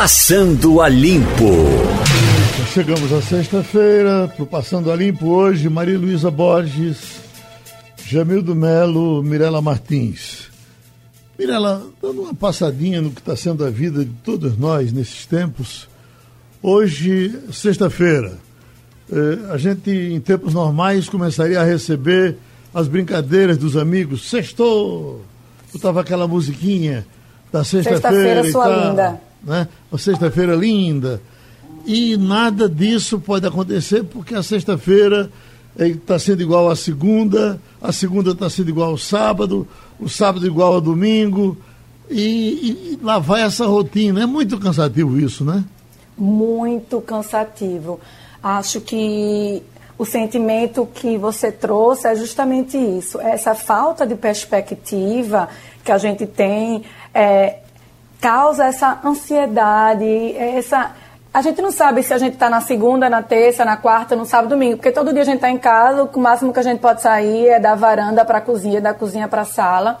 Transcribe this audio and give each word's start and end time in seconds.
Passando 0.00 0.80
a 0.80 0.88
Limpo. 0.88 1.50
Chegamos 2.72 3.12
à 3.12 3.20
sexta-feira, 3.20 4.28
pro 4.28 4.46
Passando 4.46 4.92
a 4.92 4.94
Limpo 4.94 5.26
hoje, 5.26 5.68
Maria 5.68 5.98
Luísa 5.98 6.30
Borges, 6.30 7.20
Jamildo 8.06 8.54
Melo, 8.54 9.24
Mirela 9.24 9.60
Martins. 9.60 10.52
Mirela, 11.36 11.84
dando 12.00 12.22
uma 12.22 12.32
passadinha 12.32 13.02
no 13.02 13.10
que 13.10 13.18
está 13.20 13.34
sendo 13.34 13.64
a 13.64 13.70
vida 13.70 14.04
de 14.04 14.12
todos 14.22 14.56
nós 14.56 14.92
nesses 14.92 15.26
tempos, 15.26 15.88
hoje, 16.62 17.36
sexta-feira, 17.52 18.38
eh, 19.10 19.50
a 19.50 19.58
gente, 19.58 19.90
em 19.90 20.20
tempos 20.20 20.54
normais, 20.54 21.08
começaria 21.08 21.60
a 21.60 21.64
receber 21.64 22.36
as 22.72 22.86
brincadeiras 22.86 23.58
dos 23.58 23.76
amigos. 23.76 24.30
Sextou! 24.30 25.24
Botava 25.72 26.02
aquela 26.02 26.28
musiquinha 26.28 27.04
da 27.50 27.64
sexta-feira. 27.64 28.44
Sexta-feira, 28.44 28.52
sua 28.52 28.68
linda 28.68 29.27
né? 29.42 29.68
Uma 29.90 29.98
sexta-feira 29.98 30.54
linda. 30.54 31.20
E 31.86 32.16
nada 32.16 32.68
disso 32.68 33.18
pode 33.18 33.46
acontecer 33.46 34.04
porque 34.04 34.34
a 34.34 34.42
sexta-feira 34.42 35.30
está 35.78 36.18
sendo 36.18 36.42
igual 36.42 36.70
à 36.70 36.76
segunda, 36.76 37.60
a 37.80 37.92
segunda 37.92 38.32
está 38.32 38.50
sendo 38.50 38.68
igual 38.68 38.90
ao 38.90 38.98
sábado, 38.98 39.66
o 39.98 40.08
sábado 40.08 40.46
igual 40.46 40.74
ao 40.74 40.80
domingo. 40.80 41.56
E, 42.10 42.94
e, 42.94 42.98
lá 43.02 43.18
vai 43.18 43.42
essa 43.42 43.66
rotina. 43.66 44.22
É 44.22 44.26
muito 44.26 44.58
cansativo 44.58 45.18
isso, 45.18 45.44
né? 45.44 45.64
Muito 46.16 47.00
cansativo. 47.00 48.00
Acho 48.42 48.80
que 48.80 49.62
o 49.96 50.04
sentimento 50.04 50.88
que 50.94 51.18
você 51.18 51.52
trouxe 51.52 52.06
é 52.06 52.14
justamente 52.16 52.76
isso. 52.76 53.20
Essa 53.20 53.54
falta 53.54 54.06
de 54.06 54.14
perspectiva 54.14 55.48
que 55.84 55.92
a 55.92 55.98
gente 55.98 56.26
tem. 56.26 56.82
É, 57.12 57.58
causa 58.20 58.64
essa 58.64 59.00
ansiedade, 59.04 60.36
essa. 60.36 60.92
A 61.32 61.42
gente 61.42 61.60
não 61.60 61.70
sabe 61.70 62.02
se 62.02 62.12
a 62.12 62.18
gente 62.18 62.34
está 62.34 62.48
na 62.48 62.60
segunda, 62.60 63.08
na 63.08 63.22
terça, 63.22 63.64
na 63.64 63.76
quarta, 63.76 64.16
no 64.16 64.24
sábado, 64.24 64.50
domingo, 64.50 64.76
porque 64.76 64.90
todo 64.90 65.12
dia 65.12 65.22
a 65.22 65.26
gente 65.26 65.36
está 65.36 65.50
em 65.50 65.58
casa, 65.58 66.02
o 66.02 66.18
máximo 66.18 66.52
que 66.52 66.58
a 66.58 66.62
gente 66.62 66.80
pode 66.80 67.02
sair 67.02 67.48
é 67.48 67.60
da 67.60 67.74
varanda 67.74 68.24
para 68.24 68.38
a 68.38 68.40
cozinha, 68.40 68.80
da 68.80 68.94
cozinha 68.94 69.28
para 69.28 69.42
a 69.42 69.44
sala. 69.44 70.00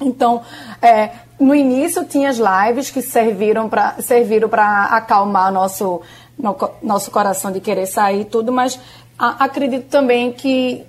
Então, 0.00 0.42
é, 0.82 1.10
no 1.38 1.54
início 1.54 2.04
tinha 2.04 2.30
as 2.30 2.38
lives 2.38 2.90
que 2.90 3.02
serviram 3.02 3.68
para 3.68 3.94
serviram 4.00 4.48
para 4.48 4.84
acalmar 4.86 5.52
nosso 5.52 6.00
no, 6.38 6.56
nosso 6.82 7.10
coração 7.10 7.52
de 7.52 7.60
querer 7.60 7.86
sair 7.86 8.22
e 8.22 8.24
tudo, 8.24 8.50
mas 8.50 8.78
a, 9.18 9.44
acredito 9.44 9.88
também 9.88 10.32
que 10.32 10.84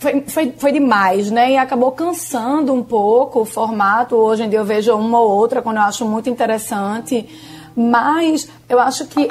foi, 0.00 0.22
foi, 0.26 0.54
foi 0.56 0.72
demais, 0.72 1.30
né? 1.30 1.52
E 1.52 1.56
acabou 1.58 1.92
cansando 1.92 2.72
um 2.72 2.82
pouco 2.82 3.40
o 3.40 3.44
formato. 3.44 4.16
Hoje 4.16 4.42
em 4.42 4.48
dia 4.48 4.58
eu 4.58 4.64
vejo 4.64 4.94
uma 4.96 5.20
ou 5.20 5.30
outra 5.30 5.60
quando 5.60 5.76
eu 5.76 5.82
acho 5.82 6.06
muito 6.06 6.30
interessante. 6.30 7.28
Mas 7.76 8.48
eu 8.68 8.80
acho 8.80 9.06
que 9.06 9.28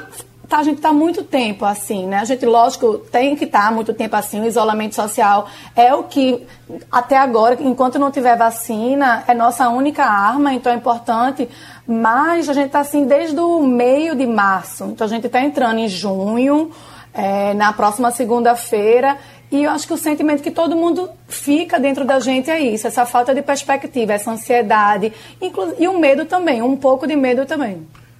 tá, 0.47 0.59
a 0.59 0.63
gente 0.63 0.77
está 0.77 0.93
muito 0.93 1.23
tempo 1.23 1.65
assim, 1.65 2.05
né? 2.05 2.19
A 2.19 2.23
gente, 2.23 2.45
lógico, 2.45 2.99
tem 2.99 3.35
que 3.35 3.45
estar 3.45 3.65
tá 3.65 3.71
muito 3.71 3.95
tempo 3.95 4.15
assim. 4.15 4.41
O 4.41 4.45
isolamento 4.45 4.93
social 4.93 5.47
é 5.75 5.93
o 5.93 6.03
que, 6.03 6.45
até 6.91 7.17
agora, 7.17 7.57
enquanto 7.59 7.97
não 7.97 8.11
tiver 8.11 8.37
vacina, 8.37 9.23
é 9.27 9.33
nossa 9.33 9.67
única 9.69 10.05
arma, 10.05 10.53
então 10.53 10.71
é 10.71 10.75
importante. 10.75 11.49
Mas 11.87 12.47
a 12.47 12.53
gente 12.53 12.67
está 12.67 12.81
assim 12.81 13.05
desde 13.05 13.39
o 13.39 13.61
meio 13.63 14.15
de 14.15 14.27
março. 14.27 14.85
Então 14.85 15.05
a 15.05 15.09
gente 15.09 15.25
está 15.25 15.41
entrando 15.41 15.79
em 15.79 15.87
junho, 15.87 16.71
é, 17.11 17.53
na 17.55 17.73
próxima 17.73 18.11
segunda-feira. 18.11 19.17
E 19.51 19.63
eu 19.63 19.71
acho 19.71 19.87
que 19.87 19.93
o 19.93 19.97
sentimento 19.97 20.43
que 20.43 20.51
todo 20.51 20.75
mundo 20.75 21.09
fica 21.27 21.79
dentro 21.79 22.05
da 22.05 22.19
gente 22.19 22.51
é 22.51 22.59
isso, 22.59 22.85
essa 22.85 23.05
falta 23.05 23.33
de 23.33 23.41
perspectiva, 23.41 24.13
essa 24.13 24.31
ansiedade 24.31 25.11
e 25.41 25.87
o 25.87 25.99
medo 25.99 26.25
também, 26.25 26.61
um 26.61 26.75
pouco 26.75 27.07
de 27.07 27.15
medo 27.15 27.45
também. 27.45 27.77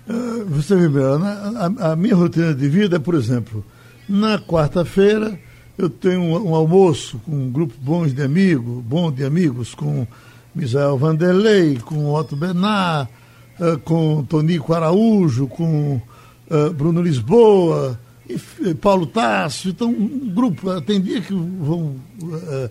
Uh, 0.10 0.44
você 0.48 0.76
vê, 0.76 1.02
a, 1.04 1.92
a, 1.92 1.96
minha 1.96 2.16
rotina 2.16 2.52
de 2.52 2.68
vida 2.68 2.96
é, 2.96 3.00
por 3.00 3.14
exemplo, 3.14 3.64
na 4.08 4.40
quarta-feira 4.40 5.40
eu 5.78 5.88
tenho 5.88 6.20
um, 6.20 6.50
um, 6.50 6.56
almoço 6.56 7.22
com 7.24 7.32
um 7.32 7.52
grupo 7.52 7.76
bom 7.80 8.08
de 8.08 8.20
amigos, 8.24 8.84
bom 8.84 9.12
de 9.12 9.24
amigos, 9.24 9.76
com 9.76 10.08
Misael 10.56 10.98
Vanderlei, 10.98 11.78
com 11.78 12.12
Otto 12.12 12.36
Bernard, 12.36 13.08
uh, 13.60 13.78
com 13.80 14.24
Tonico 14.24 14.74
Araújo, 14.74 15.46
com 15.46 16.02
uh, 16.50 16.74
Bruno 16.74 17.04
Lisboa, 17.04 18.00
Paulo 18.80 19.06
Tasso, 19.06 19.70
então 19.70 19.90
um 19.90 20.30
grupo, 20.30 20.82
tem 20.82 21.02
dia 21.02 21.22
que 21.22 21.34
vão 21.34 21.96
uh, 22.22 22.70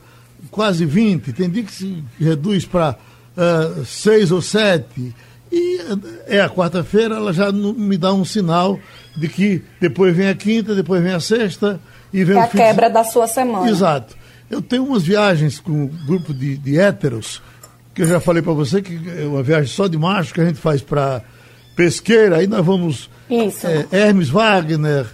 quase 0.51 0.85
20, 0.85 1.33
tem 1.33 1.51
dia 1.51 1.63
que 1.63 1.73
se 1.73 2.05
reduz 2.19 2.65
para 2.65 2.97
uh, 3.37 3.85
seis 3.85 4.31
ou 4.31 4.41
sete. 4.41 5.15
E 5.51 5.81
é 6.27 6.41
a 6.41 6.51
quarta-feira, 6.51 7.17
ela 7.17 7.33
já 7.33 7.51
me 7.51 7.97
dá 7.97 8.13
um 8.13 8.25
sinal 8.25 8.79
de 9.17 9.29
que 9.29 9.63
depois 9.81 10.15
vem 10.15 10.29
a 10.29 10.35
quinta, 10.35 10.75
depois 10.75 11.03
vem 11.03 11.13
a 11.13 11.21
sexta 11.21 11.81
e 12.13 12.23
vem 12.23 12.37
é 12.37 12.41
o 12.41 12.43
a 12.45 12.49
quebra 12.49 12.89
de... 12.89 12.95
da 12.95 13.05
sua 13.05 13.27
semana. 13.27 13.69
Exato. 13.69 14.15
Eu 14.51 14.63
tenho 14.63 14.85
umas 14.85 15.03
viagens 15.03 15.59
com 15.59 15.73
um 15.73 15.87
grupo 16.07 16.33
de, 16.35 16.57
de 16.57 16.79
héteros, 16.79 17.43
que 17.95 18.03
eu 18.03 18.07
já 18.07 18.21
falei 18.21 18.43
para 18.43 18.53
você 18.53 18.81
que 18.81 18.99
é 19.19 19.27
uma 19.27 19.43
viagem 19.43 19.69
só 19.69 19.89
de 19.89 19.99
macho 19.99 20.33
que 20.35 20.41
a 20.41 20.45
gente 20.45 20.59
faz 20.59 20.83
para 20.83 21.23
pesqueira, 21.75 22.37
aí 22.37 22.47
nós 22.47 22.65
vamos. 22.65 23.11
Isso. 23.31 23.67
É, 23.67 23.87
Hermes 23.91 24.29
Wagner, 24.29 25.07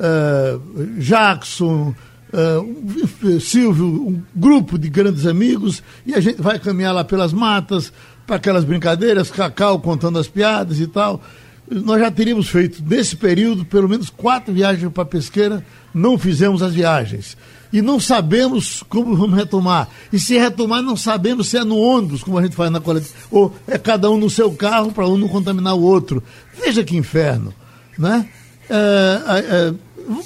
uh, 0.00 0.98
Jackson, 0.98 1.94
uh, 2.32 3.40
Silvio, 3.40 3.86
um 3.86 4.22
grupo 4.34 4.78
de 4.78 4.88
grandes 4.88 5.26
amigos, 5.26 5.82
e 6.06 6.14
a 6.14 6.20
gente 6.20 6.40
vai 6.40 6.58
caminhar 6.58 6.94
lá 6.94 7.04
pelas 7.04 7.32
matas, 7.32 7.92
para 8.26 8.36
aquelas 8.36 8.64
brincadeiras, 8.64 9.30
Cacau 9.30 9.80
contando 9.80 10.18
as 10.18 10.28
piadas 10.28 10.78
e 10.80 10.86
tal. 10.86 11.22
Nós 11.68 12.00
já 12.00 12.10
teríamos 12.10 12.48
feito, 12.48 12.82
nesse 12.84 13.16
período, 13.16 13.64
pelo 13.64 13.88
menos 13.88 14.10
quatro 14.10 14.52
viagens 14.52 14.90
para 14.92 15.04
pesqueira, 15.04 15.64
não 15.94 16.18
fizemos 16.18 16.62
as 16.62 16.74
viagens. 16.74 17.36
E 17.72 17.80
não 17.80 18.00
sabemos 18.00 18.82
como 18.88 19.16
vamos 19.16 19.36
retomar. 19.36 19.88
E 20.12 20.18
se 20.18 20.36
retomar, 20.36 20.82
não 20.82 20.96
sabemos 20.96 21.48
se 21.48 21.56
é 21.56 21.64
no 21.64 21.76
ônibus, 21.76 22.24
como 22.24 22.38
a 22.38 22.42
gente 22.42 22.56
faz 22.56 22.70
na 22.70 22.80
coletiva, 22.80 23.14
ou 23.30 23.54
é 23.68 23.78
cada 23.78 24.10
um 24.10 24.16
no 24.16 24.28
seu 24.28 24.50
carro 24.52 24.90
para 24.90 25.06
um 25.06 25.16
não 25.16 25.28
contaminar 25.28 25.74
o 25.76 25.82
outro. 25.82 26.22
Veja 26.58 26.82
que 26.82 26.96
inferno, 26.96 27.54
né? 27.96 28.28
É, 28.68 29.20
é, 29.28 29.74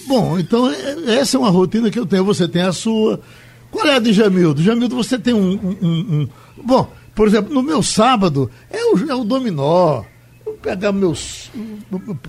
Bom, 0.07 0.39
então 0.39 0.71
é, 0.71 1.17
essa 1.17 1.37
é 1.37 1.41
uma 1.41 1.51
rotina 1.51 1.91
que 1.91 1.99
eu 1.99 2.07
tenho. 2.07 2.25
Você 2.25 2.49
tem 2.49 2.62
a 2.62 2.73
sua. 2.73 3.21
Qual 3.71 3.87
é 3.87 3.97
a 3.97 3.99
de 3.99 4.12
Jamildo? 4.12 4.62
Jamildo, 4.62 4.97
você 4.97 5.19
tem 5.19 5.35
um. 5.35 5.53
um, 5.53 5.79
um... 5.83 6.29
Bom, 6.62 6.91
por 7.15 7.29
exemplo, 7.29 7.53
no 7.53 7.62
meu 7.62 7.83
sábado 7.83 8.51
é 8.71 8.85
o, 8.85 9.11
é 9.11 9.15
o 9.15 9.25
dominó. 9.25 10.03
Eu 10.47 10.55
pegar 10.55 10.93
meus 10.93 11.51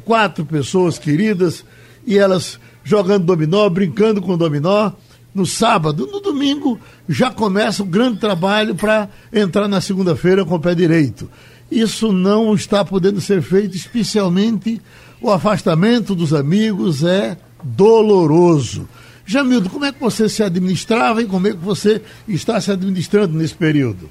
quatro 0.04 0.46
pessoas 0.46 0.98
queridas 0.98 1.66
e 2.06 2.18
elas 2.18 2.60
jogando 2.84 3.26
dominó, 3.26 3.68
brincando 3.70 4.22
com 4.22 4.38
dominó. 4.38 4.92
No 5.34 5.46
sábado, 5.46 6.08
no 6.10 6.22
domingo, 6.22 6.80
já 7.10 7.30
começa 7.30 7.84
o 7.84 7.86
grande 7.86 8.20
trabalho 8.20 8.74
para 8.74 9.10
entrar 9.34 9.68
na 9.68 9.82
segunda-feira 9.82 10.46
com 10.46 10.56
o 10.56 10.60
pé 10.60 10.74
direito. 10.74 11.30
Isso 11.70 12.14
não 12.14 12.54
está 12.54 12.86
podendo 12.86 13.20
ser 13.20 13.42
feito, 13.42 13.76
especialmente 13.76 14.82
o 15.26 15.32
afastamento 15.32 16.14
dos 16.14 16.34
amigos 16.34 17.04
é 17.04 17.36
doloroso. 17.64 18.88
Jamildo, 19.26 19.72
como 19.72 19.86
é 19.86 19.92
que 19.92 20.00
você 20.00 20.30
se 20.30 20.44
administrava 20.44 21.20
e 21.24 21.26
como 21.26 21.48
é 21.48 21.52
que 21.52 21.58
você 21.58 22.00
está 22.28 22.62
se 22.62 22.72
administrando 22.72 23.36
nesse 23.36 23.56
período? 23.56 24.08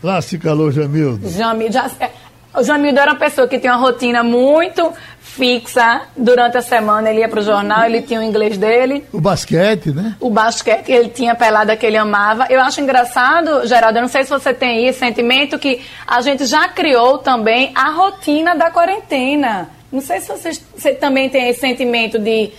Lá 0.00 0.22
se 0.22 0.38
calou, 0.38 0.70
Jamildo. 0.70 1.28
Jamildo, 1.28 1.72
já, 1.72 1.90
o 2.58 2.62
Jamildo 2.62 2.98
era 2.98 3.12
uma 3.12 3.18
pessoa 3.18 3.46
que 3.46 3.58
tinha 3.58 3.72
uma 3.72 3.80
rotina 3.80 4.24
muito 4.24 4.92
fixa 5.20 6.02
durante 6.16 6.56
a 6.56 6.62
semana. 6.62 7.08
Ele 7.08 7.20
ia 7.20 7.28
para 7.28 7.38
o 7.38 7.42
jornal, 7.42 7.84
ele 7.84 8.02
tinha 8.02 8.18
o 8.18 8.22
inglês 8.22 8.58
dele. 8.58 9.04
O 9.12 9.20
basquete, 9.20 9.90
né? 9.90 10.16
O 10.18 10.28
basquete, 10.28 10.90
ele 10.90 11.08
tinha 11.08 11.32
a 11.32 11.34
pelada 11.36 11.76
que 11.76 11.86
ele 11.86 11.96
amava. 11.96 12.46
Eu 12.50 12.60
acho 12.60 12.80
engraçado, 12.80 13.64
Geraldo, 13.66 13.98
eu 13.98 14.02
não 14.02 14.08
sei 14.08 14.24
se 14.24 14.30
você 14.30 14.52
tem 14.52 14.86
esse 14.86 14.98
sentimento, 14.98 15.58
que 15.58 15.80
a 16.06 16.20
gente 16.20 16.44
já 16.46 16.68
criou 16.68 17.18
também 17.18 17.70
a 17.74 17.90
rotina 17.90 18.56
da 18.56 18.70
quarentena. 18.70 19.70
Não 19.92 20.00
sei 20.00 20.20
se 20.20 20.28
você, 20.28 20.50
você 20.76 20.92
também 20.94 21.30
tem 21.30 21.48
esse 21.48 21.60
sentimento 21.60 22.18
de. 22.18 22.50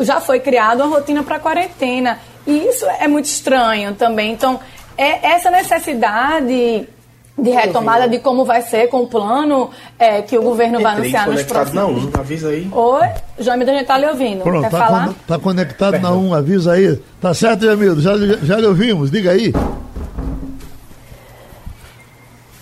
Já 0.00 0.20
foi 0.20 0.40
criada 0.40 0.84
uma 0.84 0.96
rotina 0.96 1.22
para 1.22 1.36
a 1.36 1.40
quarentena. 1.40 2.18
E 2.46 2.66
isso 2.68 2.86
é 2.98 3.06
muito 3.06 3.26
estranho 3.26 3.94
também. 3.94 4.32
Então, 4.32 4.58
é 4.96 5.32
essa 5.34 5.50
necessidade 5.50 6.88
de 7.36 7.50
retomada 7.50 8.08
de 8.08 8.20
como 8.20 8.44
vai 8.44 8.62
ser 8.62 8.88
com 8.88 9.02
o 9.02 9.06
plano 9.08 9.70
é, 9.98 10.22
que 10.22 10.38
o 10.38 10.42
governo 10.42 10.80
vai 10.80 10.94
anunciar 10.94 11.28
nos 11.28 11.42
próximos... 11.42 11.74
na 11.74 11.86
1, 11.86 12.10
avisa 12.20 12.48
aí. 12.48 12.68
Oi, 12.70 13.08
Jamildo, 13.38 13.72
a 13.72 13.74
gente 13.74 13.86
tá 13.86 13.98
lhe 13.98 14.06
ouvindo. 14.06 14.42
Pronto, 14.42 14.62
Quer 14.62 14.70
tá 14.70 14.78
falar? 14.78 15.06
Con 15.08 15.14
tá 15.26 15.38
conectado 15.38 15.92
Perdão. 15.92 16.22
na 16.22 16.28
1, 16.28 16.34
avisa 16.34 16.72
aí. 16.72 17.00
Tá 17.20 17.34
certo, 17.34 17.64
Jamildo, 17.64 18.00
já, 18.00 18.12
já 18.16 18.56
lhe 18.56 18.66
ouvimos, 18.66 19.10
diga 19.10 19.32
aí. 19.32 19.52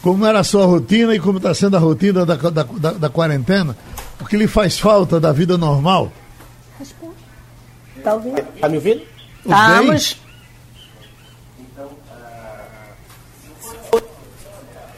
Como 0.01 0.27
era 0.27 0.41
a 0.41 0.45
sua 0.45 0.65
rotina 0.65 1.15
e 1.15 1.21
como 1.21 1.37
está 1.37 1.55
sendo 1.55 1.77
a 1.77 1.81
rotina 1.81 2.25
da, 2.25 2.35
da, 2.35 2.63
da, 2.63 2.93
da, 2.93 3.09
quarentena? 3.09 3.77
O 4.21 4.25
que 4.25 4.37
lhe 4.37 4.49
faz 4.49 4.81
falta 4.81 5.21
da 5.21 5.33
vida 5.33 5.57
normal? 5.57 6.11
Responde. 6.79 7.15
Tá 8.03 8.15
ouvindo? 8.15 8.43
Tá 8.61 8.69
me 8.69 8.77
ouvindo? 8.77 9.03
Estamos. 9.45 10.21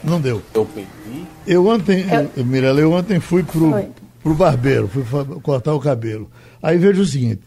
Não 0.05 0.21
deu. 0.21 0.41
Eu 0.53 0.65
perdi. 0.65 1.25
Eu 1.47 1.67
ontem, 1.67 2.05
eu... 2.35 2.45
Mirella, 2.45 2.79
eu 2.79 2.91
ontem 2.91 3.19
fui 3.19 3.43
pro, 3.43 3.73
pro 4.21 4.33
barbeiro, 4.33 4.87
fui 4.87 5.03
cortar 5.41 5.73
o 5.73 5.79
cabelo. 5.79 6.29
Aí 6.61 6.77
vejo 6.77 7.01
o 7.01 7.05
seguinte, 7.05 7.41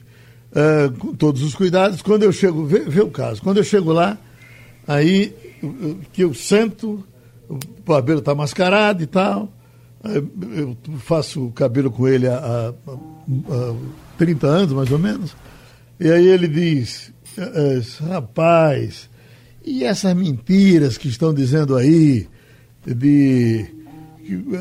uh, 0.52 0.92
com 0.98 1.14
todos 1.14 1.42
os 1.42 1.54
cuidados, 1.54 2.02
quando 2.02 2.22
eu 2.22 2.32
chego, 2.32 2.64
vê, 2.64 2.80
vê, 2.80 3.00
o 3.00 3.10
caso, 3.10 3.42
quando 3.42 3.58
eu 3.58 3.64
chego 3.64 3.92
lá, 3.92 4.18
aí 4.86 5.34
que 6.12 6.22
eu 6.22 6.34
sento, 6.34 7.04
o 7.48 7.58
barbeiro 7.84 8.20
está 8.20 8.34
mascarado 8.34 9.02
e 9.02 9.06
tal, 9.06 9.52
eu 10.04 10.76
faço 10.98 11.46
o 11.46 11.52
cabelo 11.52 11.90
com 11.90 12.06
ele 12.06 12.28
há, 12.28 12.36
há, 12.36 12.92
há 12.92 13.74
30 14.16 14.46
anos, 14.46 14.72
mais 14.72 14.90
ou 14.90 14.98
menos, 14.98 15.34
e 15.98 16.10
aí 16.10 16.28
ele 16.28 16.46
diz, 16.46 17.12
eh, 17.36 17.80
eh, 17.80 18.04
rapaz, 18.08 19.10
e 19.64 19.84
essas 19.84 20.14
mentiras 20.14 20.96
que 20.96 21.08
estão 21.08 21.34
dizendo 21.34 21.76
aí, 21.76 22.28
de 22.94 23.78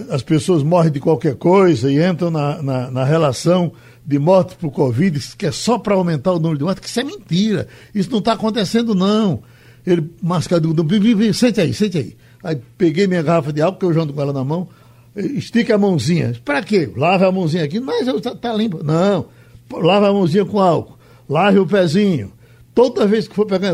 as 0.09 0.21
pessoas 0.21 0.63
morrem 0.63 0.91
de 0.91 0.99
qualquer 0.99 1.35
coisa 1.35 1.91
e 1.91 2.01
entram 2.01 2.31
na, 2.31 2.61
na, 2.61 2.91
na 2.91 3.03
relação 3.03 3.73
de 4.05 4.17
morte 4.17 4.55
por 4.55 4.71
Covid, 4.71 5.19
que 5.37 5.45
é 5.45 5.51
só 5.51 5.77
para 5.77 5.95
aumentar 5.95 6.31
o 6.31 6.39
número 6.39 6.57
de 6.57 6.63
mortes, 6.63 6.79
que 6.81 6.87
isso 6.87 6.99
é 7.01 7.03
mentira. 7.03 7.67
Isso 7.93 8.09
não 8.09 8.19
está 8.19 8.33
acontecendo, 8.33 8.95
não. 8.95 9.43
Ele 9.85 10.09
mascado, 10.21 10.73
sente 11.33 11.59
aí, 11.59 11.73
sente 11.73 11.97
aí. 11.97 12.17
Aí 12.43 12.57
peguei 12.77 13.07
minha 13.07 13.21
garrafa 13.21 13.51
de 13.51 13.61
álcool, 13.61 13.79
que 13.79 13.85
eu 13.85 13.93
janto 13.93 14.13
com 14.13 14.21
ela 14.21 14.31
na 14.31 14.43
mão, 14.43 14.69
estica 15.15 15.75
a 15.75 15.77
mãozinha. 15.77 16.33
Para 16.45 16.61
quê? 16.63 16.89
Lava 16.95 17.27
a 17.27 17.31
mãozinha 17.31 17.65
aqui, 17.65 17.79
mas 17.79 18.07
está 18.07 18.33
tá 18.33 18.53
limpo. 18.53 18.81
Não, 18.83 19.27
lava 19.69 20.09
a 20.09 20.13
mãozinha 20.13 20.45
com 20.45 20.59
álcool, 20.59 20.97
lave 21.27 21.59
o 21.59 21.67
pezinho. 21.67 22.31
Toda 22.77 23.07
vez 23.07 23.27
que 23.27 23.33
for 23.33 23.47
pegar, 23.47 23.73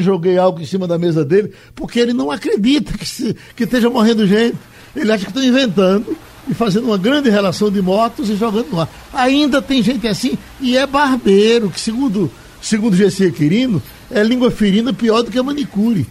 joguei 0.00 0.36
álcool 0.36 0.60
em 0.60 0.66
cima 0.66 0.86
da 0.86 0.98
mesa 0.98 1.24
dele, 1.24 1.50
porque 1.74 1.98
ele 1.98 2.12
não 2.12 2.30
acredita 2.30 2.92
que, 2.92 3.08
se, 3.08 3.34
que 3.56 3.64
esteja 3.64 3.88
morrendo 3.88 4.26
gente. 4.26 4.54
Ele 4.94 5.10
acha 5.10 5.24
que 5.24 5.30
estão 5.30 5.42
inventando 5.42 6.14
e 6.46 6.52
fazendo 6.52 6.88
uma 6.88 6.98
grande 6.98 7.30
relação 7.30 7.70
de 7.70 7.80
motos 7.80 8.28
e 8.28 8.36
jogando 8.36 8.68
no 8.70 8.82
ar. 8.82 8.90
Ainda 9.14 9.62
tem 9.62 9.82
gente 9.82 10.06
assim, 10.06 10.36
e 10.60 10.76
é 10.76 10.86
barbeiro, 10.86 11.70
que 11.70 11.80
segundo, 11.80 12.30
segundo 12.60 12.94
GC 12.94 13.32
Quirino, 13.32 13.82
é 14.10 14.22
língua 14.22 14.50
ferina 14.50 14.92
pior 14.92 15.22
do 15.22 15.30
que 15.30 15.38
a 15.38 15.42
manicure. 15.42 16.06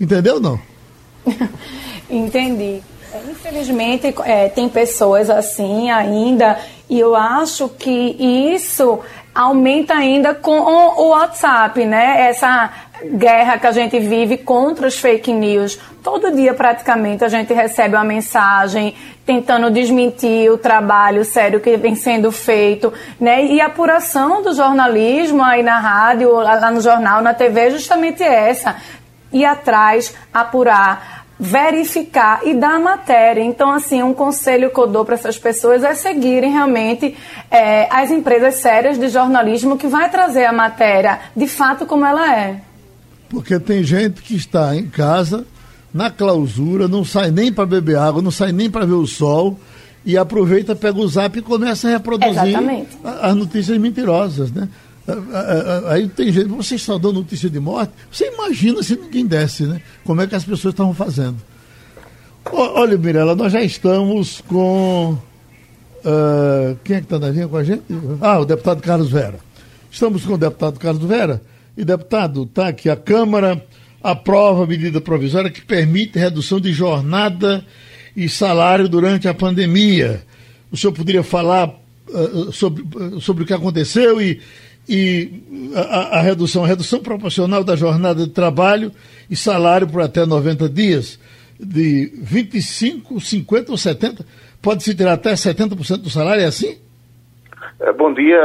Entendeu 0.00 0.38
não? 0.38 0.60
Entendi. 2.08 2.80
Infelizmente, 3.28 4.14
é, 4.24 4.48
tem 4.48 4.68
pessoas 4.68 5.28
assim 5.28 5.90
ainda, 5.90 6.60
e 6.88 7.00
eu 7.00 7.16
acho 7.16 7.68
que 7.70 7.90
isso 8.20 9.00
aumenta 9.34 9.94
ainda 9.94 10.34
com 10.34 10.58
o 10.60 11.08
WhatsApp, 11.08 11.84
né? 11.84 12.28
Essa 12.28 12.70
guerra 13.04 13.58
que 13.58 13.66
a 13.66 13.72
gente 13.72 13.98
vive 13.98 14.38
contra 14.38 14.86
os 14.86 14.98
fake 14.98 15.32
news. 15.32 15.78
Todo 16.02 16.30
dia, 16.30 16.54
praticamente, 16.54 17.24
a 17.24 17.28
gente 17.28 17.52
recebe 17.52 17.96
uma 17.96 18.04
mensagem 18.04 18.94
tentando 19.26 19.70
desmentir 19.70 20.50
o 20.50 20.58
trabalho 20.58 21.24
sério 21.24 21.60
que 21.60 21.76
vem 21.76 21.94
sendo 21.94 22.30
feito, 22.30 22.92
né? 23.18 23.44
E 23.44 23.60
a 23.60 23.66
apuração 23.66 24.42
do 24.42 24.54
jornalismo 24.54 25.42
aí 25.42 25.62
na 25.62 25.78
rádio, 25.78 26.30
lá 26.30 26.70
no 26.70 26.80
jornal, 26.80 27.20
na 27.20 27.34
TV, 27.34 27.60
é 27.60 27.70
justamente 27.70 28.22
essa. 28.22 28.76
Ir 29.32 29.44
atrás, 29.44 30.14
apurar 30.32 31.23
verificar 31.38 32.40
e 32.44 32.54
dar 32.54 32.76
a 32.76 32.78
matéria. 32.78 33.42
Então, 33.42 33.70
assim, 33.72 34.02
um 34.02 34.14
conselho 34.14 34.70
que 34.70 34.78
eu 34.78 34.86
dou 34.86 35.04
para 35.04 35.14
essas 35.14 35.38
pessoas 35.38 35.82
é 35.82 35.94
seguirem 35.94 36.52
realmente 36.52 37.16
é, 37.50 37.88
as 37.90 38.10
empresas 38.10 38.56
sérias 38.56 38.98
de 38.98 39.08
jornalismo 39.08 39.76
que 39.76 39.86
vai 39.86 40.10
trazer 40.10 40.44
a 40.44 40.52
matéria 40.52 41.20
de 41.36 41.46
fato 41.46 41.86
como 41.86 42.04
ela 42.04 42.34
é. 42.34 42.60
Porque 43.28 43.58
tem 43.58 43.82
gente 43.82 44.22
que 44.22 44.36
está 44.36 44.76
em 44.76 44.86
casa, 44.86 45.44
na 45.92 46.10
clausura, 46.10 46.86
não 46.86 47.04
sai 47.04 47.30
nem 47.30 47.52
para 47.52 47.66
beber 47.66 47.96
água, 47.96 48.22
não 48.22 48.30
sai 48.30 48.52
nem 48.52 48.70
para 48.70 48.86
ver 48.86 48.94
o 48.94 49.06
sol 49.06 49.58
e 50.04 50.18
aproveita, 50.18 50.76
pega 50.76 50.98
o 50.98 51.08
zap 51.08 51.38
e 51.38 51.42
começa 51.42 51.88
a 51.88 51.92
reproduzir 51.92 52.48
Exatamente. 52.48 52.88
as 53.22 53.34
notícias 53.34 53.78
mentirosas, 53.78 54.52
né? 54.52 54.68
Aí 55.88 56.08
tem 56.08 56.32
gente, 56.32 56.46
vocês 56.48 56.80
estão 56.80 56.98
dando 56.98 57.16
notícia 57.16 57.50
de 57.50 57.60
morte, 57.60 57.92
você 58.10 58.32
imagina 58.32 58.82
se 58.82 58.96
ninguém 58.96 59.26
desse, 59.26 59.64
né? 59.64 59.82
Como 60.02 60.20
é 60.20 60.26
que 60.26 60.34
as 60.34 60.44
pessoas 60.44 60.72
estavam 60.72 60.94
fazendo. 60.94 61.36
Olha, 62.52 62.96
Mirella, 62.96 63.34
nós 63.34 63.52
já 63.52 63.62
estamos 63.62 64.40
com. 64.42 65.18
Uh, 66.04 66.76
quem 66.84 66.96
é 66.96 66.98
que 67.00 67.06
está 67.06 67.18
na 67.18 67.30
linha 67.30 67.48
com 67.48 67.56
a 67.56 67.64
gente? 67.64 67.82
Ah, 68.20 68.38
o 68.38 68.44
deputado 68.44 68.82
Carlos 68.82 69.10
Vera. 69.10 69.38
Estamos 69.90 70.24
com 70.24 70.34
o 70.34 70.38
deputado 70.38 70.78
Carlos 70.78 71.04
Vera. 71.04 71.40
E, 71.76 71.84
deputado, 71.84 72.42
está 72.44 72.68
aqui. 72.68 72.90
A 72.90 72.96
Câmara 72.96 73.64
aprova 74.02 74.64
a 74.64 74.66
medida 74.66 75.00
provisória 75.00 75.50
que 75.50 75.62
permite 75.62 76.18
redução 76.18 76.60
de 76.60 76.72
jornada 76.72 77.64
e 78.14 78.28
salário 78.28 78.88
durante 78.88 79.26
a 79.26 79.34
pandemia. 79.34 80.22
O 80.70 80.76
senhor 80.76 80.92
poderia 80.92 81.22
falar 81.22 81.74
uh, 82.08 82.52
sobre, 82.52 82.84
sobre 83.20 83.44
o 83.44 83.46
que 83.46 83.54
aconteceu 83.54 84.20
e, 84.20 84.40
e 84.88 85.72
a, 85.74 86.18
a, 86.18 86.20
redução, 86.20 86.64
a 86.64 86.66
redução 86.66 87.00
proporcional 87.00 87.64
da 87.64 87.76
jornada 87.76 88.24
de 88.24 88.30
trabalho 88.30 88.92
e 89.30 89.36
salário 89.36 89.86
por 89.88 90.02
até 90.02 90.26
90 90.26 90.68
dias, 90.68 91.18
de 91.58 92.12
25, 92.22 93.20
50 93.20 93.72
ou 93.72 93.78
70, 93.78 94.24
pode-se 94.60 94.94
tirar 94.94 95.14
até 95.14 95.32
70% 95.32 96.02
do 96.02 96.10
salário, 96.10 96.42
é 96.42 96.46
assim? 96.46 96.78
É, 97.80 97.92
bom 97.92 98.12
dia, 98.12 98.40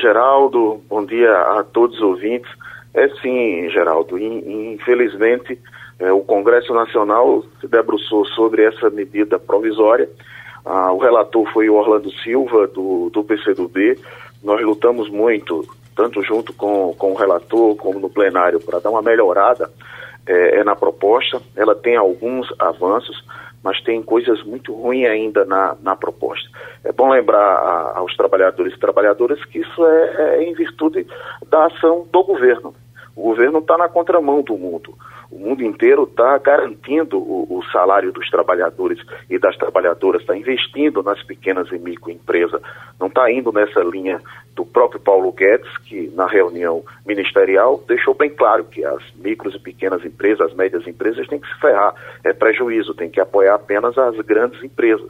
Geraldo, 0.00 0.80
bom 0.88 1.04
dia 1.04 1.32
a 1.32 1.64
todos 1.64 1.96
os 1.96 2.02
ouvintes. 2.02 2.50
É 2.94 3.08
sim, 3.20 3.70
Geraldo, 3.70 4.18
infelizmente 4.18 5.58
é, 6.02 6.12
o 6.12 6.20
Congresso 6.20 6.74
Nacional 6.74 7.44
se 7.60 7.68
debruçou 7.68 8.26
sobre 8.26 8.64
essa 8.64 8.90
medida 8.90 9.38
provisória. 9.38 10.08
Ah, 10.64 10.92
o 10.92 10.98
relator 10.98 11.48
foi 11.52 11.68
o 11.68 11.74
Orlando 11.74 12.10
Silva, 12.24 12.66
do, 12.66 13.08
do 13.10 13.22
PCdoB. 13.22 13.96
Nós 14.42 14.60
lutamos 14.62 15.08
muito 15.08 15.64
tanto 15.94 16.22
junto 16.22 16.52
com, 16.52 16.94
com 16.94 17.12
o 17.12 17.16
relator 17.16 17.76
como 17.76 17.98
no 17.98 18.10
plenário, 18.10 18.60
para 18.60 18.80
dar 18.80 18.90
uma 18.90 19.02
melhorada 19.02 19.70
é, 20.26 20.60
é, 20.60 20.64
na 20.64 20.76
proposta. 20.76 21.40
Ela 21.56 21.74
tem 21.74 21.96
alguns 21.96 22.48
avanços, 22.58 23.24
mas 23.62 23.80
tem 23.82 24.02
coisas 24.02 24.42
muito 24.44 24.72
ruins 24.74 25.06
ainda 25.06 25.44
na, 25.44 25.76
na 25.82 25.96
proposta. 25.96 26.48
É 26.84 26.92
bom 26.92 27.10
lembrar 27.10 27.38
a, 27.38 27.98
aos 27.98 28.16
trabalhadores 28.16 28.74
e 28.74 28.78
trabalhadoras 28.78 29.44
que 29.46 29.58
isso 29.60 29.86
é, 29.86 30.36
é 30.36 30.42
em 30.44 30.54
virtude 30.54 31.06
da 31.48 31.66
ação 31.66 32.06
do 32.10 32.24
governo. 32.24 32.74
O 33.14 33.22
governo 33.22 33.58
está 33.58 33.76
na 33.76 33.88
contramão 33.88 34.42
do 34.42 34.56
mundo. 34.56 34.94
O 35.32 35.38
mundo 35.38 35.64
inteiro 35.64 36.02
está 36.02 36.36
garantindo 36.36 37.18
o, 37.18 37.46
o, 37.48 37.64
salário 37.72 38.12
dos 38.12 38.28
trabalhadores 38.28 38.98
e 39.30 39.38
das 39.38 39.56
trabalhadoras, 39.56 40.20
está 40.20 40.36
investindo 40.36 41.02
nas 41.02 41.22
pequenas 41.22 41.72
e 41.72 41.78
microempresas, 41.78 42.60
não 43.00 43.06
está 43.06 43.32
indo 43.32 43.50
nessa 43.50 43.80
linha 43.80 44.20
do 44.54 44.66
próprio 44.66 45.00
Paulo 45.00 45.32
Guedes, 45.32 45.74
que 45.86 46.12
na 46.14 46.26
reunião 46.26 46.84
ministerial 47.06 47.82
deixou 47.88 48.12
bem 48.12 48.28
claro 48.28 48.64
que 48.64 48.84
as 48.84 49.02
micros 49.14 49.54
e 49.54 49.58
pequenas 49.58 50.04
empresas, 50.04 50.50
as 50.50 50.54
médias 50.54 50.86
empresas 50.86 51.26
têm 51.26 51.40
que 51.40 51.48
se 51.48 51.60
ferrar, 51.60 51.94
é 52.22 52.34
prejuízo, 52.34 52.94
tem 52.94 53.08
que 53.08 53.18
apoiar 53.18 53.54
apenas 53.54 53.96
as 53.96 54.16
grandes 54.18 54.62
empresas. 54.62 55.08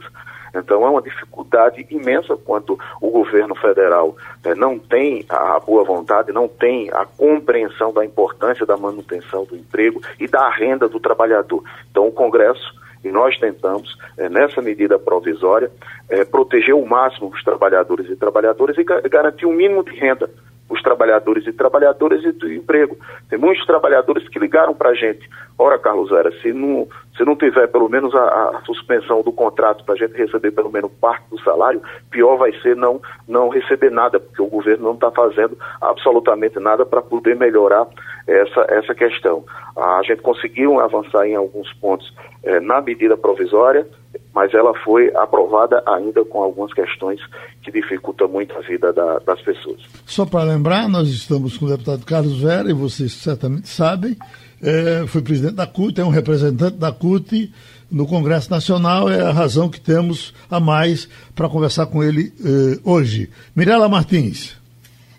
Então 0.53 0.85
é 0.85 0.89
uma 0.89 1.01
dificuldade 1.01 1.85
imensa 1.89 2.37
quando 2.37 2.77
o 3.01 3.09
governo 3.09 3.55
federal 3.55 4.15
é, 4.43 4.53
não 4.53 4.77
tem 4.77 5.25
a 5.29 5.59
boa 5.59 5.83
vontade, 5.83 6.31
não 6.31 6.47
tem 6.47 6.91
a 6.91 7.05
compreensão 7.05 7.91
da 7.91 8.05
importância 8.05 8.65
da 8.65 8.77
manutenção 8.77 9.45
do 9.45 9.55
emprego 9.55 10.01
e 10.19 10.27
da 10.27 10.49
renda 10.49 10.87
do 10.87 10.99
trabalhador. 10.99 11.63
Então 11.89 12.07
o 12.07 12.11
Congresso 12.11 12.83
e 13.03 13.11
nós 13.11 13.37
tentamos, 13.37 13.97
é, 14.17 14.29
nessa 14.29 14.61
medida 14.61 14.97
provisória, 14.97 15.69
é, 16.09 16.23
proteger 16.23 16.73
o 16.73 16.85
máximo 16.85 17.27
os 17.27 17.43
trabalhadores 17.43 18.09
e 18.09 18.15
trabalhadoras 18.15 18.77
e 18.77 18.83
garantir 18.83 19.45
um 19.45 19.53
mínimo 19.53 19.83
de 19.83 19.91
renda 19.91 20.29
os 20.69 20.81
trabalhadores 20.81 21.45
e 21.45 21.53
trabalhadoras 21.53 22.23
e 22.23 22.31
do 22.31 22.51
emprego. 22.51 22.97
Tem 23.29 23.37
muitos 23.37 23.65
trabalhadores 23.65 24.27
que 24.27 24.39
ligaram 24.39 24.73
para 24.73 24.89
a 24.89 24.95
gente. 24.95 25.29
Ora, 25.57 25.77
Carlos 25.77 26.09
Vera, 26.09 26.31
se 26.41 26.51
não, 26.51 26.87
se 27.17 27.23
não 27.23 27.35
tiver 27.35 27.67
pelo 27.67 27.89
menos 27.89 28.13
a, 28.15 28.57
a 28.57 28.61
suspensão 28.65 29.21
do 29.21 29.31
contrato 29.31 29.83
para 29.83 29.95
a 29.95 29.97
gente 29.97 30.17
receber 30.17 30.51
pelo 30.51 30.71
menos 30.71 30.91
parte 30.99 31.23
do 31.29 31.39
salário, 31.41 31.81
pior 32.09 32.37
vai 32.37 32.51
ser 32.61 32.75
não, 32.75 33.01
não 33.27 33.49
receber 33.49 33.91
nada, 33.91 34.19
porque 34.19 34.41
o 34.41 34.47
governo 34.47 34.85
não 34.85 34.93
está 34.93 35.11
fazendo 35.11 35.57
absolutamente 35.81 36.59
nada 36.59 36.85
para 36.85 37.01
poder 37.01 37.35
melhorar 37.35 37.87
essa, 38.27 38.65
essa 38.69 38.95
questão. 38.95 39.43
A 39.75 40.01
gente 40.03 40.21
conseguiu 40.21 40.79
avançar 40.79 41.27
em 41.27 41.35
alguns 41.35 41.71
pontos 41.73 42.11
eh, 42.43 42.59
na 42.59 42.81
medida 42.81 43.17
provisória, 43.17 43.87
mas 44.33 44.53
ela 44.53 44.73
foi 44.83 45.11
aprovada 45.15 45.83
ainda 45.85 46.23
com 46.25 46.41
algumas 46.41 46.73
questões 46.73 47.19
que 47.61 47.71
dificultam 47.71 48.27
muito 48.27 48.55
a 48.57 48.61
vida 48.61 48.91
da, 48.91 49.19
das 49.19 49.41
pessoas. 49.41 49.81
Só 50.05 50.25
para 50.25 50.43
lembrar, 50.43 50.89
nós 50.89 51.07
estamos 51.09 51.57
com 51.57 51.65
o 51.65 51.69
deputado 51.69 52.05
Carlos 52.05 52.41
Vera, 52.41 52.69
e 52.69 52.73
vocês 52.73 53.13
certamente 53.13 53.67
sabem, 53.67 54.15
é, 54.63 55.05
foi 55.07 55.21
presidente 55.21 55.55
da 55.55 55.67
CUT, 55.67 55.99
é 55.99 56.05
um 56.05 56.09
representante 56.09 56.77
da 56.77 56.91
CUT 56.91 57.51
no 57.91 58.07
Congresso 58.07 58.49
Nacional, 58.49 59.11
é 59.11 59.21
a 59.21 59.31
razão 59.31 59.69
que 59.69 59.79
temos 59.79 60.33
a 60.49 60.59
mais 60.59 61.07
para 61.35 61.47
conversar 61.47 61.85
com 61.85 62.03
ele 62.03 62.33
eh, 62.43 62.79
hoje. 62.83 63.29
Mirela 63.55 63.87
Martins. 63.87 64.55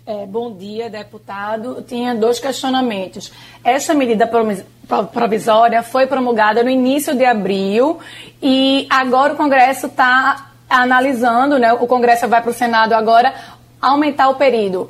É, 0.05 0.25
bom 0.25 0.55
dia, 0.55 0.89
deputado. 0.89 1.83
Tinha 1.87 2.13
dois 2.13 2.37
questionamentos. 2.37 3.31
Essa 3.63 3.93
medida 3.93 4.29
provisória 5.11 5.81
foi 5.83 6.05
promulgada 6.05 6.63
no 6.63 6.69
início 6.69 7.15
de 7.15 7.23
abril 7.23 7.99
e 8.43 8.85
agora 8.89 9.33
o 9.33 9.37
Congresso 9.37 9.87
está 9.87 10.51
analisando, 10.69 11.57
né? 11.57 11.71
O 11.73 11.87
Congresso 11.87 12.27
vai 12.27 12.41
para 12.41 12.51
o 12.51 12.53
Senado 12.53 12.93
agora 12.93 13.33
aumentar 13.81 14.29
o 14.29 14.35
período. 14.35 14.89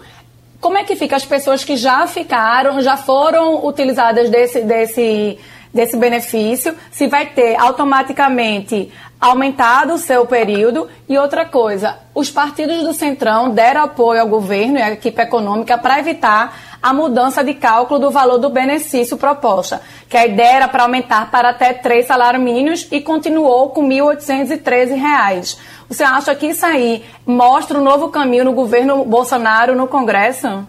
Como 0.66 0.80
é 0.80 0.84
que 0.84 0.96
fica 0.96 1.16
as 1.16 1.24
pessoas 1.24 1.64
que 1.64 1.78
já 1.78 2.08
ficaram, 2.08 2.82
já 2.82 2.98
foram 2.98 3.64
utilizadas 3.68 4.32
desse, 4.32 4.62
desse, 4.62 5.38
desse 5.72 5.96
benefício? 5.96 6.76
Se 6.90 7.06
vai 7.06 7.28
ter 7.28 7.56
automaticamente 7.56 8.92
aumentado 9.22 9.94
o 9.94 9.98
seu 10.00 10.26
período. 10.26 10.90
E 11.08 11.20
outra 11.20 11.46
coisa, 11.46 12.00
os 12.16 12.32
partidos 12.32 12.82
do 12.82 12.94
Centrão 12.94 13.52
deram 13.52 13.84
apoio 13.84 14.22
ao 14.22 14.28
governo 14.28 14.80
e 14.80 14.82
à 14.82 14.92
equipe 14.92 15.22
econômica 15.22 15.78
para 15.78 16.00
evitar 16.00 16.58
a 16.82 16.92
mudança 16.92 17.44
de 17.44 17.54
cálculo 17.54 18.00
do 18.00 18.10
valor 18.10 18.40
do 18.40 18.50
benefício 18.50 19.18
proposta, 19.18 19.84
que 20.10 20.18
a 20.18 20.26
ideia 20.26 20.56
era 20.56 20.68
para 20.68 20.84
aumentar 20.84 21.30
para 21.30 21.50
até 21.50 21.74
três 21.74 22.08
salários 22.08 22.44
mínimos 22.44 22.88
e 22.92 23.02
continuou 23.02 23.70
com 23.70 23.88
R$ 23.88 23.98
1.813. 23.98 25.58
Você 25.90 26.04
acha 26.04 26.34
que 26.36 26.48
isso 26.48 26.66
aí 26.66 27.04
mostra 27.26 27.78
um 27.78 27.84
novo 27.84 28.10
caminho 28.10 28.46
no 28.46 28.54
governo 28.54 29.06
Bolsonaro 29.06 29.76
no 29.76 29.88
Congresso? 29.88 30.68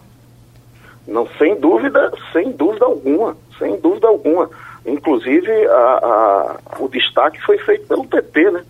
Não, 1.07 1.27
sem 1.39 1.55
dúvida, 1.59 2.13
sem 2.33 2.51
dúvida 2.53 2.85
alguma, 2.85 3.37
sem 3.59 3.77
dúvida 3.81 4.09
alguma. 4.09 4.51
Inclusive, 4.85 5.51
a, 5.69 5.73
a, 5.73 6.57
o 6.79 6.89
destaque 6.89 7.41
foi 7.43 7.59
feito 7.59 7.87
pelo 7.87 8.07
PT, 8.07 8.51
né? 8.51 8.65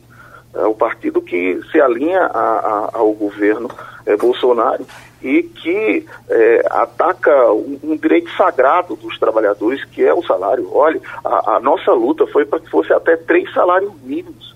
É 0.54 0.66
o 0.66 0.74
partido 0.74 1.20
que 1.20 1.60
se 1.70 1.78
alinha 1.78 2.22
a, 2.22 2.90
ao 2.94 3.12
governo 3.12 3.68
é, 4.06 4.16
Bolsonaro 4.16 4.86
e 5.22 5.42
que 5.42 6.06
é, 6.30 6.62
ataca 6.70 7.52
um, 7.52 7.78
um, 7.82 7.96
direito 7.96 8.30
sagrado 8.36 8.96
dos 8.96 9.18
trabalhadores, 9.18 9.84
que 9.84 10.02
é 10.02 10.14
o 10.14 10.22
salário. 10.22 10.70
Olha, 10.72 11.00
a, 11.22 11.56
a 11.56 11.60
nossa 11.60 11.92
luta 11.92 12.26
foi 12.26 12.46
para 12.46 12.60
que 12.60 12.70
fosse 12.70 12.92
até 12.92 13.16
três 13.16 13.52
salários 13.52 13.92
mínimos, 14.02 14.55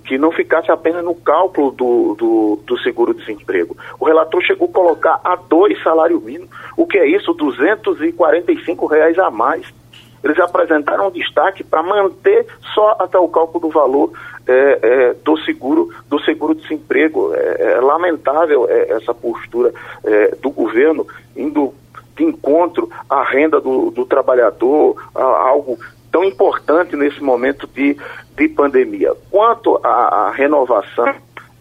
que 0.00 0.18
não 0.18 0.30
ficasse 0.30 0.70
apenas 0.70 1.04
no 1.04 1.14
cálculo 1.14 1.70
do, 1.70 2.14
do, 2.14 2.60
do 2.64 2.78
seguro-desemprego. 2.78 3.76
O 3.98 4.04
relator 4.04 4.42
chegou 4.42 4.68
a 4.68 4.72
colocar 4.72 5.20
a 5.24 5.36
dois 5.36 5.80
salários 5.82 6.22
mínimos. 6.22 6.50
O 6.76 6.86
que 6.86 6.98
é 6.98 7.06
isso? 7.06 7.32
245 7.32 8.86
reais 8.86 9.18
a 9.18 9.30
mais 9.30 9.72
eles 10.24 10.40
apresentaram 10.40 11.08
um 11.08 11.10
destaque 11.10 11.62
para 11.62 11.82
manter 11.82 12.46
só 12.74 12.96
até 12.98 13.18
o 13.18 13.28
cálculo 13.28 13.68
do 13.68 13.70
valor 13.70 14.10
é, 14.46 14.78
é, 14.82 15.14
do 15.22 15.36
seguro 15.36 15.90
do 16.08 16.18
seguro 16.20 16.54
desemprego. 16.54 17.34
É, 17.34 17.74
é 17.74 17.80
lamentável 17.80 18.66
é, 18.66 18.92
essa 18.92 19.12
postura 19.12 19.70
é, 20.02 20.34
do 20.36 20.50
governo 20.50 21.06
indo 21.36 21.74
de 22.16 22.24
encontro 22.24 22.88
à 23.10 23.22
renda 23.22 23.60
do, 23.60 23.90
do 23.90 24.06
trabalhador, 24.06 24.96
algo 25.14 25.76
tão 26.14 26.22
importante 26.22 26.94
nesse 26.94 27.20
momento 27.20 27.66
de, 27.66 27.96
de 28.36 28.48
pandemia. 28.48 29.12
Quanto 29.32 29.80
à, 29.82 30.28
à 30.28 30.30
renovação 30.30 31.12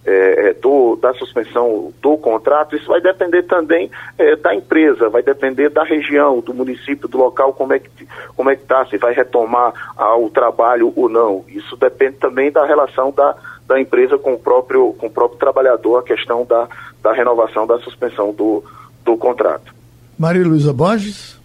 é, 0.05 0.49
é, 0.49 0.53
do, 0.53 0.95
da 0.95 1.11
suspensão 1.15 1.91
do 1.99 2.15
contrato, 2.17 2.75
isso 2.75 2.85
vai 2.85 3.01
depender 3.01 3.41
também 3.43 3.89
é, 4.15 4.35
da 4.35 4.53
empresa, 4.53 5.09
vai 5.09 5.23
depender 5.23 5.71
da 5.71 5.83
região, 5.83 6.39
do 6.39 6.53
município, 6.53 7.07
do 7.07 7.17
local, 7.17 7.51
como 7.53 7.73
é 7.73 7.79
que 7.79 7.89
como 8.35 8.51
é 8.51 8.55
que 8.55 8.61
está, 8.61 8.85
se 8.85 8.95
vai 8.97 9.11
retomar 9.15 9.73
ah, 9.97 10.15
o 10.17 10.29
trabalho 10.29 10.93
ou 10.95 11.09
não. 11.09 11.43
Isso 11.47 11.75
depende 11.75 12.17
também 12.17 12.51
da 12.51 12.63
relação 12.63 13.11
da, 13.11 13.35
da 13.67 13.81
empresa 13.81 14.19
com 14.19 14.33
o 14.33 14.37
próprio, 14.37 14.93
com 14.99 15.07
o 15.07 15.09
próprio 15.09 15.39
trabalhador, 15.39 15.97
a 15.97 16.03
questão 16.03 16.45
da, 16.45 16.67
da 17.01 17.11
renovação 17.11 17.65
da 17.65 17.79
suspensão 17.79 18.31
do, 18.31 18.63
do 19.03 19.17
contrato. 19.17 19.73
Maria 20.19 20.43
Luísa 20.43 20.71
Borges. 20.71 21.41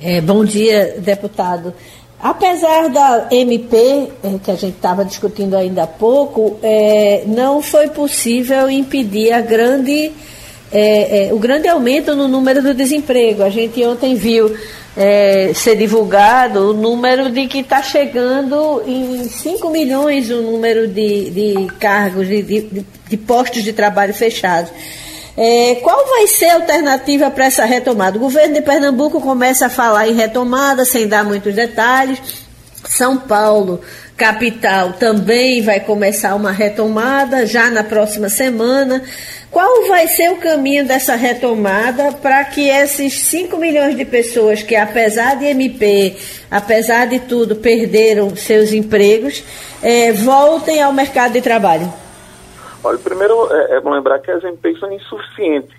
É, 0.00 0.20
bom 0.20 0.44
dia, 0.44 0.96
deputado. 0.98 1.72
Apesar 2.28 2.88
da 2.88 3.28
MP, 3.30 3.76
eh, 3.76 4.08
que 4.42 4.50
a 4.50 4.56
gente 4.56 4.74
estava 4.74 5.04
discutindo 5.04 5.56
ainda 5.56 5.84
há 5.84 5.86
pouco, 5.86 6.58
é, 6.60 7.22
não 7.24 7.62
foi 7.62 7.86
possível 7.86 8.68
impedir 8.68 9.30
a 9.30 9.40
grande, 9.40 10.10
é, 10.72 11.28
é, 11.28 11.32
o 11.32 11.38
grande 11.38 11.68
aumento 11.68 12.16
no 12.16 12.26
número 12.26 12.60
do 12.60 12.74
desemprego. 12.74 13.44
A 13.44 13.48
gente 13.48 13.80
ontem 13.84 14.16
viu 14.16 14.52
ser 15.54 15.76
divulgado 15.76 16.70
o 16.70 16.72
número 16.72 17.30
de 17.30 17.46
que 17.46 17.58
está 17.58 17.82
chegando 17.82 18.82
em 18.86 19.28
5 19.28 19.68
milhões 19.68 20.30
o 20.30 20.40
número 20.40 20.88
de, 20.88 21.30
de 21.30 21.66
cargos, 21.78 22.26
de, 22.26 22.42
de, 22.42 22.86
de 23.06 23.16
postos 23.18 23.62
de 23.62 23.74
trabalho 23.74 24.14
fechados. 24.14 24.72
É, 25.36 25.74
qual 25.82 26.06
vai 26.06 26.26
ser 26.26 26.46
a 26.46 26.54
alternativa 26.54 27.30
para 27.30 27.44
essa 27.44 27.66
retomada? 27.66 28.16
O 28.16 28.20
governo 28.20 28.54
de 28.54 28.62
Pernambuco 28.62 29.20
começa 29.20 29.66
a 29.66 29.70
falar 29.70 30.08
em 30.08 30.14
retomada, 30.14 30.84
sem 30.84 31.06
dar 31.06 31.24
muitos 31.24 31.54
detalhes. 31.54 32.18
São 32.88 33.18
Paulo, 33.18 33.80
capital, 34.16 34.94
também 34.94 35.60
vai 35.60 35.80
começar 35.80 36.34
uma 36.34 36.52
retomada 36.52 37.44
já 37.44 37.68
na 37.68 37.84
próxima 37.84 38.30
semana. 38.30 39.02
Qual 39.50 39.86
vai 39.88 40.08
ser 40.08 40.30
o 40.30 40.36
caminho 40.36 40.86
dessa 40.86 41.14
retomada 41.16 42.12
para 42.12 42.44
que 42.44 42.68
esses 42.68 43.20
5 43.20 43.56
milhões 43.58 43.96
de 43.96 44.04
pessoas 44.04 44.62
que, 44.62 44.74
apesar 44.74 45.36
de 45.36 45.46
MP, 45.46 46.16
apesar 46.50 47.06
de 47.06 47.20
tudo, 47.20 47.56
perderam 47.56 48.34
seus 48.36 48.72
empregos, 48.72 49.44
é, 49.82 50.12
voltem 50.12 50.80
ao 50.80 50.92
mercado 50.92 51.32
de 51.32 51.42
trabalho? 51.42 52.05
Olha, 52.84 52.98
primeiro 52.98 53.52
é, 53.52 53.76
é 53.76 53.80
bom 53.80 53.90
lembrar 53.90 54.18
que 54.20 54.30
as 54.30 54.44
MPs 54.44 54.78
são 54.78 54.92
insuficientes. 54.92 55.76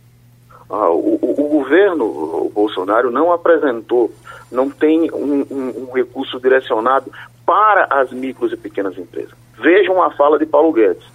Ah, 0.70 0.90
o, 0.90 1.16
o, 1.22 1.48
governo 1.50 2.04
o 2.04 2.52
Bolsonaro 2.54 3.10
não 3.10 3.32
apresentou, 3.32 4.12
não 4.52 4.70
tem 4.70 5.10
um, 5.12 5.46
um, 5.50 5.84
um, 5.84 5.92
recurso 5.94 6.40
direcionado 6.42 7.10
para 7.46 7.86
as 7.90 8.12
micros 8.12 8.52
e 8.52 8.58
pequenas 8.58 8.98
empresas. 8.98 9.34
Vejam 9.58 10.02
a 10.04 10.12
fala 10.12 10.38
de 10.38 10.46
Paulo 10.46 10.74
Guedes. 10.74 11.06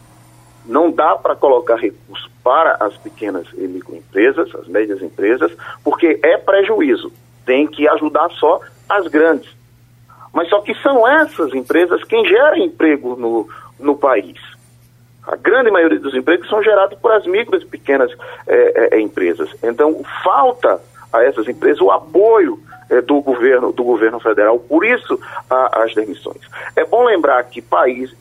Não 0.65 0.91
dá 0.91 1.17
para 1.17 1.37
colocar 1.37 1.77
recurso 1.77 2.31
para 2.43 2.77
as 2.81 2.97
pequenas 2.97 3.47
e 3.55 3.69
microempresas, 3.69 4.55
as 4.55 4.67
médias 4.69 5.03
empresas, 5.03 5.53
porque 5.85 6.19
é 6.23 6.39
prejuízo. 6.39 7.13
Tem 7.45 7.67
que 7.67 7.87
ajudar 7.89 8.31
só 8.31 8.61
as 8.89 9.07
grandes. 9.09 9.55
Mas 10.33 10.49
só 10.49 10.61
que 10.61 10.75
são 10.77 11.07
essas 11.07 11.53
empresas 11.53 12.03
quem 12.05 12.25
gera 12.25 12.59
emprego 12.59 13.17
no, 13.17 13.49
no 13.79 13.97
país. 13.97 14.39
A 15.27 15.37
grande 15.37 15.71
maioria 15.71 16.01
dos 16.01 16.15
empregos 16.15 16.49
são 16.49 16.63
gerados 16.63 16.99
por 16.99 17.13
as 17.13 17.25
micro 17.27 17.57
e 17.57 17.65
pequenas 17.65 18.11
é, 18.47 18.97
é, 18.97 19.01
empresas. 19.01 19.49
Então, 19.63 20.03
falta 20.25 20.81
a 21.13 21.23
essas 21.23 21.47
empresas 21.49 21.81
o 21.81 21.91
apoio 21.91 22.59
é, 22.91 23.01
do 23.01 23.21
governo 23.21 23.73
do 23.73 23.85
governo 23.85 24.19
federal. 24.19 24.59
Por 24.59 24.85
isso, 24.85 25.19
a, 25.49 25.83
as 25.85 25.95
demissões. 25.95 26.41
É 26.75 26.85
bom 26.85 27.05
lembrar 27.05 27.43
que 27.45 27.63
países 27.63 28.19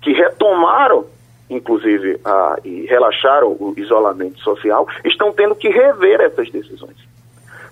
que 0.00 0.12
retomaram, 0.12 1.04
inclusive, 1.50 2.18
a, 2.24 2.56
e 2.64 2.86
relaxaram 2.86 3.48
o 3.48 3.74
isolamento 3.76 4.38
social, 4.40 4.88
estão 5.04 5.30
tendo 5.30 5.54
que 5.54 5.68
rever 5.68 6.22
essas 6.22 6.50
decisões. 6.50 6.96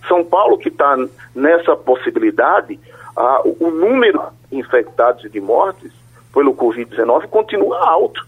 São 0.07 0.23
Paulo, 0.23 0.59
que 0.59 0.69
está 0.69 0.97
nessa 1.35 1.75
possibilidade, 1.75 2.79
o 3.61 3.71
número 3.71 4.23
de 4.51 4.59
infectados 4.59 5.25
e 5.25 5.29
de 5.29 5.41
mortes 5.41 5.91
pelo 6.37 6.55
Covid-19 6.55 7.29
continua 7.29 7.79
alto. 7.79 8.27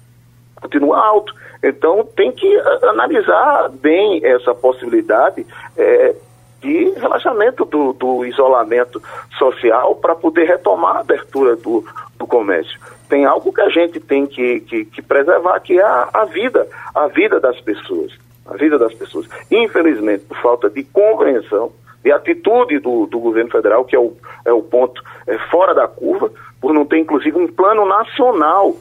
Continua 0.58 0.98
alto. 0.98 1.34
Então 1.62 2.08
tem 2.16 2.32
que 2.32 2.58
analisar 2.82 3.68
bem 3.68 4.24
essa 4.24 4.54
possibilidade 4.54 5.46
é, 5.76 6.14
de 6.58 6.90
relaxamento 6.96 7.66
do, 7.66 7.92
do 7.92 8.24
isolamento 8.24 9.02
social 9.38 9.94
para 9.96 10.14
poder 10.14 10.44
retomar 10.44 10.96
a 10.96 11.00
abertura 11.00 11.54
do, 11.54 11.84
do 12.18 12.26
comércio. 12.26 12.80
Tem 13.10 13.26
algo 13.26 13.52
que 13.52 13.60
a 13.60 13.68
gente 13.68 14.00
tem 14.00 14.26
que, 14.26 14.60
que, 14.60 14.84
que 14.86 15.02
preservar, 15.02 15.60
que 15.60 15.78
é 15.78 15.84
a, 15.84 16.08
a 16.14 16.24
vida, 16.24 16.66
a 16.94 17.08
vida 17.08 17.38
das 17.38 17.60
pessoas. 17.60 18.12
A 18.46 18.56
vida 18.56 18.78
das 18.78 18.94
pessoas. 18.94 19.28
Infelizmente, 19.50 20.24
por 20.24 20.38
falta 20.38 20.70
de 20.70 20.82
compreensão, 20.82 21.70
de 22.02 22.10
atitude 22.10 22.78
do, 22.78 23.06
do 23.06 23.18
governo 23.18 23.50
federal, 23.50 23.84
que 23.84 23.94
é 23.94 23.98
o, 23.98 24.16
é 24.46 24.52
o 24.52 24.62
ponto 24.62 25.02
é, 25.26 25.36
fora 25.50 25.74
da 25.74 25.86
curva, 25.86 26.30
por 26.60 26.72
não 26.72 26.84
ter 26.84 26.98
inclusive 26.98 27.36
um 27.36 27.46
plano 27.46 27.86
nacional 27.86 28.76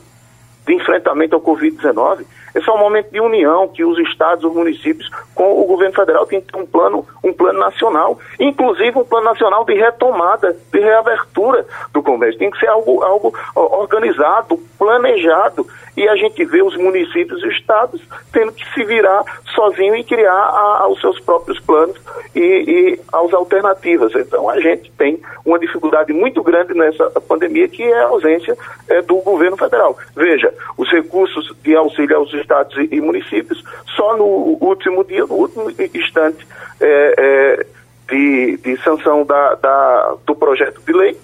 de 0.66 0.74
enfrentamento 0.74 1.36
ao 1.36 1.42
Covid-19. 1.42 2.26
Esse 2.56 2.70
é 2.70 2.74
um 2.74 2.78
momento 2.78 3.12
de 3.12 3.20
união 3.20 3.68
que 3.68 3.84
os 3.84 3.98
estados, 4.00 4.44
os 4.44 4.54
municípios, 4.54 5.10
com 5.36 5.62
o 5.62 5.66
governo 5.66 5.96
federal 5.96 6.26
tem 6.26 6.42
que 6.42 6.52
ter 6.52 6.60
um 6.60 6.66
plano, 6.66 7.06
um 7.24 7.34
plano 7.34 7.60
nacional, 7.60 8.18
inclusive 8.40 8.98
um 8.98 9.04
plano 9.04 9.26
nacional 9.26 9.66
de 9.66 9.74
retomada, 9.74 10.56
de 10.72 10.80
reabertura 10.80 11.66
do 11.94 12.02
comércio. 12.02 12.40
Tem 12.40 12.50
que 12.50 12.60
ser 12.60 12.68
algo, 12.68 13.04
algo 13.04 13.34
organizado, 13.56 14.58
planejado, 14.78 15.68
e 15.96 16.08
a 16.08 16.16
gente 16.16 16.46
vê 16.46 16.62
os 16.62 16.78
municípios 16.78 17.42
e 17.42 17.48
os 17.48 17.54
estados 17.56 18.02
tendo 18.32 18.52
que 18.52 18.64
se 18.74 18.84
virar 18.84 19.24
sozinho 19.56 19.96
e 19.96 20.04
criar 20.04 20.32
a, 20.32 20.84
a, 20.84 20.88
os 20.88 21.02
seus 21.02 21.20
próprios 21.20 21.60
planos 21.60 21.98
e, 22.36 22.40
e 22.40 23.00
as 23.12 23.34
alternativas. 23.34 24.14
Então 24.16 24.48
a 24.48 24.60
gente 24.60 24.92
tem 24.92 25.20
uma 25.44 25.58
dificuldade 25.58 26.14
muito 26.14 26.44
grande 26.44 26.76
nessa 26.76 27.10
pandemia 27.22 27.68
que 27.68 27.82
é 27.82 28.00
a 28.00 28.08
ausência 28.10 28.56
é, 28.88 29.02
do 29.02 29.16
governo 29.18 29.58
federal. 29.58 29.98
Veja, 30.16 30.54
os 30.78 30.90
recursos 30.92 31.52
de 31.64 31.76
auxílio 31.76 32.18
aos 32.18 32.32
estados 32.40 32.76
e, 32.92 33.02
municípios 33.02 33.64
só 33.96 34.16
no 34.18 34.58
último 34.62 35.04
dia, 35.04 35.26
no 35.26 35.34
último 35.34 35.72
instante 35.94 36.48
é, 36.80 37.16
é, 37.18 37.66
de, 38.10 38.58
de, 38.58 38.84
sanção 38.84 39.26
da, 39.26 39.56
da, 39.56 40.16
do 40.26 40.36
projeto 40.36 40.82
de 40.86 40.94
lei, 40.94 41.18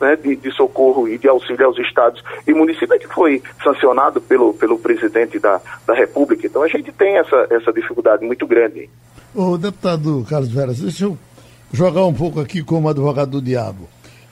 né, 0.00 0.16
de, 0.16 0.36
de, 0.36 0.50
socorro 0.52 1.08
e 1.08 1.18
de 1.18 1.28
auxílio 1.28 1.66
aos 1.66 1.78
estados 1.78 2.22
e 2.46 2.54
municípios 2.54 2.98
que 2.98 3.08
foi 3.08 3.42
sancionado 3.62 4.20
pelo, 4.20 4.54
pelo 4.54 4.78
presidente 4.78 5.38
da, 5.38 5.60
da 5.86 5.94
República. 5.94 6.46
Então 6.46 6.62
a 6.62 6.68
gente 6.68 6.90
tem 6.92 7.18
essa, 7.18 7.46
essa 7.50 7.72
dificuldade 7.72 8.24
muito 8.24 8.46
grande. 8.46 8.88
O 9.34 9.56
deputado 9.58 10.24
Carlos 10.28 10.50
Veras, 10.50 10.80
deixa 10.80 11.04
eu 11.04 11.18
jogar 11.72 12.04
um 12.04 12.14
pouco 12.14 12.40
aqui 12.40 12.62
como 12.62 12.88
advogado 12.88 13.30
do 13.30 13.42
diabo. 13.42 13.88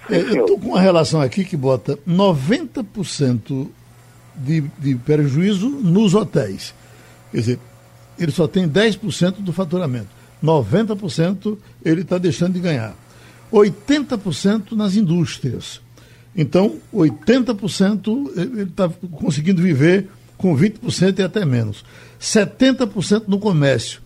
Sim, 0.08 0.14
é, 0.14 0.20
eu 0.20 0.40
estou 0.40 0.58
com 0.58 0.68
uma 0.68 0.80
relação 0.80 1.20
aqui 1.20 1.44
que 1.44 1.56
bota 1.56 1.98
90% 2.08 3.68
de, 4.38 4.62
de 4.78 4.94
prejuízo 4.96 5.68
nos 5.68 6.14
hotéis. 6.14 6.74
Quer 7.30 7.38
dizer, 7.38 7.58
ele 8.18 8.32
só 8.32 8.46
tem 8.46 8.68
10% 8.68 9.36
do 9.40 9.52
faturamento. 9.52 10.08
90% 10.42 11.58
ele 11.84 12.02
está 12.02 12.18
deixando 12.18 12.54
de 12.54 12.60
ganhar. 12.60 12.94
80% 13.52 14.72
nas 14.72 14.94
indústrias. 14.96 15.80
Então, 16.36 16.76
80% 16.94 18.30
ele 18.36 18.62
está 18.62 18.88
conseguindo 18.88 19.62
viver 19.62 20.08
com 20.36 20.56
20% 20.56 21.18
e 21.18 21.22
até 21.22 21.44
menos. 21.44 21.84
70% 22.20 23.24
no 23.26 23.38
comércio. 23.38 24.00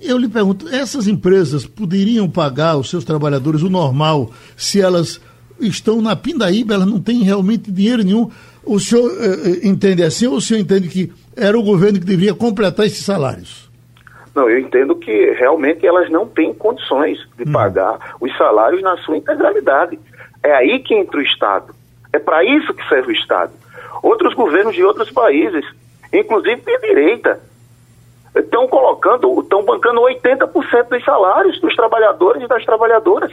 Eu 0.00 0.16
lhe 0.16 0.28
pergunto, 0.28 0.68
essas 0.68 1.08
empresas 1.08 1.66
poderiam 1.66 2.28
pagar 2.28 2.76
os 2.76 2.88
seus 2.88 3.04
trabalhadores 3.04 3.62
o 3.62 3.70
normal 3.70 4.32
se 4.56 4.80
elas 4.80 5.20
estão 5.60 6.00
na 6.00 6.14
pindaíba, 6.14 6.74
elas 6.74 6.86
não 6.86 7.00
têm 7.00 7.22
realmente 7.22 7.72
dinheiro 7.72 8.04
nenhum? 8.04 8.30
O 8.68 8.78
senhor 8.78 9.10
eh, 9.10 9.62
eh 9.64 9.66
entende 9.66 10.02
assim 10.02 10.26
ou 10.26 10.34
o 10.34 10.40
senhor 10.40 10.60
entende 10.60 10.88
que 10.88 11.10
era 11.34 11.58
o 11.58 11.62
governo 11.62 11.98
que 11.98 12.04
deveria 12.04 12.34
completar 12.34 12.84
esses 12.84 13.02
salários? 13.04 13.70
Não, 14.34 14.48
eu 14.48 14.58
entendo 14.58 14.94
que 14.94 15.30
realmente 15.32 15.86
elas 15.86 16.10
não 16.10 16.26
têm 16.26 16.52
condições 16.52 17.18
de 17.36 17.48
hum. 17.48 17.52
pagar 17.52 18.14
os 18.20 18.36
salários 18.36 18.82
na 18.82 18.96
sua 18.98 19.16
integralidade. 19.16 19.98
É 20.42 20.52
aí 20.52 20.80
que 20.80 20.94
entra 20.94 21.18
o 21.18 21.22
Estado. 21.22 21.74
É 22.12 22.18
para 22.18 22.44
isso 22.44 22.74
que 22.74 22.86
serve 22.88 23.12
o 23.12 23.14
Estado. 23.16 23.52
Outros 24.02 24.34
governos 24.34 24.74
de 24.74 24.84
outros 24.84 25.10
países, 25.10 25.64
inclusive 26.12 26.60
de 26.60 26.78
direita, 26.78 27.40
estão 28.36 28.68
colocando, 28.68 29.40
estão 29.40 29.64
bancando 29.64 30.02
80% 30.02 30.88
dos 30.88 31.04
salários 31.04 31.58
dos 31.60 31.74
trabalhadores 31.74 32.42
e 32.42 32.46
das 32.46 32.64
trabalhadoras 32.64 33.32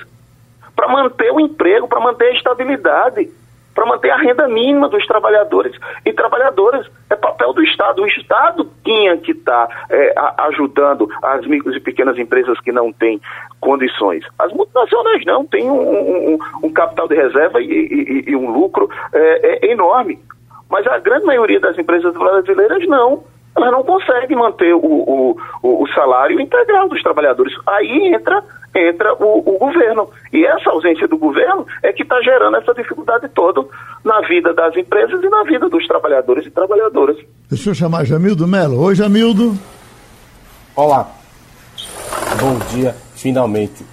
para 0.76 0.88
manter 0.88 1.32
o 1.32 1.40
emprego, 1.40 1.88
para 1.88 2.00
manter 2.00 2.30
a 2.30 2.34
estabilidade 2.34 3.30
para 3.76 3.86
manter 3.86 4.10
a 4.10 4.16
renda 4.16 4.48
mínima 4.48 4.88
dos 4.88 5.06
trabalhadores 5.06 5.78
e 6.06 6.14
trabalhadoras. 6.14 6.90
É 7.10 7.16
papel 7.16 7.54
do 7.54 7.62
Estado. 7.62 8.02
O 8.02 8.08
Estado 8.08 8.72
tinha 8.84 9.18
que 9.18 9.34
estar 9.34 9.68
tá, 9.68 9.86
é, 9.90 10.16
ajudando 10.38 11.08
as 11.22 11.46
micros 11.46 11.76
e 11.76 11.80
pequenas 11.82 12.18
empresas 12.18 12.60
que 12.62 12.72
não 12.72 12.92
têm 12.94 13.20
condições. 13.60 14.26
As 14.40 14.52
multinacionais 14.54 15.26
não, 15.26 15.46
têm 15.46 15.70
um, 15.70 16.34
um, 16.34 16.40
um 16.64 16.72
capital 16.72 17.08
de 17.08 17.16
reserva 17.16 17.62
e, 17.62 17.66
e, 17.66 18.32
e 18.32 18.36
um 18.36 18.50
lucro 18.50 18.90
é, 19.14 19.68
é 19.68 19.72
enorme. 19.72 20.18
Mas 20.70 20.88
a 20.88 20.98
grande 20.98 21.26
maioria 21.26 21.60
das 21.60 21.78
empresas 21.78 22.14
brasileiras 22.14 22.88
não 22.88 23.24
elas 23.56 23.72
não 23.72 23.84
conseguem 23.84 24.38
manter 24.38 24.74
o, 24.74 24.80
o, 24.84 25.38
o, 25.64 25.88
salário 25.94 26.42
integral 26.42 26.90
dos 26.90 27.02
trabalhadores. 27.02 27.56
Aí 27.66 28.14
entra, 28.14 28.44
entra 28.76 29.14
o, 29.16 29.40
o 29.40 29.58
governo. 29.58 30.10
E 30.34 30.46
essa 30.46 30.70
ausência 30.70 31.08
do 31.08 31.18
governo 31.18 31.66
é 31.82 31.94
que 31.94 32.04
está 32.04 32.22
gerando 32.22 32.58
essa 32.58 32.74
dificuldade 32.74 33.30
toda 33.30 33.66
na 34.04 34.22
vida 34.22 34.54
das 34.54 34.76
empresas 34.76 35.24
e 35.24 35.30
na 35.30 35.44
vida 35.44 35.70
dos 35.70 35.88
trabalhadores 35.88 36.46
e 36.46 36.52
trabalhadoras. 36.52 37.18
Deixa 37.50 37.70
eu 37.70 37.74
chamar 37.74 38.06
Jamildo 38.06 38.48
Melo. 38.48 38.80
Oi, 38.82 38.96
Jamildo. 38.96 39.58
Olá. 40.76 41.10
Bom 42.40 42.60
dia, 42.76 42.96
finalmente. 43.16 43.86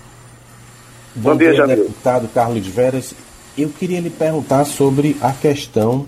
Bom, 1.14 1.30
Bom 1.30 1.36
dia, 1.36 1.52
dia 1.52 1.66
deputado 1.66 2.28
Carlos 2.34 2.66
Veras. 2.66 3.14
Eu 3.56 3.68
queria 3.68 4.00
lhe 4.00 4.10
perguntar 4.10 4.64
sobre 4.64 5.16
a 5.20 5.30
questão 5.32 6.06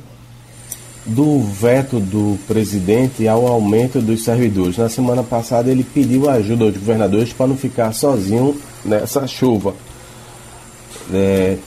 do 1.07 1.41
veto 1.41 2.01
do 2.01 2.39
presidente 2.47 3.29
ao 3.29 3.47
aumento 3.47 4.01
dos 4.01 4.25
servidores. 4.25 4.79
Na 4.79 4.89
semana 4.89 5.23
passada 5.23 5.71
ele 5.71 5.85
pediu 5.85 6.31
ajuda 6.31 6.65
aos 6.65 6.77
governadores 6.77 7.33
para 7.33 7.47
não 7.47 7.57
ficar 7.57 7.93
sozinho 7.93 8.57
nessa 8.85 9.27
chuva. 9.27 9.75
É, 11.13 11.59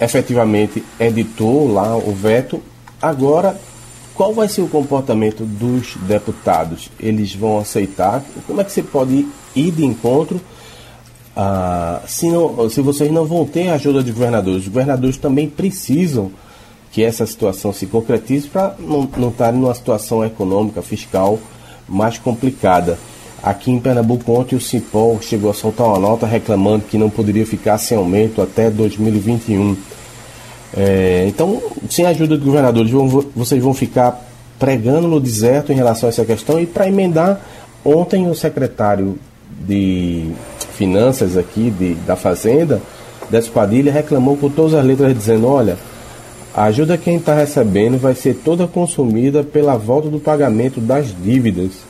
efetivamente 0.00 0.82
editou 0.98 1.70
lá 1.70 1.96
o 1.96 2.12
veto. 2.12 2.62
Agora, 3.00 3.58
qual 4.14 4.32
vai 4.32 4.48
ser 4.48 4.62
o 4.62 4.68
comportamento 4.68 5.44
dos 5.44 5.94
deputados? 6.08 6.90
Eles 6.98 7.34
vão 7.34 7.58
aceitar? 7.58 8.24
Como 8.46 8.60
é 8.60 8.64
que 8.64 8.72
você 8.72 8.82
pode 8.82 9.28
ir 9.54 9.70
de 9.70 9.84
encontro? 9.84 10.40
Ah, 11.36 12.00
se, 12.06 12.30
não, 12.30 12.70
se 12.70 12.80
vocês 12.80 13.12
não 13.12 13.26
vão 13.26 13.44
ter 13.44 13.68
ajuda 13.68 14.02
de 14.02 14.10
governadores, 14.10 14.62
os 14.62 14.68
governadores 14.68 15.18
também 15.18 15.46
precisam 15.46 16.32
que 16.96 17.04
essa 17.04 17.26
situação 17.26 17.74
se 17.74 17.84
concretize 17.84 18.48
para 18.48 18.74
não, 18.78 19.06
estar 19.28 19.52
numa 19.52 19.74
situação 19.74 20.24
econômica, 20.24 20.80
fiscal 20.80 21.38
mais 21.86 22.16
complicada. 22.16 22.98
Aqui 23.42 23.70
em 23.70 23.78
Pernambuco, 23.78 24.32
ontem 24.32 24.56
o 24.56 24.60
Cipol 24.62 25.20
chegou 25.20 25.50
a 25.50 25.52
soltar 25.52 25.88
uma 25.88 25.98
nota 25.98 26.26
reclamando 26.26 26.86
que 26.86 26.96
não 26.96 27.10
poderia 27.10 27.44
ficar 27.44 27.76
sem 27.76 27.98
aumento 27.98 28.40
até 28.40 28.70
2021. 28.70 29.76
É, 30.74 31.26
então, 31.28 31.60
sem 31.90 32.06
a 32.06 32.08
ajuda 32.08 32.34
dos 32.34 32.46
governadores, 32.46 32.90
vão, 32.90 33.06
vocês 33.36 33.62
vão 33.62 33.74
ficar 33.74 34.26
pregando 34.58 35.06
no 35.06 35.20
deserto 35.20 35.70
em 35.72 35.76
relação 35.76 36.08
a 36.08 36.10
essa 36.10 36.24
questão. 36.24 36.58
E 36.58 36.64
para 36.64 36.88
emendar, 36.88 37.42
ontem 37.84 38.26
o 38.26 38.34
secretário 38.34 39.18
de 39.66 40.30
Finanças 40.72 41.36
aqui 41.36 41.70
de, 41.70 41.92
da 42.06 42.16
Fazenda, 42.16 42.80
Décio 43.28 43.52
Padilha, 43.52 43.92
reclamou 43.92 44.38
com 44.38 44.48
todas 44.48 44.72
as 44.72 44.82
letras 44.82 45.14
dizendo, 45.14 45.46
olha, 45.46 45.76
a 46.56 46.64
ajuda 46.64 46.96
que 46.96 47.04
quem 47.04 47.16
está 47.16 47.34
recebendo 47.34 47.98
vai 47.98 48.14
ser 48.14 48.34
toda 48.34 48.66
consumida 48.66 49.44
pela 49.44 49.76
volta 49.76 50.08
do 50.08 50.18
pagamento 50.18 50.80
das 50.80 51.14
dívidas. 51.14 51.84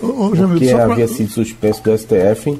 Ô, 0.00 0.28
ô, 0.28 0.34
Jamil, 0.34 0.58
porque 0.58 0.70
havia 0.70 1.06
pra... 1.06 1.08
sido 1.08 1.28
suspenso 1.30 1.82
do 1.82 1.98
STF. 1.98 2.56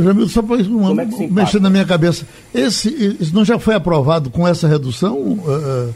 Jamil, 0.00 0.28
só 0.28 0.40
para 0.40 0.60
é 0.60 1.28
mexer 1.28 1.60
na 1.60 1.68
minha 1.68 1.84
cabeça, 1.84 2.24
esse, 2.54 3.16
isso 3.20 3.34
não 3.34 3.44
já 3.44 3.58
foi 3.58 3.74
aprovado 3.74 4.30
com 4.30 4.46
essa 4.46 4.68
redução? 4.68 5.18
Uh, 5.18 5.92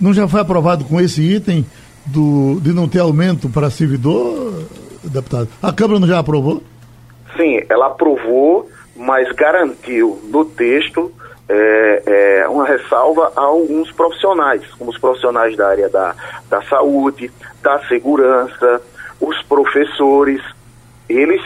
não 0.00 0.14
já 0.14 0.26
foi 0.26 0.40
aprovado 0.40 0.86
com 0.86 0.98
esse 0.98 1.20
item 1.20 1.66
do, 2.06 2.58
de 2.62 2.72
não 2.72 2.88
ter 2.88 3.00
aumento 3.00 3.50
para 3.50 3.68
servidor, 3.68 4.64
deputado? 5.04 5.48
A 5.62 5.70
Câmara 5.70 6.00
não 6.00 6.08
já 6.08 6.18
aprovou? 6.18 6.62
Sim, 7.36 7.60
ela 7.68 7.88
aprovou, 7.88 8.70
mas 8.96 9.30
garantiu 9.32 10.18
no 10.30 10.46
texto 10.46 11.12
é, 11.48 12.02
é, 12.42 12.48
uma 12.48 12.66
ressalva 12.66 13.32
a 13.34 13.40
alguns 13.40 13.90
profissionais, 13.92 14.62
como 14.78 14.90
os 14.90 14.98
profissionais 14.98 15.56
da 15.56 15.68
área 15.68 15.88
da, 15.88 16.14
da 16.48 16.62
saúde, 16.62 17.30
da 17.62 17.80
segurança, 17.86 18.82
os 19.20 19.40
professores, 19.42 20.42
eles 21.08 21.40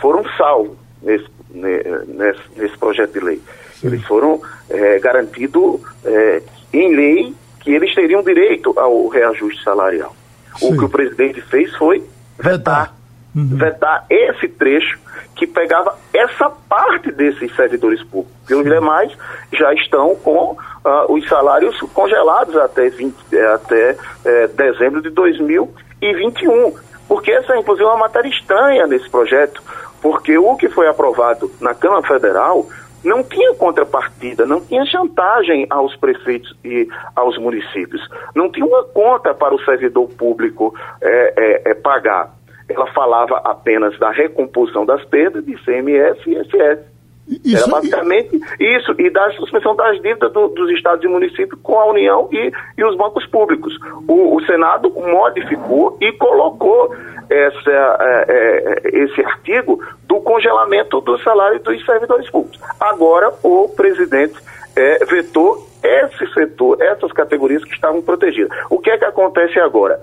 foram 0.00 0.24
salvos 0.36 0.76
nesse, 1.02 1.26
nesse, 1.52 2.40
nesse 2.56 2.76
projeto 2.78 3.12
de 3.12 3.20
lei. 3.20 3.40
Sim. 3.76 3.88
Eles 3.88 4.04
foram 4.04 4.40
é, 4.68 4.98
garantidos 4.98 5.80
é, 6.04 6.42
em 6.72 6.94
lei 6.94 7.34
que 7.60 7.72
eles 7.72 7.94
teriam 7.94 8.22
direito 8.22 8.74
ao 8.78 9.08
reajuste 9.08 9.62
salarial. 9.62 10.14
Sim. 10.56 10.74
O 10.74 10.78
que 10.78 10.84
o 10.84 10.88
presidente 10.88 11.40
fez 11.42 11.74
foi 11.76 12.04
vetar, 12.38 12.92
uhum. 13.34 13.56
vetar 13.56 14.04
esse 14.08 14.48
trecho 14.48 14.98
que 15.34 15.46
pegava 15.46 15.96
essa 16.12 16.50
parte 16.68 17.10
desses 17.10 17.54
servidores 17.56 18.02
públicos. 18.04 18.34
E 18.48 18.54
os 18.54 18.64
demais 18.64 19.12
já 19.52 19.72
estão 19.74 20.14
com 20.16 20.52
uh, 20.52 21.12
os 21.12 21.26
salários 21.28 21.78
congelados 21.92 22.56
até, 22.56 22.88
20, 22.88 23.14
eh, 23.32 23.46
até 23.52 23.96
eh, 24.24 24.46
dezembro 24.48 25.02
de 25.02 25.10
2021. 25.10 26.74
Porque 27.08 27.32
essa, 27.32 27.56
inclusive, 27.56 27.84
é 27.84 27.90
uma 27.90 27.98
matéria 27.98 28.28
estranha 28.28 28.86
nesse 28.86 29.08
projeto, 29.10 29.62
porque 30.00 30.38
o 30.38 30.56
que 30.56 30.68
foi 30.68 30.86
aprovado 30.88 31.50
na 31.60 31.74
Câmara 31.74 32.02
Federal 32.06 32.66
não 33.04 33.22
tinha 33.22 33.54
contrapartida, 33.54 34.46
não 34.46 34.60
tinha 34.62 34.84
chantagem 34.86 35.66
aos 35.68 35.94
prefeitos 35.96 36.56
e 36.64 36.88
aos 37.14 37.36
municípios, 37.36 38.00
não 38.34 38.50
tinha 38.50 38.64
uma 38.64 38.82
conta 38.84 39.34
para 39.34 39.54
o 39.54 39.62
servidor 39.64 40.08
público 40.08 40.74
é, 41.02 41.70
é, 41.70 41.74
pagar 41.74 42.32
ela 42.68 42.86
falava 42.92 43.36
apenas 43.44 43.98
da 43.98 44.10
recomposição 44.10 44.86
das 44.86 45.04
perdas 45.04 45.44
de 45.44 45.56
CMS 45.64 46.18
e 46.26 46.34
ISS. 46.34 46.94
Isso, 47.26 47.56
Era 47.56 47.66
basicamente 47.68 48.38
e... 48.60 48.76
isso, 48.76 48.94
e 48.98 49.08
da 49.08 49.30
suspensão 49.32 49.74
das 49.74 49.96
dívidas 50.02 50.30
do, 50.32 50.48
dos 50.48 50.70
estados 50.70 51.02
e 51.04 51.08
municípios 51.08 51.58
com 51.62 51.78
a 51.80 51.86
União 51.86 52.28
e, 52.30 52.52
e 52.76 52.84
os 52.84 52.96
bancos 52.96 53.26
públicos. 53.26 53.78
O, 54.06 54.36
o 54.36 54.44
Senado 54.44 54.90
modificou 54.90 55.96
e 56.00 56.12
colocou 56.12 56.94
essa, 57.30 57.96
é, 58.00 58.24
é, 58.28 58.98
esse 58.98 59.20
artigo 59.24 59.82
do 60.04 60.20
congelamento 60.20 61.00
do 61.00 61.18
salário 61.18 61.60
dos 61.60 61.84
servidores 61.84 62.28
públicos. 62.28 62.60
Agora, 62.78 63.32
o 63.42 63.68
presidente 63.74 64.34
é, 64.76 65.04
vetou 65.04 65.68
esse 65.82 66.26
setor, 66.32 66.80
essas 66.80 67.12
categorias 67.12 67.62
que 67.64 67.74
estavam 67.74 68.00
protegidas. 68.00 68.56
O 68.70 68.78
que 68.78 68.90
é 68.90 68.98
que 68.98 69.04
acontece 69.04 69.58
agora? 69.60 70.00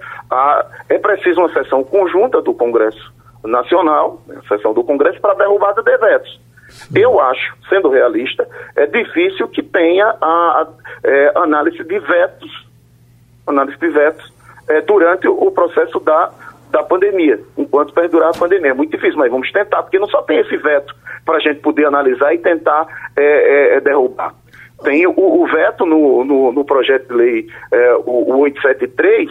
É 0.88 0.98
preciso 1.00 1.40
uma 1.40 1.52
sessão 1.52 1.84
conjunta 1.84 2.42
do 2.42 2.54
Congresso 2.54 3.12
Nacional, 3.44 4.22
a 4.30 4.48
sessão 4.48 4.74
do 4.74 4.84
Congresso, 4.84 5.20
para 5.20 5.34
derrubada 5.34 5.82
de 5.82 5.98
vetos. 5.98 6.40
Eu 6.96 7.20
acho, 7.20 7.56
sendo 7.68 7.90
realista, 7.90 8.48
é 8.76 8.86
difícil 8.86 9.48
que 9.48 9.62
tenha 9.62 10.06
a, 10.22 10.26
a 10.26 10.68
é, 11.04 11.32
análise 11.36 11.84
de 11.84 12.00
vetos, 12.00 12.68
análise 13.48 13.78
de 13.78 13.90
vetos 13.90 14.34
é, 14.70 14.82
durante 14.82 15.28
o 15.28 15.52
processo 15.52 16.00
da, 16.00 16.32
da 16.70 16.84
pandemia, 16.84 17.40
enquanto 17.58 17.94
perdurar 17.94 18.30
a 18.30 18.40
pandemia. 18.40 18.72
É 18.72 18.74
muito 18.74 18.92
difícil, 18.92 19.18
mas 19.18 19.32
vamos 19.32 19.52
tentar, 19.52 19.84
porque 19.84 20.00
não 20.00 20.08
só 20.08 20.22
tem 20.22 20.40
esse 20.40 20.56
veto 20.58 20.96
para 21.26 21.38
a 21.38 21.40
gente 21.40 21.60
poder 21.60 21.86
analisar 21.86 22.34
e 22.34 22.38
tentar 22.38 22.88
é, 23.18 23.24
é, 23.24 23.76
é, 23.76 23.80
derrubar. 23.82 24.34
Tem 24.84 25.06
o, 25.08 25.14
o 25.16 25.46
veto 25.48 25.86
no, 25.86 26.24
no, 26.24 26.52
no, 26.52 26.66
projeto 26.66 27.08
de 27.08 27.14
lei, 27.14 27.48
é, 27.72 27.94
o, 28.06 28.34
o 28.34 28.40
873, 28.40 29.30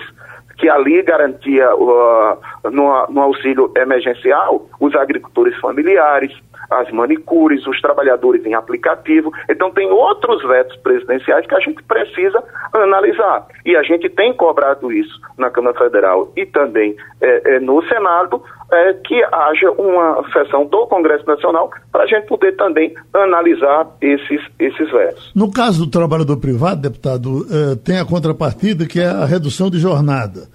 que 0.57 0.69
ali 0.69 1.03
garantia 1.03 1.75
uh, 1.75 2.39
no, 2.71 3.07
no 3.09 3.21
auxílio 3.21 3.73
emergencial 3.77 4.67
os 4.79 4.95
agricultores 4.95 5.59
familiares, 5.59 6.33
as 6.71 6.91
manicures, 6.93 7.67
os 7.67 7.81
trabalhadores 7.81 8.47
em 8.47 8.55
aplicativo. 8.55 9.33
Então, 9.49 9.73
tem 9.73 9.91
outros 9.91 10.43
vetos 10.47 10.77
presidenciais 10.77 11.47
que 11.47 11.55
a 11.55 11.61
gente 11.61 11.83
precisa 11.83 12.43
analisar. 12.73 13.47
E 13.67 13.77
a 13.77 13.83
gente 13.83 14.09
tem 14.09 14.33
cobrado 14.33 14.93
isso 14.93 15.21
na 15.37 15.51
Câmara 15.51 15.77
Federal 15.77 16.31
e 16.37 16.47
também 16.47 16.95
é, 17.21 17.57
é, 17.57 17.61
no 17.61 17.83
Senado, 17.89 18.43
é, 18.73 18.95
que 18.95 19.23
haja 19.25 19.71
uma 19.73 20.25
sessão 20.33 20.67
do 20.67 20.87
Congresso 20.87 21.27
Nacional 21.27 21.71
para 21.91 22.05
a 22.05 22.07
gente 22.07 22.27
poder 22.27 22.57
também 22.57 22.95
analisar 23.13 23.87
esses, 24.01 24.41
esses 24.59 24.91
vetos. 24.91 25.33
No 25.35 25.51
caso 25.51 25.85
do 25.85 25.91
trabalhador 25.91 26.37
privado, 26.37 26.81
deputado, 26.81 27.47
é, 27.51 27.77
tem 27.77 27.99
a 27.99 28.05
contrapartida 28.05 28.87
que 28.87 29.01
é 29.01 29.07
a 29.07 29.25
redução 29.25 29.71
de 29.71 29.79
jornada. 29.79 30.49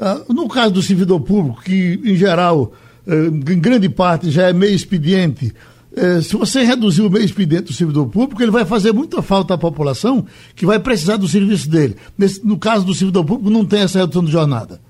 Ah, 0.00 0.22
no 0.30 0.48
caso 0.48 0.72
do 0.72 0.82
servidor 0.82 1.20
público, 1.20 1.62
que 1.62 2.00
em 2.02 2.14
geral 2.14 2.72
eh, 3.06 3.26
em 3.26 3.60
grande 3.60 3.88
parte 3.88 4.30
já 4.30 4.48
é 4.48 4.52
meio 4.52 4.74
expediente. 4.74 5.52
Eh, 5.94 6.22
se 6.22 6.36
você 6.36 6.62
reduzir 6.62 7.02
o 7.02 7.10
meio 7.10 7.24
expediente 7.24 7.64
do 7.64 7.72
servidor 7.72 8.08
público, 8.08 8.42
ele 8.42 8.50
vai 8.50 8.64
fazer 8.64 8.92
muita 8.92 9.20
falta 9.20 9.54
à 9.54 9.58
população 9.58 10.24
que 10.54 10.64
vai 10.64 10.78
precisar 10.78 11.16
do 11.16 11.28
serviço 11.28 11.68
dele. 11.68 11.96
No 12.42 12.58
caso 12.58 12.86
do 12.86 12.94
servidor 12.94 13.24
público, 13.26 13.50
não 13.50 13.64
tem 13.64 13.80
essa 13.80 13.98
redução 13.98 14.24
de 14.24 14.32
jornada. 14.32 14.80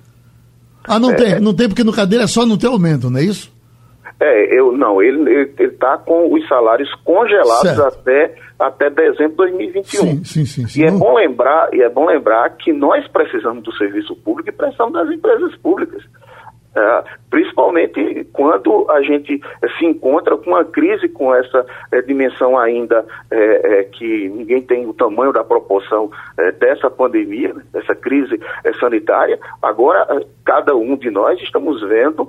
Ah, 0.87 0.99
não 0.99 1.11
é, 1.11 1.15
tem, 1.15 1.41
não 1.41 1.55
tem 1.55 1.69
porque 1.69 1.85
no 1.85 1.93
cadeira 1.93 2.25
é 2.25 2.27
só 2.27 2.47
não 2.47 2.59
ter 2.59 2.67
aumento, 2.67 3.11
não 3.11 3.19
é 3.19 3.25
isso? 3.25 3.53
É, 4.21 4.59
eu 4.59 4.73
não, 4.73 5.01
ele 5.01 5.51
está 5.59 5.97
com 5.97 6.33
os 6.33 6.47
salários 6.47 6.93
congelados 7.05 7.81
até, 7.81 8.35
até 8.59 8.91
dezembro 8.91 9.31
de 9.31 9.37
2021. 9.37 10.01
Sim, 10.01 10.25
sim, 10.25 10.45
sim, 10.45 10.67
sim. 10.67 10.83
E 10.83 10.85
é 10.85 10.91
bom 10.91 11.15
lembrar, 11.15 11.73
e 11.73 11.81
é 11.81 11.89
bom 11.89 12.07
lembrar 12.07 12.51
que 12.51 12.71
nós 12.71 13.07
precisamos 13.09 13.63
do 13.63 13.75
serviço 13.77 14.15
público 14.17 14.51
e 14.51 14.53
precisamos 14.53 14.93
das 14.93 15.11
empresas 15.11 15.57
públicas. 15.57 16.03
É, 16.73 17.05
principalmente 17.29 18.25
quando 18.33 18.89
a 18.91 19.03
gente 19.03 19.41
se 19.77 19.85
encontra 19.85 20.37
com 20.37 20.51
uma 20.51 20.65
crise 20.65 21.09
com 21.09 21.35
essa 21.35 21.67
é, 21.91 22.01
dimensão 22.01 22.57
ainda 22.57 23.05
é, 23.29 23.83
que 23.85 24.29
ninguém 24.29 24.63
tem 24.63 24.87
o 24.87 24.95
tamanho 24.95 25.33
da 25.33 25.43
proporção 25.43 26.11
dessa 26.59 26.89
pandemia, 26.89 27.53
né, 27.53 27.63
dessa 27.73 27.95
crise 27.95 28.41
sanitária. 28.79 29.39
Agora, 29.63 30.25
cada 30.45 30.75
um 30.75 30.97
de 30.97 31.11
nós 31.11 31.41
estamos 31.41 31.81
vendo 31.83 32.27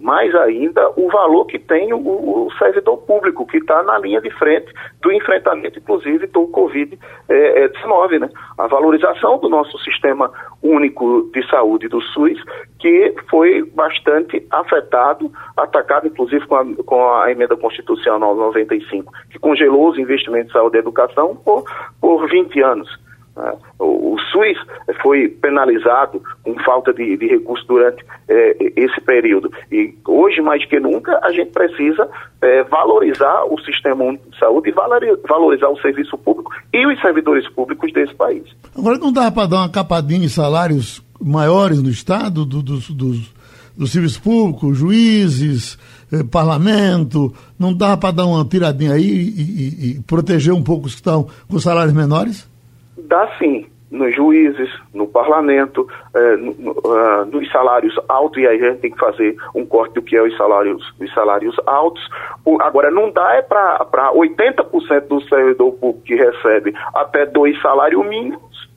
mais 0.00 0.34
ainda 0.34 0.90
o 0.96 1.08
valor 1.08 1.46
que 1.46 1.58
tem 1.58 1.92
o, 1.92 1.98
o 1.98 2.50
servidor 2.58 2.98
público, 2.98 3.46
que 3.46 3.58
está 3.58 3.82
na 3.82 3.98
linha 3.98 4.20
de 4.20 4.30
frente 4.30 4.72
do 5.02 5.12
enfrentamento, 5.12 5.78
inclusive, 5.78 6.26
do 6.26 6.46
Covid-19. 6.48 8.20
Né? 8.20 8.30
A 8.58 8.66
valorização 8.66 9.38
do 9.38 9.48
nosso 9.48 9.78
sistema 9.78 10.30
único 10.62 11.30
de 11.32 11.46
saúde 11.48 11.88
do 11.88 12.00
SUS, 12.00 12.38
que 12.84 13.14
foi 13.30 13.62
bastante 13.62 14.46
afetado, 14.50 15.32
atacado 15.56 16.06
inclusive 16.06 16.46
com 16.46 16.54
a, 16.54 16.66
com 16.84 17.14
a 17.14 17.32
emenda 17.32 17.56
constitucional 17.56 18.36
95, 18.36 19.10
que 19.30 19.38
congelou 19.38 19.88
os 19.88 19.98
investimentos 19.98 20.50
em 20.50 20.52
saúde 20.52 20.76
e 20.76 20.80
educação 20.80 21.34
por, 21.34 21.64
por 21.98 22.28
20 22.28 22.60
anos. 22.60 23.04
Né? 23.34 23.54
O, 23.78 24.12
o 24.12 24.18
SUS 24.20 24.58
foi 25.00 25.28
penalizado 25.28 26.20
com 26.42 26.54
falta 26.62 26.92
de, 26.92 27.16
de 27.16 27.26
recursos 27.26 27.66
durante 27.66 28.04
é, 28.28 28.54
esse 28.76 29.00
período. 29.00 29.50
E 29.72 29.94
hoje, 30.06 30.42
mais 30.42 30.62
que 30.66 30.78
nunca, 30.78 31.18
a 31.22 31.32
gente 31.32 31.52
precisa 31.52 32.06
é, 32.42 32.64
valorizar 32.64 33.44
o 33.46 33.58
sistema 33.62 34.12
de 34.12 34.38
saúde 34.38 34.68
e 34.68 34.72
valorizar 35.26 35.70
o 35.70 35.80
serviço 35.80 36.18
público 36.18 36.52
e 36.70 36.86
os 36.86 37.00
servidores 37.00 37.48
públicos 37.48 37.90
desse 37.94 38.14
país. 38.14 38.44
Agora, 38.76 38.98
não 38.98 39.10
dá 39.10 39.30
para 39.30 39.48
dar 39.48 39.56
uma 39.56 39.72
capadinha 39.72 40.26
em 40.26 40.28
salários 40.28 41.02
maiores 41.24 41.82
no 41.82 41.88
Estado, 41.88 42.44
do, 42.44 42.62
dos, 42.62 42.90
dos, 42.90 43.34
do 43.76 43.86
serviço 43.86 44.22
público, 44.22 44.74
juízes, 44.74 45.78
eh, 46.12 46.22
parlamento, 46.30 47.32
não 47.58 47.74
dá 47.74 47.96
para 47.96 48.14
dar 48.14 48.26
uma 48.26 48.44
tiradinha 48.44 48.92
aí 48.92 49.02
e, 49.02 49.40
e, 49.40 49.90
e, 49.90 50.02
proteger 50.02 50.52
um 50.52 50.62
pouco 50.62 50.86
os 50.86 50.92
que 50.92 51.00
estão 51.00 51.26
com 51.48 51.58
salários 51.58 51.94
menores? 51.94 52.48
Dá 52.96 53.28
sim, 53.38 53.66
nos 53.90 54.14
juízes, 54.14 54.68
no 54.92 55.06
parlamento, 55.06 55.88
eh, 56.14 56.36
no, 56.36 56.72
uh, 56.72 57.24
nos 57.26 57.50
salários 57.50 57.94
altos, 58.08 58.42
e 58.42 58.46
aí 58.46 58.60
a 58.62 58.70
gente 58.70 58.80
tem 58.80 58.90
que 58.90 58.98
fazer 58.98 59.36
um 59.54 59.64
corte 59.64 59.94
do 59.94 60.02
que 60.02 60.16
é 60.16 60.22
os 60.22 60.36
salários, 60.36 60.82
os 61.00 61.14
salários 61.14 61.56
altos. 61.64 62.02
O, 62.44 62.60
agora, 62.60 62.90
não 62.90 63.10
dá 63.10 63.34
é 63.34 63.42
para 63.42 64.12
80% 64.12 65.06
do 65.08 65.20
servidor 65.28 65.72
público 65.74 66.02
que 66.04 66.16
recebe 66.16 66.74
até 66.94 67.24
dois 67.24 67.60
salários 67.62 68.04
mínimos, 68.06 68.68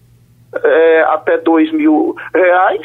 é, 0.54 1.02
até 1.10 1.38
dois 1.38 1.72
mil 1.72 2.16
reais, 2.34 2.82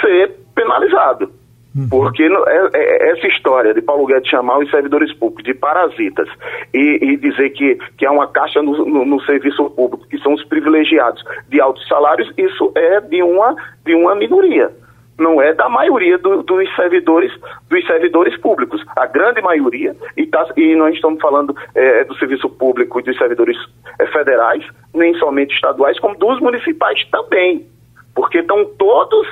ser 0.00 0.32
penalizado. 0.54 1.30
Uhum. 1.76 1.88
Porque 1.90 2.22
é, 2.22 2.70
é, 2.72 3.10
essa 3.10 3.26
história 3.26 3.74
de 3.74 3.82
Paulo 3.82 4.06
Guedes 4.06 4.30
chamar 4.30 4.58
os 4.58 4.70
servidores 4.70 5.12
públicos 5.12 5.44
de 5.44 5.52
parasitas 5.52 6.26
e, 6.72 6.98
e 7.02 7.16
dizer 7.18 7.50
que, 7.50 7.78
que 7.98 8.06
há 8.06 8.10
uma 8.10 8.26
caixa 8.26 8.62
no, 8.62 8.72
no, 8.86 9.04
no, 9.04 9.20
serviço 9.22 9.68
público, 9.70 10.08
que 10.08 10.18
são 10.18 10.32
os 10.32 10.42
privilegiados 10.44 11.22
de 11.48 11.60
altos 11.60 11.86
salários, 11.86 12.32
isso 12.38 12.72
é 12.74 13.00
de 13.02 13.22
uma, 13.22 13.54
de 13.84 13.94
uma 13.94 14.14
minoria. 14.14 14.70
Não 15.18 15.40
é 15.40 15.54
da 15.54 15.68
maioria 15.68 16.18
do, 16.18 16.42
dos 16.42 16.74
servidores 16.76 17.32
dos 17.70 17.86
servidores 17.86 18.36
públicos. 18.38 18.84
A 18.96 19.06
grande 19.06 19.40
maioria, 19.40 19.96
e, 20.16 20.26
tá, 20.26 20.46
e 20.56 20.74
nós 20.76 20.94
estamos 20.94 21.20
falando 21.20 21.56
é, 21.74 22.04
do 22.04 22.14
serviço 22.16 22.48
público 22.50 23.00
e 23.00 23.02
dos 23.02 23.16
servidores 23.16 23.56
é, 23.98 24.06
federais, 24.06 24.64
nem 24.94 25.14
somente 25.14 25.54
estaduais, 25.54 25.98
como 25.98 26.16
dos 26.16 26.40
municipais 26.40 27.02
também. 27.10 27.66
Porque 28.14 28.38
estão 28.38 28.64
todos 28.78 29.26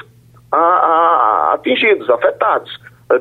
a, 0.50 0.56
a, 0.56 1.54
atingidos, 1.54 2.08
afetados, 2.08 2.70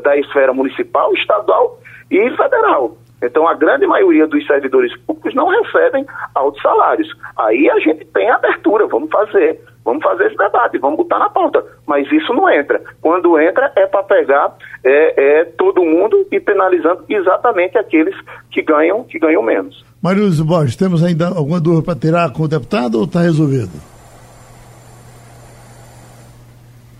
da 0.01 0.17
esfera 0.17 0.53
municipal, 0.53 1.13
estadual 1.13 1.79
e 2.09 2.29
federal. 2.31 2.97
Então, 3.23 3.47
a 3.47 3.53
grande 3.53 3.87
maioria 3.87 4.27
dos 4.27 4.45
servidores 4.45 4.95
públicos 5.05 5.33
não 5.33 5.47
recebem 5.47 6.05
altos 6.35 6.61
salários. 6.61 7.07
Aí 7.37 7.69
a 7.69 7.79
gente 7.79 8.05
tem 8.05 8.29
abertura, 8.29 8.85
vamos 8.87 9.09
fazer, 9.09 9.61
vamos 9.85 10.03
fazer 10.03 10.27
esse 10.27 10.37
debate, 10.37 10.77
vamos 10.77 10.97
botar 10.97 11.19
na 11.19 11.29
pauta. 11.29 11.63
Mas 11.87 12.11
isso 12.11 12.33
não 12.33 12.49
entra. 12.49 12.81
Quando 13.01 13.39
entra, 13.39 13.71
é 13.75 13.87
para 13.87 14.03
pegar 14.03 14.55
é, 14.83 15.39
é, 15.39 15.45
todo 15.45 15.85
mundo 15.85 16.27
e 16.31 16.39
penalizando 16.39 17.05
exatamente 17.07 17.77
aqueles 17.77 18.15
que 18.51 18.61
ganham, 18.61 19.03
que 19.05 19.17
ganham 19.17 19.41
menos. 19.41 19.85
Mariluz 20.01 20.41
Borges, 20.41 20.75
temos 20.75 21.01
ainda 21.01 21.29
alguma 21.29 21.61
dúvida 21.61 21.83
para 21.83 21.99
tirar 21.99 22.33
com 22.33 22.43
o 22.43 22.47
deputado 22.47 22.95
ou 22.99 23.05
está 23.05 23.21
resolvido? 23.21 23.71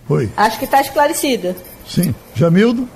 Oi. 0.08 0.30
Acho 0.36 0.58
que 0.58 0.64
está 0.64 0.80
esclarecida. 0.80 1.54
Sim. 1.86 2.14
Jamildo? 2.34 2.88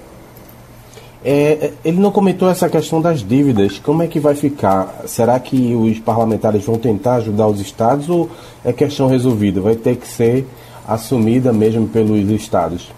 É, 1.25 1.73
ele 1.85 1.99
não 1.99 2.13
comentou 2.13 2.49
essa 2.49 2.69
questão 2.69 3.01
das 3.01 3.21
dívidas. 3.21 3.79
Como 3.79 4.03
é 4.03 4.07
que 4.07 4.21
vai 4.21 4.35
ficar? 4.35 5.03
Será 5.07 5.39
que 5.41 5.75
os 5.75 5.99
parlamentares 5.99 6.65
vão 6.65 6.79
tentar 6.79 7.17
ajudar 7.17 7.49
os 7.49 7.61
estados 7.61 8.09
ou 8.09 8.31
é 8.65 8.73
questão 8.73 9.09
resolvida? 9.09 9.61
Vai 9.61 9.75
ter 9.75 9.97
que 9.97 10.07
ser 10.07 10.47
assumida 10.87 11.53
mesmo 11.53 11.89
pelos 11.89 12.31
estados? 12.31 12.93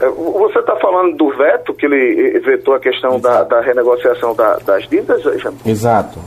É, 0.00 0.08
você 0.08 0.58
está 0.58 0.76
falando 0.76 1.16
do 1.16 1.30
veto, 1.30 1.72
que 1.72 1.86
ele 1.86 2.38
vetou 2.40 2.74
a 2.74 2.80
questão 2.80 3.18
da, 3.18 3.44
da, 3.44 3.60
renegociação 3.60 4.34
da, 4.34 4.56
das 4.58 4.86
dívidas, 4.88 5.22
Jamildo? 5.22 5.68
Exato. 5.68 6.18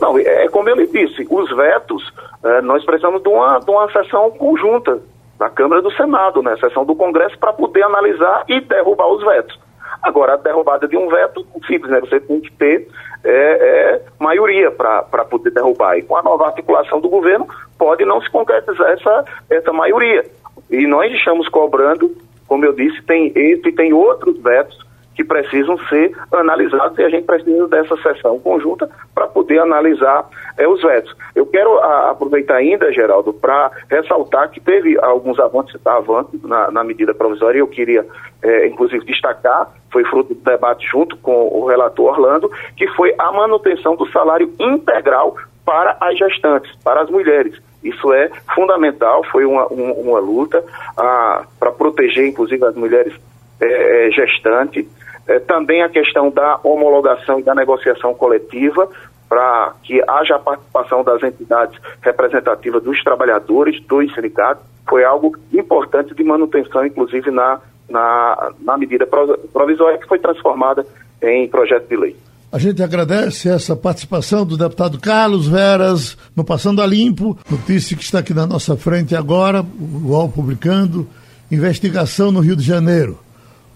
Não, 0.00 0.16
é, 0.18 0.44
é 0.44 0.48
como 0.48 0.68
ele 0.68 0.86
disse, 0.86 1.26
os 1.28 1.56
vetos, 1.56 2.12
é, 2.42 2.62
nós 2.62 2.84
precisamos 2.84 3.22
de 3.22 3.28
uma, 3.28 3.58
de 3.58 3.70
uma 3.70 3.90
sessão 3.92 4.30
conjunta 4.30 5.00
na 5.38 5.50
Câmara 5.50 5.82
do 5.82 5.90
Senado, 5.92 6.42
na 6.42 6.52
né, 6.52 6.56
sessão 6.58 6.84
do 6.84 6.94
Congresso, 6.94 7.36
para 7.38 7.52
poder 7.52 7.82
analisar 7.82 8.44
e 8.48 8.60
derrubar 8.60 9.08
os 9.08 9.24
vetos. 9.24 9.58
Agora, 10.02 10.34
a 10.34 10.36
derrubada 10.36 10.88
de 10.88 10.96
um 10.96 11.08
veto, 11.08 11.46
simples, 11.66 11.90
né? 11.90 12.00
Você 12.00 12.18
tem 12.20 12.40
que 12.40 12.52
ter 12.52 12.88
é, 13.24 13.30
é, 13.30 14.02
maioria 14.18 14.70
para 14.70 15.24
poder 15.24 15.50
derrubar. 15.50 15.96
E 15.96 16.02
com 16.02 16.16
a 16.16 16.22
nova 16.22 16.46
articulação 16.46 17.00
do 17.00 17.08
governo, 17.08 17.46
pode 17.78 18.04
não 18.04 18.20
se 18.20 18.30
concretizar 18.30 18.90
essa, 18.90 19.24
essa 19.48 19.72
maioria. 19.72 20.24
E 20.70 20.86
nós 20.86 21.12
estamos 21.12 21.48
cobrando, 21.48 22.10
como 22.48 22.64
eu 22.64 22.72
disse, 22.72 23.00
tem 23.02 23.32
esse 23.34 23.68
e 23.68 23.72
tem 23.72 23.92
outros 23.92 24.40
vetos 24.42 24.81
que 25.14 25.24
precisam 25.24 25.78
ser 25.88 26.16
analisados 26.32 26.98
e 26.98 27.02
a 27.02 27.08
gente 27.08 27.24
precisa 27.24 27.68
dessa 27.68 27.96
sessão 27.98 28.38
conjunta 28.38 28.88
para 29.14 29.26
poder 29.26 29.58
analisar 29.58 30.26
é, 30.56 30.66
os 30.66 30.82
vetos. 30.82 31.14
Eu 31.34 31.46
quero 31.46 31.78
a, 31.78 32.10
aproveitar 32.10 32.56
ainda, 32.56 32.92
Geraldo, 32.92 33.32
para 33.32 33.70
ressaltar 33.90 34.50
que 34.50 34.60
teve 34.60 34.98
alguns 35.02 35.38
avanços, 35.38 35.78
avanços 35.84 36.42
na, 36.42 36.70
na 36.70 36.84
medida 36.84 37.14
provisória 37.14 37.58
eu 37.58 37.66
queria, 37.66 38.06
é, 38.42 38.66
inclusive, 38.66 39.04
destacar, 39.04 39.70
foi 39.90 40.04
fruto 40.04 40.34
do 40.34 40.40
debate 40.40 40.86
junto 40.86 41.16
com 41.16 41.48
o 41.48 41.66
relator 41.66 42.12
Orlando, 42.12 42.50
que 42.76 42.86
foi 42.88 43.14
a 43.18 43.30
manutenção 43.32 43.94
do 43.96 44.08
salário 44.10 44.52
integral 44.58 45.36
para 45.64 45.96
as 46.00 46.18
gestantes, 46.18 46.74
para 46.82 47.02
as 47.02 47.10
mulheres. 47.10 47.60
Isso 47.82 48.12
é 48.12 48.30
fundamental, 48.54 49.24
foi 49.24 49.44
uma, 49.44 49.66
uma, 49.66 49.92
uma 49.94 50.20
luta 50.20 50.64
ah, 50.96 51.44
para 51.58 51.72
proteger, 51.72 52.26
inclusive, 52.28 52.64
as 52.64 52.74
mulheres 52.76 53.12
é, 53.60 54.10
gestantes. 54.12 54.86
É, 55.26 55.38
também 55.38 55.82
a 55.82 55.88
questão 55.88 56.30
da 56.30 56.58
homologação 56.64 57.38
e 57.38 57.42
da 57.42 57.54
negociação 57.54 58.12
coletiva, 58.14 58.88
para 59.28 59.72
que 59.82 60.02
haja 60.06 60.36
a 60.36 60.38
participação 60.38 61.02
das 61.02 61.22
entidades 61.22 61.78
representativas 62.02 62.82
dos 62.82 63.02
trabalhadores, 63.02 63.80
dos 63.84 64.12
sindicatos, 64.14 64.64
foi 64.86 65.04
algo 65.04 65.36
importante 65.52 66.14
de 66.14 66.22
manutenção, 66.24 66.84
inclusive 66.84 67.30
na, 67.30 67.58
na, 67.88 68.52
na 68.60 68.76
medida 68.76 69.06
provisória 69.06 69.98
que 69.98 70.06
foi 70.06 70.18
transformada 70.18 70.84
em 71.22 71.48
projeto 71.48 71.88
de 71.88 71.96
lei. 71.96 72.16
A 72.52 72.58
gente 72.58 72.82
agradece 72.82 73.48
essa 73.48 73.74
participação 73.74 74.44
do 74.44 74.58
deputado 74.58 75.00
Carlos 75.00 75.48
Veras 75.48 76.18
no 76.36 76.44
Passando 76.44 76.82
a 76.82 76.86
Limpo, 76.86 77.38
notícia 77.50 77.96
que 77.96 78.02
está 78.02 78.18
aqui 78.18 78.34
na 78.34 78.46
nossa 78.46 78.76
frente 78.76 79.16
agora, 79.16 79.62
o 79.62 80.10
UOL 80.10 80.28
publicando, 80.28 81.08
investigação 81.50 82.30
no 82.30 82.40
Rio 82.40 82.54
de 82.54 82.62
Janeiro. 82.62 83.18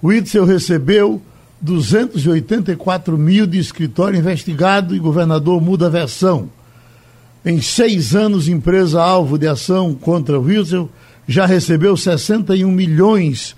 O 0.03 0.13
Itzel 0.13 0.45
recebeu 0.45 1.23
284 1.61 3.17
mil 3.17 3.47
de 3.47 3.59
escritório 3.59 4.19
investigado 4.19 4.95
e 4.95 4.99
governador 4.99 5.61
muda 5.61 5.87
a 5.87 5.91
versão. 5.91 6.49
Em 7.45 7.61
seis 7.61 8.15
anos, 8.15 8.49
empresa 8.49 9.03
alvo 9.03 9.39
de 9.39 9.47
ação 9.47 9.95
contra 9.95 10.39
o 10.39 10.43
Wilson 10.43 10.89
já 11.29 11.47
recebeu 11.47 11.97
61 11.97 12.71
milhões 12.71 13.57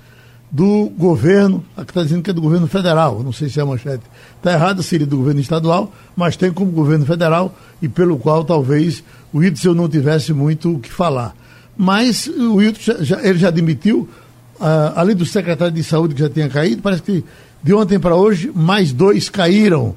do 0.50 0.90
governo, 0.96 1.64
aqui 1.76 1.90
está 1.90 2.02
dizendo 2.02 2.22
que 2.22 2.30
é 2.30 2.32
do 2.32 2.40
governo 2.40 2.66
federal, 2.66 3.22
não 3.22 3.32
sei 3.32 3.48
se 3.48 3.60
é 3.60 3.62
a 3.62 3.66
manchete. 3.66 4.04
Está 4.36 4.52
errada, 4.52 4.82
seria 4.82 5.06
do 5.06 5.18
governo 5.18 5.40
estadual, 5.40 5.92
mas 6.16 6.36
tem 6.36 6.50
como 6.50 6.70
governo 6.70 7.04
federal 7.04 7.54
e 7.82 7.88
pelo 7.88 8.18
qual 8.18 8.44
talvez 8.44 9.02
o 9.32 9.42
Itzel 9.42 9.74
não 9.74 9.88
tivesse 9.88 10.32
muito 10.32 10.76
o 10.76 10.80
que 10.80 10.90
falar. 10.90 11.36
Mas 11.76 12.26
o 12.26 12.62
Itzel 12.62 13.04
já, 13.04 13.22
ele 13.22 13.38
já 13.38 13.48
admitiu, 13.48 14.08
uh, 14.58 14.92
além 14.96 15.14
do 15.14 15.26
secretário 15.26 15.74
de 15.74 15.84
saúde 15.84 16.14
que 16.14 16.20
já 16.20 16.30
tinha 16.30 16.48
caído, 16.48 16.80
parece 16.80 17.02
que 17.02 17.24
de 17.62 17.74
ontem 17.74 17.98
para 17.98 18.14
hoje, 18.14 18.50
mais 18.54 18.92
dois 18.92 19.28
caíram. 19.28 19.94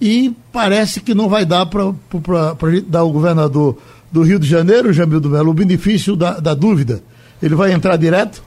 E 0.00 0.34
parece 0.52 1.00
que 1.00 1.14
não 1.14 1.28
vai 1.28 1.44
dar 1.44 1.66
para 1.66 1.82
a 1.82 2.70
gente 2.70 2.86
dar 2.88 3.00
ao 3.00 3.12
governador 3.12 3.76
do 4.10 4.22
Rio 4.22 4.38
de 4.38 4.46
Janeiro, 4.46 4.92
Jamil 4.92 5.20
do 5.20 5.30
Melo, 5.30 5.50
o 5.50 5.54
benefício 5.54 6.16
da, 6.16 6.38
da 6.38 6.54
dúvida. 6.54 7.02
Ele 7.42 7.54
vai 7.54 7.72
entrar 7.72 7.96
direto? 7.96 8.42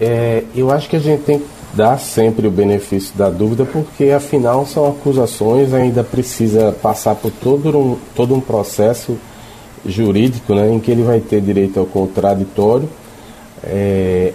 É, 0.00 0.44
eu 0.54 0.70
acho 0.70 0.88
que 0.88 0.96
a 0.96 1.00
gente 1.00 1.22
tem 1.22 1.38
que 1.38 1.46
dar 1.74 1.98
sempre 1.98 2.46
o 2.46 2.50
benefício 2.50 3.16
da 3.16 3.30
dúvida, 3.30 3.64
porque 3.64 4.10
afinal 4.10 4.66
são 4.66 4.88
acusações, 4.88 5.72
ainda 5.72 6.04
precisa 6.04 6.72
passar 6.72 7.14
por 7.14 7.30
todo 7.30 7.76
um, 7.76 7.96
todo 8.14 8.34
um 8.34 8.40
processo 8.40 9.18
jurídico 9.84 10.54
né, 10.54 10.72
em 10.72 10.80
que 10.80 10.90
ele 10.90 11.02
vai 11.02 11.20
ter 11.20 11.40
direito 11.40 11.78
ao 11.78 11.86
contraditório. 11.86 12.88
É, 13.62 14.32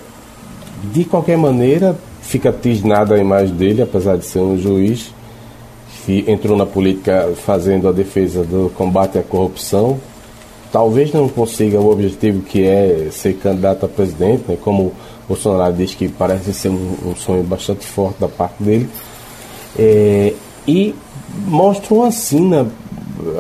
de 0.84 1.04
qualquer 1.04 1.38
maneira, 1.38 1.98
fica 2.30 2.54
tisnada 2.54 3.16
a 3.16 3.18
imagem 3.18 3.56
dele, 3.56 3.82
apesar 3.82 4.16
de 4.16 4.24
ser 4.24 4.38
um 4.38 4.56
juiz 4.56 5.12
que 6.06 6.24
entrou 6.28 6.56
na 6.56 6.66
política 6.66 7.34
fazendo 7.36 7.88
a 7.88 7.92
defesa 7.92 8.44
do 8.44 8.72
combate 8.76 9.18
à 9.18 9.24
corrupção. 9.24 10.00
Talvez 10.72 11.12
não 11.12 11.28
consiga 11.28 11.80
o 11.80 11.92
objetivo 11.92 12.44
que 12.44 12.64
é 12.64 13.08
ser 13.12 13.34
candidato 13.34 13.88
a 13.88 13.90
presidente, 13.90 14.44
né, 14.48 14.58
como 14.62 14.94
Bolsonaro 15.28 15.74
diz 15.74 15.96
que 15.96 16.08
parece 16.08 16.54
ser 16.54 16.70
um, 16.70 16.96
um 17.04 17.16
sonho 17.16 17.42
bastante 17.42 17.84
forte 17.84 18.20
da 18.20 18.28
parte 18.28 18.62
dele. 18.62 18.88
É, 19.78 20.32
e 20.68 20.94
mostra 21.48 21.96
uma 21.96 22.12
sina, 22.12 22.68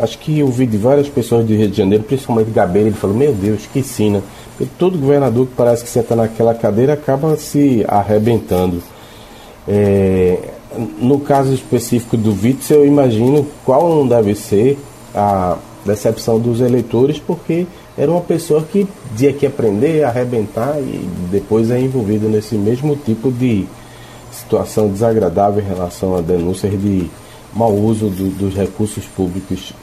acho 0.01 0.17
que 0.17 0.39
eu 0.39 0.47
vi 0.47 0.65
de 0.65 0.77
várias 0.77 1.07
pessoas 1.07 1.45
do 1.45 1.53
Rio 1.53 1.69
de 1.69 1.77
Janeiro, 1.77 2.03
principalmente 2.03 2.49
Gabeira, 2.49 2.87
ele 2.87 2.97
falou, 2.97 3.15
meu 3.15 3.33
Deus, 3.33 3.67
que 3.71 3.83
sina 3.83 4.23
todo 4.65 4.97
governador 4.97 5.47
que 5.47 5.53
parece 5.55 5.83
que 5.83 5.89
senta 5.89 6.15
naquela 6.15 6.53
cadeira 6.53 6.93
acaba 6.93 7.35
se 7.37 7.85
arrebentando. 7.87 8.81
É, 9.67 10.39
no 10.99 11.19
caso 11.19 11.53
específico 11.53 12.17
do 12.17 12.31
Witzel, 12.31 12.79
eu 12.79 12.87
imagino 12.87 13.45
qual 13.65 13.89
não 13.89 14.07
deve 14.07 14.35
ser 14.35 14.77
a 15.15 15.57
decepção 15.85 16.39
dos 16.39 16.61
eleitores, 16.61 17.19
porque 17.19 17.65
era 17.97 18.11
uma 18.11 18.21
pessoa 18.21 18.61
que 18.63 18.87
tinha 19.15 19.33
que 19.33 19.45
aprender, 19.45 20.03
arrebentar 20.03 20.77
e 20.79 21.07
depois 21.31 21.71
é 21.71 21.79
envolvido 21.79 22.27
nesse 22.29 22.55
mesmo 22.55 22.95
tipo 22.95 23.31
de 23.31 23.67
situação 24.31 24.89
desagradável 24.89 25.63
em 25.63 25.67
relação 25.67 26.15
a 26.15 26.21
denúncias 26.21 26.71
de 26.79 27.09
mau 27.53 27.73
uso 27.73 28.07
do, 28.07 28.29
dos 28.29 28.53
recursos 28.53 29.05
públicos 29.05 29.73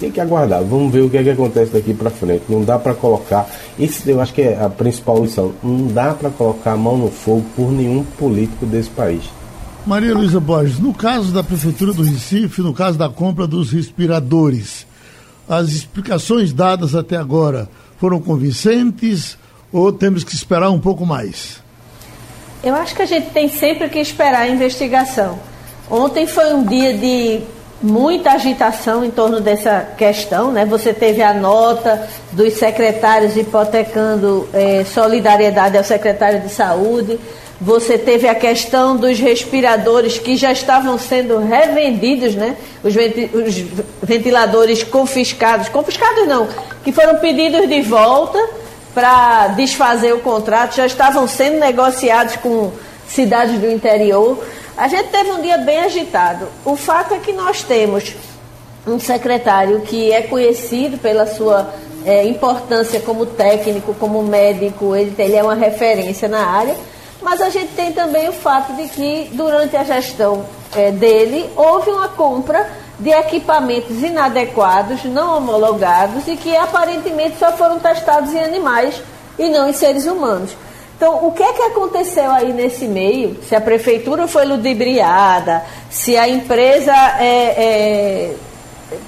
tem 0.00 0.10
que 0.10 0.20
aguardar. 0.20 0.64
Vamos 0.64 0.90
ver 0.90 1.02
o 1.02 1.10
que, 1.10 1.18
é 1.18 1.22
que 1.22 1.30
acontece 1.30 1.72
daqui 1.72 1.92
para 1.92 2.10
frente. 2.10 2.44
Não 2.48 2.64
dá 2.64 2.78
para 2.78 2.94
colocar. 2.94 3.46
Isso 3.78 4.08
eu 4.08 4.20
acho 4.20 4.32
que 4.32 4.40
é 4.40 4.60
a 4.60 4.70
principal 4.70 5.22
lição. 5.22 5.52
Não 5.62 5.88
dá 5.88 6.14
para 6.14 6.30
colocar 6.30 6.72
a 6.72 6.76
mão 6.76 6.96
no 6.96 7.10
fogo 7.10 7.44
por 7.54 7.70
nenhum 7.70 8.02
político 8.02 8.64
desse 8.64 8.88
país. 8.88 9.22
Maria 9.86 10.14
Luísa 10.14 10.40
Borges, 10.40 10.78
no 10.78 10.94
caso 10.94 11.32
da 11.32 11.42
Prefeitura 11.42 11.92
do 11.92 12.02
Recife, 12.02 12.62
no 12.62 12.72
caso 12.72 12.98
da 12.98 13.08
compra 13.08 13.46
dos 13.46 13.70
respiradores, 13.70 14.86
as 15.48 15.68
explicações 15.68 16.52
dadas 16.52 16.94
até 16.94 17.16
agora 17.16 17.68
foram 17.98 18.20
convincentes 18.20 19.36
ou 19.72 19.92
temos 19.92 20.24
que 20.24 20.34
esperar 20.34 20.70
um 20.70 20.80
pouco 20.80 21.04
mais? 21.06 21.62
Eu 22.62 22.74
acho 22.74 22.94
que 22.94 23.02
a 23.02 23.06
gente 23.06 23.30
tem 23.30 23.48
sempre 23.48 23.88
que 23.88 23.98
esperar 23.98 24.42
a 24.42 24.48
investigação. 24.48 25.38
Ontem 25.90 26.26
foi 26.26 26.52
um 26.52 26.64
dia 26.64 26.96
de 26.96 27.40
muita 27.82 28.32
agitação 28.32 29.04
em 29.04 29.10
torno 29.10 29.40
dessa 29.40 29.86
questão, 29.96 30.52
né? 30.52 30.64
Você 30.66 30.92
teve 30.92 31.22
a 31.22 31.32
nota 31.32 32.06
dos 32.32 32.54
secretários 32.54 33.36
hipotecando 33.36 34.48
eh, 34.52 34.84
solidariedade 34.84 35.78
ao 35.78 35.84
secretário 35.84 36.40
de 36.40 36.50
saúde. 36.50 37.18
Você 37.60 37.98
teve 37.98 38.26
a 38.26 38.34
questão 38.34 38.96
dos 38.96 39.18
respiradores 39.18 40.18
que 40.18 40.36
já 40.36 40.52
estavam 40.52 40.98
sendo 40.98 41.38
revendidos, 41.38 42.34
né? 42.34 42.56
Os, 42.82 42.94
os 42.94 43.64
ventiladores 44.02 44.82
confiscados, 44.82 45.68
confiscados 45.68 46.26
não, 46.26 46.48
que 46.84 46.92
foram 46.92 47.16
pedidos 47.16 47.68
de 47.68 47.80
volta 47.82 48.38
para 48.94 49.48
desfazer 49.48 50.12
o 50.12 50.18
contrato, 50.20 50.76
já 50.76 50.86
estavam 50.86 51.26
sendo 51.28 51.58
negociados 51.58 52.36
com 52.36 52.72
cidades 53.08 53.58
do 53.58 53.70
interior. 53.70 54.38
A 54.80 54.88
gente 54.88 55.10
teve 55.10 55.30
um 55.30 55.42
dia 55.42 55.58
bem 55.58 55.78
agitado. 55.80 56.48
O 56.64 56.74
fato 56.74 57.12
é 57.12 57.18
que 57.18 57.34
nós 57.34 57.62
temos 57.62 58.16
um 58.86 58.98
secretário 58.98 59.82
que 59.82 60.10
é 60.10 60.22
conhecido 60.22 60.96
pela 60.96 61.26
sua 61.26 61.74
é, 62.02 62.24
importância 62.24 62.98
como 62.98 63.26
técnico, 63.26 63.92
como 63.92 64.22
médico, 64.22 64.96
ele, 64.96 65.14
ele 65.18 65.36
é 65.36 65.42
uma 65.42 65.54
referência 65.54 66.28
na 66.28 66.46
área, 66.46 66.74
mas 67.20 67.42
a 67.42 67.50
gente 67.50 67.74
tem 67.74 67.92
também 67.92 68.30
o 68.30 68.32
fato 68.32 68.72
de 68.72 68.88
que 68.88 69.28
durante 69.34 69.76
a 69.76 69.84
gestão 69.84 70.46
é, 70.74 70.90
dele 70.90 71.50
houve 71.56 71.90
uma 71.90 72.08
compra 72.08 72.66
de 72.98 73.10
equipamentos 73.10 74.02
inadequados, 74.02 75.04
não 75.04 75.36
homologados 75.36 76.26
e 76.26 76.36
que 76.36 76.56
aparentemente 76.56 77.38
só 77.38 77.52
foram 77.52 77.78
testados 77.78 78.32
em 78.32 78.42
animais 78.42 78.94
e 79.38 79.50
não 79.50 79.68
em 79.68 79.74
seres 79.74 80.06
humanos. 80.06 80.56
Então, 81.00 81.26
o 81.26 81.32
que 81.32 81.42
é 81.42 81.50
que 81.54 81.62
aconteceu 81.62 82.30
aí 82.30 82.52
nesse 82.52 82.86
meio? 82.86 83.38
Se 83.48 83.56
a 83.56 83.60
prefeitura 83.60 84.28
foi 84.28 84.44
ludibriada, 84.44 85.62
se 85.88 86.14
a 86.14 86.28
empresa 86.28 86.92
é, 87.18 87.24
é, 87.56 88.34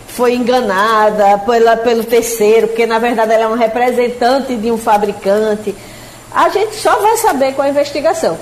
foi 0.08 0.32
enganada 0.32 1.36
pela, 1.40 1.76
pelo 1.76 2.02
terceiro, 2.02 2.68
porque 2.68 2.86
na 2.86 2.98
verdade 2.98 3.34
ela 3.34 3.42
é 3.42 3.46
um 3.46 3.58
representante 3.58 4.56
de 4.56 4.72
um 4.72 4.78
fabricante, 4.78 5.74
a 6.34 6.48
gente 6.48 6.76
só 6.76 6.96
vai 6.96 7.18
saber 7.18 7.52
com 7.52 7.60
a 7.60 7.68
investigação. 7.68 8.38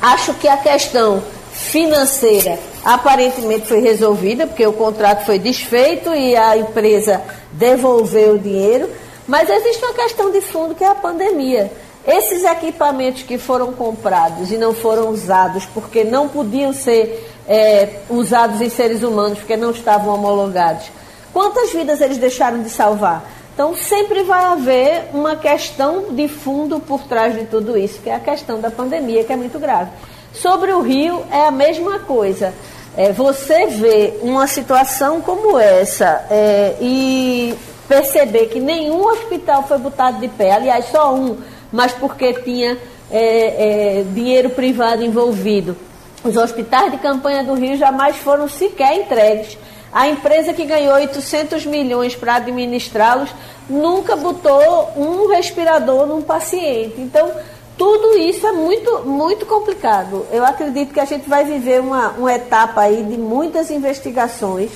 Acho 0.00 0.32
que 0.32 0.48
a 0.48 0.56
questão 0.56 1.22
financeira 1.52 2.58
aparentemente 2.82 3.66
foi 3.66 3.80
resolvida, 3.82 4.46
porque 4.46 4.66
o 4.66 4.72
contrato 4.72 5.26
foi 5.26 5.38
desfeito 5.38 6.14
e 6.14 6.34
a 6.34 6.56
empresa 6.56 7.20
devolveu 7.52 8.36
o 8.36 8.38
dinheiro, 8.38 8.88
mas 9.28 9.50
existe 9.50 9.84
uma 9.84 9.92
questão 9.92 10.30
de 10.30 10.40
fundo 10.40 10.74
que 10.74 10.82
é 10.82 10.88
a 10.88 10.94
pandemia. 10.94 11.70
Esses 12.10 12.42
equipamentos 12.42 13.22
que 13.22 13.38
foram 13.38 13.72
comprados 13.72 14.50
e 14.50 14.58
não 14.58 14.74
foram 14.74 15.10
usados 15.10 15.64
porque 15.66 16.02
não 16.02 16.28
podiam 16.28 16.72
ser 16.72 17.30
é, 17.46 18.00
usados 18.10 18.60
em 18.60 18.68
seres 18.68 19.04
humanos, 19.04 19.38
porque 19.38 19.56
não 19.56 19.70
estavam 19.70 20.12
homologados, 20.14 20.90
quantas 21.32 21.72
vidas 21.72 22.00
eles 22.00 22.18
deixaram 22.18 22.64
de 22.64 22.68
salvar? 22.68 23.24
Então, 23.54 23.76
sempre 23.76 24.24
vai 24.24 24.42
haver 24.42 25.10
uma 25.14 25.36
questão 25.36 26.06
de 26.10 26.26
fundo 26.26 26.80
por 26.80 27.04
trás 27.04 27.32
de 27.32 27.44
tudo 27.44 27.78
isso, 27.78 28.00
que 28.00 28.10
é 28.10 28.16
a 28.16 28.20
questão 28.20 28.60
da 28.60 28.72
pandemia, 28.72 29.22
que 29.22 29.32
é 29.32 29.36
muito 29.36 29.60
grave. 29.60 29.90
Sobre 30.32 30.72
o 30.72 30.80
Rio, 30.80 31.22
é 31.30 31.46
a 31.46 31.50
mesma 31.52 32.00
coisa. 32.00 32.52
É, 32.96 33.12
você 33.12 33.66
vê 33.68 34.14
uma 34.20 34.48
situação 34.48 35.20
como 35.20 35.56
essa 35.56 36.26
é, 36.28 36.74
e 36.80 37.54
perceber 37.86 38.46
que 38.46 38.58
nenhum 38.58 39.00
hospital 39.04 39.62
foi 39.62 39.78
botado 39.78 40.18
de 40.18 40.26
pé, 40.26 40.52
aliás, 40.52 40.86
só 40.86 41.14
um, 41.14 41.36
mas 41.72 41.92
porque 41.92 42.32
tinha 42.34 42.78
é, 43.10 44.00
é 44.00 44.04
dinheiro 44.12 44.50
privado 44.50 45.02
envolvido. 45.04 45.76
Os 46.22 46.36
hospitais 46.36 46.92
de 46.92 46.98
campanha 46.98 47.42
do 47.42 47.54
Rio 47.54 47.76
jamais 47.76 48.16
foram 48.16 48.48
sequer 48.48 48.94
entregues. 48.94 49.56
A 49.92 50.08
empresa 50.08 50.52
que 50.52 50.64
ganhou 50.64 50.94
800 50.94 51.66
milhões 51.66 52.14
para 52.14 52.36
administrá-los 52.36 53.30
nunca 53.68 54.14
botou 54.14 54.90
um 54.96 55.28
respirador 55.28 56.06
num 56.06 56.22
paciente. 56.22 57.00
Então, 57.00 57.32
tudo 57.76 58.16
isso 58.18 58.46
é 58.46 58.52
muito, 58.52 59.00
muito 59.06 59.46
complicado. 59.46 60.26
Eu 60.30 60.44
acredito 60.44 60.92
que 60.92 61.00
a 61.00 61.04
gente 61.06 61.28
vai 61.28 61.44
viver 61.44 61.80
uma, 61.80 62.10
uma 62.10 62.32
etapa 62.32 62.82
aí 62.82 63.02
de 63.02 63.16
muitas 63.16 63.70
investigações. 63.70 64.70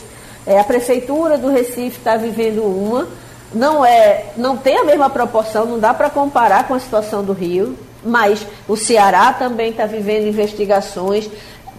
É, 0.46 0.58
a 0.58 0.64
Prefeitura 0.64 1.36
do 1.36 1.48
Recife 1.48 1.98
está 1.98 2.16
vivendo 2.16 2.64
uma. 2.64 3.06
Não, 3.52 3.84
é, 3.84 4.26
não 4.36 4.56
tem 4.56 4.78
a 4.78 4.84
mesma 4.84 5.08
proporção, 5.08 5.66
não 5.66 5.78
dá 5.78 5.94
para 5.94 6.10
comparar 6.10 6.66
com 6.66 6.74
a 6.74 6.80
situação 6.80 7.22
do 7.22 7.32
Rio, 7.32 7.78
mas 8.04 8.46
o 8.68 8.76
Ceará 8.76 9.32
também 9.32 9.70
está 9.70 9.86
vivendo 9.86 10.26
investigações. 10.26 11.28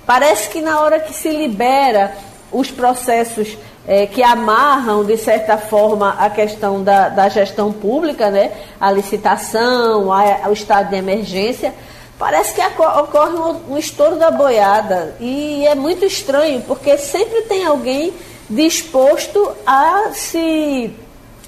Parece 0.06 0.50
que 0.50 0.62
na 0.62 0.80
hora 0.80 1.00
que 1.00 1.14
se 1.14 1.30
libera 1.30 2.14
os 2.52 2.72
processos 2.72 3.58
é, 3.88 4.06
que 4.06 4.24
amarram, 4.24 5.04
de 5.04 5.18
certa 5.18 5.58
forma, 5.58 6.16
a 6.18 6.30
questão 6.30 6.84
da, 6.84 7.10
da 7.10 7.30
gestão 7.30 7.72
pública, 7.72 8.30
né? 8.30 8.52
a 8.80 8.92
licitação, 8.92 10.12
a, 10.12 10.50
o 10.50 10.54
estado 10.54 10.90
de 10.90 10.96
emergência, 10.96 11.74
parece 12.18 12.54
que 12.54 12.62
ocorre 12.62 13.36
um, 13.36 13.74
um 13.74 13.78
estouro 13.78 14.16
da 14.16 14.32
boiada. 14.32 15.16
E 15.20 15.66
é 15.68 15.76
muito 15.76 16.06
estranho, 16.06 16.62
porque 16.62 16.98
sempre 16.98 17.44
tem 17.44 17.66
alguém 17.66 18.14
disposto 18.50 19.52
a 19.66 20.10
se, 20.14 20.94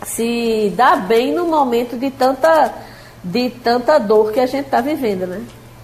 se 0.06 0.72
dar 0.76 1.08
bem 1.08 1.34
no 1.34 1.48
momento 1.48 1.98
de 1.98 2.12
tanta, 2.12 2.74
de 3.24 3.50
tanta 3.50 3.98
dor 3.98 4.32
que 4.32 4.40
a 4.40 4.46
gente 4.46 4.66
está 4.66 4.82
vivendo, 4.82 5.28
né? 5.28 5.42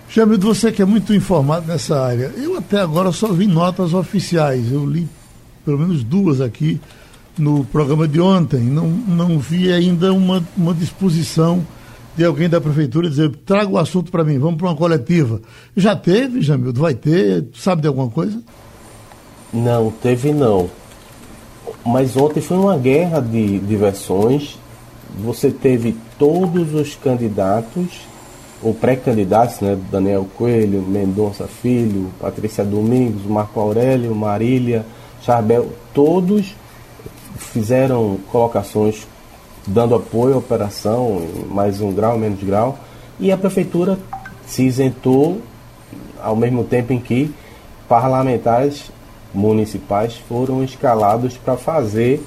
Jamildo, 0.10 0.46
você 0.46 0.72
que 0.72 0.82
é 0.82 0.86
muito 0.86 1.14
informado 1.14 1.66
nessa 1.66 2.00
área, 2.00 2.32
eu 2.38 2.58
até 2.58 2.80
agora 2.80 3.12
só 3.12 3.34
vi 3.34 3.48
notas 3.48 3.94
oficiais. 3.94 4.72
Eu 4.72 4.86
li 4.86 5.08
pelo 5.66 5.80
menos 5.80 6.04
duas 6.04 6.40
aqui 6.40 6.80
no 7.38 7.64
programa 7.66 8.08
de 8.08 8.22
ontem. 8.22 8.62
Não, 8.62 8.88
não 8.88 9.40
vi 9.40 9.72
ainda 9.72 10.14
uma, 10.14 10.46
uma 10.56 10.74
disposição 10.74 11.66
de 12.16 12.24
alguém 12.24 12.48
da 12.48 12.62
prefeitura 12.62 13.10
dizer, 13.10 13.36
traga 13.38 13.72
o 13.72 13.78
assunto 13.78 14.12
para 14.12 14.24
mim, 14.24 14.38
vamos 14.38 14.58
para 14.58 14.68
uma 14.68 14.76
coletiva. 14.76 15.42
Já 15.76 15.96
teve, 15.96 16.42
Jamildo? 16.42 16.80
Vai 16.80 16.94
ter? 16.94 17.48
Sabe 17.56 17.82
de 17.82 17.88
alguma 17.88 18.10
coisa? 18.10 18.40
Não, 19.52 19.92
teve 19.92 20.32
não. 20.32 20.70
Mas 21.86 22.16
ontem 22.16 22.42
foi 22.42 22.58
uma 22.58 22.78
guerra 22.78 23.20
de, 23.20 23.60
de 23.60 23.76
versões. 23.76 24.58
Você 25.24 25.52
teve 25.52 25.96
todos 26.18 26.74
os 26.74 26.96
candidatos, 26.96 28.02
ou 28.62 28.74
pré-candidatos, 28.74 29.60
né? 29.60 29.78
Daniel 29.92 30.28
Coelho, 30.38 30.82
Mendonça 30.82 31.46
Filho, 31.46 32.10
Patrícia 32.20 32.64
Domingos, 32.64 33.24
Marco 33.26 33.60
Aurélio, 33.60 34.16
Marília, 34.16 34.86
Charbel, 35.22 35.70
todos 35.94 36.56
fizeram 37.38 38.18
colocações 38.32 39.08
dando 39.66 39.96
apoio 39.96 40.36
à 40.36 40.38
operação, 40.38 41.22
mais 41.50 41.80
um 41.82 41.92
grau, 41.94 42.18
menos 42.18 42.42
grau, 42.44 42.78
e 43.20 43.32
a 43.32 43.38
prefeitura 43.38 43.98
se 44.46 44.64
isentou 44.64 45.42
ao 46.22 46.36
mesmo 46.36 46.64
tempo 46.64 46.94
em 46.94 47.00
que 47.00 47.34
parlamentares 47.88 48.92
municipais 49.34 50.16
foram 50.30 50.64
escalados 50.64 51.38
para 51.38 51.58
fazer 51.58 52.24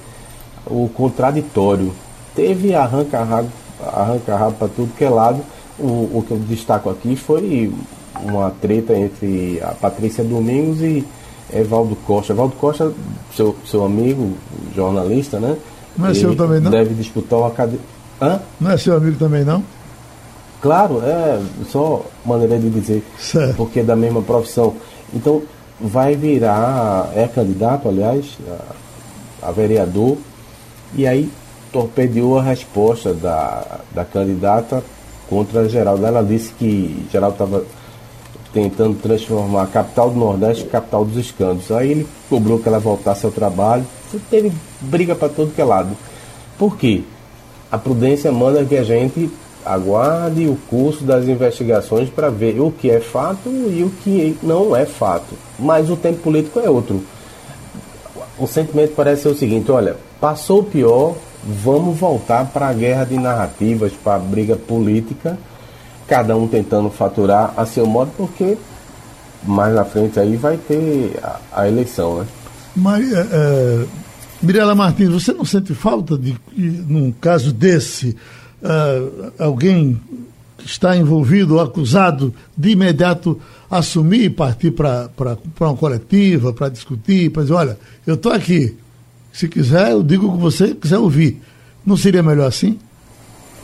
o 0.65 0.89
contraditório. 0.89 1.93
Teve 2.35 2.75
arranca-rabo 2.75 3.49
arranca 3.81 4.51
para 4.57 4.67
tudo 4.67 4.95
que 4.95 5.03
é 5.03 5.09
lado. 5.09 5.41
O, 5.79 5.85
o 6.17 6.25
que 6.27 6.31
eu 6.31 6.37
destaco 6.39 6.89
aqui 6.89 7.15
foi 7.15 7.71
uma 8.23 8.49
treta 8.49 8.93
entre 8.95 9.59
a 9.61 9.67
Patrícia 9.67 10.23
Domingos 10.23 10.81
e 10.81 11.05
Evaldo 11.53 11.95
Costa. 11.95 12.33
Evaldo 12.33 12.55
Costa, 12.55 12.91
seu, 13.35 13.55
seu 13.65 13.85
amigo, 13.85 14.33
jornalista, 14.75 15.39
né? 15.39 15.55
Não 15.95 16.07
é 16.07 16.13
seu 16.13 16.35
também, 16.35 16.59
não? 16.59 16.71
Deve 16.71 16.93
disputar 16.95 17.39
uma 17.39 17.51
cadeira. 17.51 17.83
Hã? 18.21 18.39
Não 18.59 18.71
é 18.71 18.77
seu 18.77 18.95
amigo 18.95 19.17
também, 19.17 19.43
não? 19.43 19.63
Claro, 20.61 21.01
é 21.03 21.39
só 21.69 22.03
maneira 22.25 22.57
de 22.57 22.69
dizer, 22.69 23.03
certo. 23.19 23.55
porque 23.55 23.81
é 23.81 23.83
da 23.83 23.95
mesma 23.95 24.21
profissão. 24.23 24.73
Então, 25.13 25.43
vai 25.79 26.15
virar, 26.15 27.11
é 27.15 27.27
candidato, 27.27 27.87
aliás, 27.87 28.37
a, 29.41 29.49
a 29.49 29.51
vereador, 29.51 30.17
e 30.95 31.05
aí 31.05 31.29
torpedeou 31.71 32.39
a 32.39 32.43
resposta 32.43 33.13
da, 33.13 33.79
da 33.93 34.05
candidata 34.05 34.83
contra 35.29 35.67
Geraldo. 35.69 36.05
Ela 36.05 36.23
disse 36.23 36.53
que 36.53 37.05
Geraldo 37.11 37.33
estava 37.35 37.63
tentando 38.53 38.95
transformar 38.99 39.63
a 39.63 39.67
capital 39.67 40.09
do 40.09 40.19
Nordeste 40.19 40.63
em 40.63 40.69
capital 40.69 41.05
dos 41.05 41.17
escândalos. 41.17 41.71
Aí 41.71 41.91
ele 41.91 42.07
cobrou 42.29 42.57
que 42.57 42.67
ela 42.67 42.79
voltasse 42.79 43.25
ao 43.25 43.31
trabalho. 43.31 43.85
Teve 44.29 44.51
briga 44.81 45.15
para 45.15 45.29
todo 45.29 45.53
que 45.53 45.61
é 45.61 45.65
lado. 45.65 45.95
Por 46.57 46.77
quê? 46.77 47.03
A 47.71 47.77
prudência 47.77 48.31
manda 48.31 48.63
que 48.63 48.77
a 48.77 48.83
gente 48.83 49.29
aguarde 49.73 50.47
o 50.47 50.57
curso 50.69 51.03
das 51.03 51.25
investigações 51.25 52.09
para 52.09 52.29
ver 52.29 52.59
o 52.59 52.71
que 52.71 52.89
é 52.89 52.99
fato 52.99 53.49
e 53.49 53.83
o 53.83 53.89
que 54.03 54.37
não 54.41 54.75
é 54.75 54.85
fato. 54.85 55.35
Mas 55.59 55.89
o 55.89 55.95
tempo 55.95 56.19
político 56.19 56.59
é 56.59 56.69
outro. 56.69 57.01
O 58.37 58.47
sentimento 58.47 58.93
parece 58.95 59.23
ser 59.23 59.29
o 59.29 59.35
seguinte: 59.35 59.71
olha, 59.71 59.95
passou 60.19 60.59
o 60.59 60.63
pior, 60.63 61.15
vamos 61.43 61.97
voltar 61.97 62.45
para 62.45 62.67
a 62.67 62.73
guerra 62.73 63.05
de 63.05 63.17
narrativas, 63.17 63.91
para 63.93 64.15
a 64.15 64.19
briga 64.19 64.55
política 64.55 65.37
cada 66.07 66.35
um 66.37 66.47
tentando 66.47 66.89
faturar 66.89 67.53
a 67.57 67.65
seu 67.65 67.85
modo, 67.85 68.11
porque 68.15 68.57
mais 69.43 69.75
na 69.75 69.83
frente 69.83 70.19
aí 70.19 70.35
vai 70.35 70.57
ter 70.57 71.19
a, 71.21 71.39
a 71.51 71.67
eleição, 71.67 72.19
né? 72.19 72.27
Maria, 72.75 73.17
é, 73.17 73.27
é, 73.31 73.85
Mirela 74.41 74.73
Martins, 74.73 75.09
você 75.09 75.33
não 75.33 75.43
sente 75.43 75.73
falta 75.73 76.17
de, 76.17 76.35
num 76.55 77.11
caso 77.11 77.51
desse, 77.51 78.15
é, 78.63 79.43
alguém 79.43 79.99
que 80.57 80.65
está 80.65 80.95
envolvido 80.95 81.55
ou 81.55 81.61
acusado 81.61 82.33
de 82.57 82.69
imediato 82.69 83.39
assumir 83.69 84.23
e 84.23 84.29
partir 84.29 84.71
para 84.71 85.09
uma 85.59 85.75
coletiva, 85.75 86.53
para 86.53 86.69
discutir, 86.69 87.31
para 87.31 87.43
dizer, 87.43 87.53
olha, 87.53 87.77
eu 88.05 88.15
estou 88.15 88.31
aqui, 88.31 88.75
se 89.31 89.47
quiser 89.47 89.91
eu 89.91 90.01
digo 90.01 90.27
o 90.27 90.31
que 90.33 90.41
você 90.41 90.73
quiser 90.73 90.97
ouvir. 90.97 91.41
Não 91.85 91.95
seria 91.95 92.23
melhor 92.23 92.47
assim? 92.47 92.79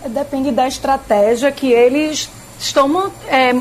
Depende 0.08 0.52
da 0.52 0.68
estratégia 0.68 1.52
que 1.52 1.72
eles 1.72 2.30
estão 2.60 3.12
é, 3.28 3.54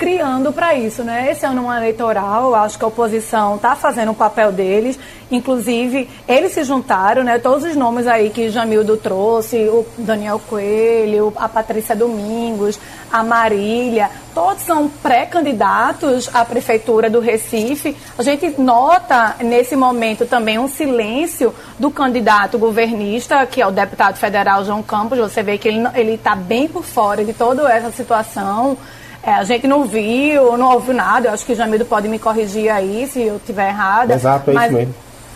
criando 0.00 0.50
para 0.50 0.74
isso, 0.74 1.04
né? 1.04 1.30
Esse 1.30 1.44
ano 1.44 1.70
eleitoral, 1.70 2.54
acho 2.54 2.78
que 2.78 2.84
a 2.84 2.88
oposição 2.88 3.56
está 3.56 3.76
fazendo 3.76 4.12
o 4.12 4.14
papel 4.14 4.50
deles, 4.50 4.98
inclusive 5.30 6.08
eles 6.26 6.52
se 6.52 6.64
juntaram, 6.64 7.22
né? 7.22 7.38
Todos 7.38 7.64
os 7.64 7.76
nomes 7.76 8.06
aí 8.06 8.30
que 8.30 8.48
Jamildo 8.48 8.96
trouxe, 8.96 9.58
o 9.68 9.84
Daniel 9.98 10.40
Coelho, 10.48 11.34
a 11.36 11.46
Patrícia 11.50 11.94
Domingos, 11.94 12.80
a 13.12 13.22
Marília, 13.22 14.08
todos 14.34 14.62
são 14.62 14.88
pré-candidatos 14.88 16.30
à 16.32 16.46
prefeitura 16.46 17.10
do 17.10 17.20
Recife. 17.20 17.94
A 18.16 18.22
gente 18.22 18.58
nota 18.58 19.36
nesse 19.40 19.76
momento 19.76 20.24
também 20.24 20.58
um 20.58 20.66
silêncio 20.66 21.54
do 21.78 21.90
candidato 21.90 22.58
governista, 22.58 23.44
que 23.44 23.60
é 23.60 23.66
o 23.66 23.70
deputado 23.70 24.16
federal 24.16 24.64
João 24.64 24.82
Campos. 24.82 25.18
Você 25.18 25.42
vê 25.42 25.58
que 25.58 25.68
ele 25.68 26.14
está 26.14 26.34
bem 26.34 26.66
por 26.68 26.84
fora 26.84 27.22
de 27.22 27.34
toda 27.34 27.70
essa 27.70 27.90
situação. 27.90 28.78
É, 29.22 29.32
a 29.32 29.44
gente 29.44 29.66
não 29.66 29.84
viu, 29.84 30.56
não 30.56 30.72
ouviu 30.72 30.94
nada. 30.94 31.28
Eu 31.28 31.32
acho 31.32 31.44
que 31.44 31.52
o 31.52 31.56
Jamildo 31.56 31.84
pode 31.84 32.08
me 32.08 32.18
corrigir 32.18 32.70
aí 32.70 33.06
se 33.06 33.20
eu 33.20 33.36
estiver 33.36 33.68
errada. 33.68 34.14
Exato, 34.14 34.50
é 34.50 34.54
mas... 34.54 34.66
isso 34.66 34.78
mesmo 34.78 34.94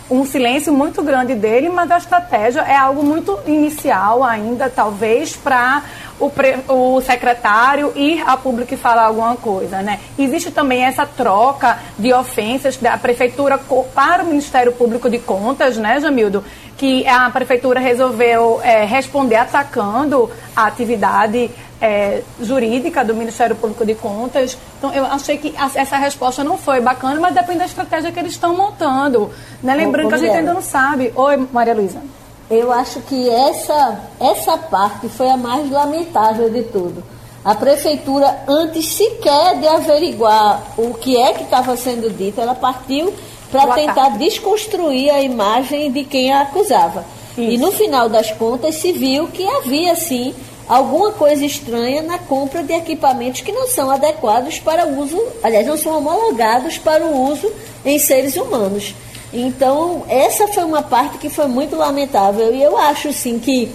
um 0.09 0.23
silêncio 0.23 0.71
muito 0.71 1.01
grande 1.01 1.33
dele, 1.33 1.69
mas 1.69 1.89
a 1.89 1.97
estratégia 1.97 2.61
é 2.61 2.75
algo 2.75 3.03
muito 3.03 3.39
inicial 3.47 4.23
ainda, 4.23 4.69
talvez, 4.69 5.35
para 5.35 5.83
o, 6.19 6.31
o, 6.69 7.01
secretário 7.01 7.91
ir 7.95 8.23
a 8.25 8.37
público 8.37 8.73
e 8.73 8.77
falar 8.77 9.05
alguma 9.05 9.35
coisa. 9.35 9.81
Né? 9.81 9.99
Existe 10.17 10.51
também 10.51 10.83
essa 10.83 11.05
troca 11.05 11.79
de 11.97 12.13
ofensas 12.13 12.77
da 12.77 12.97
prefeitura 12.97 13.59
para 13.95 14.23
o 14.23 14.27
Ministério 14.27 14.71
Público 14.71 15.09
de 15.09 15.17
Contas, 15.17 15.77
né, 15.77 15.99
Jamildo? 15.99 16.43
Que 16.77 17.07
a 17.07 17.29
prefeitura 17.29 17.79
resolveu 17.79 18.59
é, 18.61 18.85
responder 18.85 19.37
atacando 19.37 20.29
a 20.55 20.67
atividade 20.67 21.49
é, 21.81 22.21
jurídica 22.41 23.03
do 23.03 23.13
Ministério 23.13 23.55
Público 23.55 23.85
de 23.85 23.95
Contas. 23.95 24.57
Então, 24.77 24.93
eu 24.93 25.05
achei 25.05 25.37
que 25.37 25.53
a, 25.57 25.69
essa 25.75 25.97
resposta 25.97 26.43
não 26.43 26.57
foi 26.57 26.79
bacana, 26.79 27.19
mas 27.19 27.33
depende 27.33 27.59
da 27.59 27.65
estratégia 27.65 28.11
que 28.11 28.19
eles 28.19 28.33
estão 28.33 28.55
montando. 28.55 29.31
Né? 29.61 29.75
Lembrando 29.75 30.09
que 30.09 30.15
a 30.15 30.17
gente 30.17 30.35
ainda 30.35 30.53
não 30.53 30.61
sabe. 30.61 31.11
Oi, 31.15 31.47
Maria 31.51 31.73
Luísa. 31.73 32.01
Eu 32.49 32.71
acho 32.71 33.01
que 33.01 33.29
essa, 33.29 33.99
essa 34.19 34.57
parte 34.57 35.09
foi 35.09 35.29
a 35.29 35.37
mais 35.37 35.69
lamentável 35.69 36.49
de 36.49 36.63
tudo. 36.63 37.03
A 37.43 37.53
prefeitura, 37.55 38.43
antes 38.47 38.87
sequer 38.87 39.59
de 39.59 39.67
averiguar 39.67 40.63
o 40.77 40.93
que 40.93 41.17
é 41.17 41.33
que 41.33 41.43
estava 41.43 41.75
sendo 41.75 42.09
dito, 42.09 42.41
ela 42.41 42.55
partiu 42.55 43.13
para 43.51 43.73
tentar 43.73 44.09
desconstruir 44.17 45.11
a 45.11 45.21
imagem 45.21 45.91
de 45.91 46.03
quem 46.03 46.31
a 46.31 46.41
acusava. 46.41 47.05
Isso. 47.37 47.41
E 47.41 47.57
no 47.57 47.71
final 47.71 48.09
das 48.09 48.31
contas 48.31 48.75
se 48.75 48.91
viu 48.91 49.27
que 49.27 49.45
havia 49.47 49.95
sim 49.95 50.33
alguma 50.67 51.11
coisa 51.11 51.45
estranha 51.45 52.01
na 52.01 52.17
compra 52.17 52.63
de 52.63 52.73
equipamentos 52.73 53.41
que 53.41 53.51
não 53.51 53.67
são 53.67 53.89
adequados 53.89 54.59
para 54.59 54.87
uso, 54.87 55.21
aliás, 55.43 55.65
não 55.67 55.77
são 55.77 55.97
homologados 55.97 56.77
para 56.77 57.05
o 57.05 57.29
uso 57.31 57.51
em 57.83 57.99
seres 57.99 58.35
humanos. 58.35 58.95
Então, 59.33 60.03
essa 60.07 60.47
foi 60.47 60.63
uma 60.63 60.81
parte 60.81 61.17
que 61.17 61.29
foi 61.29 61.47
muito 61.47 61.75
lamentável. 61.75 62.53
E 62.53 62.63
eu 62.63 62.77
acho, 62.77 63.11
sim, 63.11 63.37
que 63.37 63.71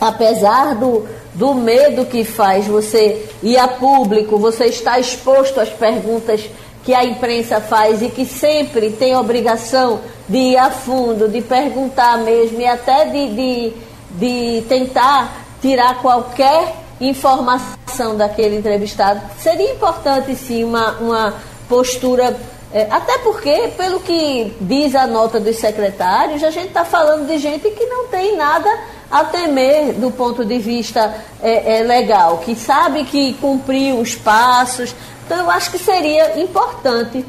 apesar 0.00 0.74
do, 0.74 1.06
do 1.34 1.54
medo 1.54 2.04
que 2.04 2.24
faz 2.24 2.66
você 2.66 3.24
ir 3.42 3.56
a 3.56 3.68
público, 3.68 4.38
você 4.38 4.66
está 4.66 4.98
exposto 4.98 5.60
às 5.60 5.68
perguntas 5.68 6.42
que 6.84 6.92
a 6.92 7.04
imprensa 7.04 7.60
faz 7.60 8.02
e 8.02 8.08
que 8.08 8.26
sempre 8.26 8.90
tem 8.90 9.16
obrigação 9.16 10.00
de 10.28 10.36
ir 10.36 10.56
a 10.56 10.70
fundo, 10.70 11.28
de 11.28 11.40
perguntar 11.40 12.18
mesmo 12.18 12.60
e 12.60 12.66
até 12.66 13.06
de, 13.06 13.28
de, 13.34 13.72
de 14.18 14.62
tentar 14.68 15.43
tirar 15.64 16.02
qualquer 16.02 16.74
informação 17.00 18.18
daquele 18.18 18.58
entrevistado. 18.58 19.18
Seria 19.38 19.72
importante, 19.72 20.36
sim, 20.36 20.62
uma, 20.62 20.90
uma 20.98 21.34
postura. 21.66 22.36
É, 22.70 22.86
até 22.90 23.16
porque, 23.20 23.72
pelo 23.74 24.00
que 24.00 24.54
diz 24.60 24.94
a 24.94 25.06
nota 25.06 25.40
dos 25.40 25.56
secretários, 25.56 26.44
a 26.44 26.50
gente 26.50 26.68
está 26.68 26.84
falando 26.84 27.26
de 27.26 27.38
gente 27.38 27.70
que 27.70 27.86
não 27.86 28.08
tem 28.08 28.36
nada 28.36 28.68
a 29.10 29.24
temer 29.24 29.94
do 29.94 30.10
ponto 30.10 30.44
de 30.44 30.58
vista 30.58 31.14
é, 31.42 31.78
é, 31.78 31.82
legal, 31.82 32.38
que 32.38 32.54
sabe 32.54 33.04
que 33.04 33.32
cumpriu 33.34 34.00
os 34.00 34.14
passos. 34.14 34.94
Então, 35.24 35.38
eu 35.38 35.50
acho 35.50 35.70
que 35.70 35.78
seria 35.78 36.38
importante 36.38 37.24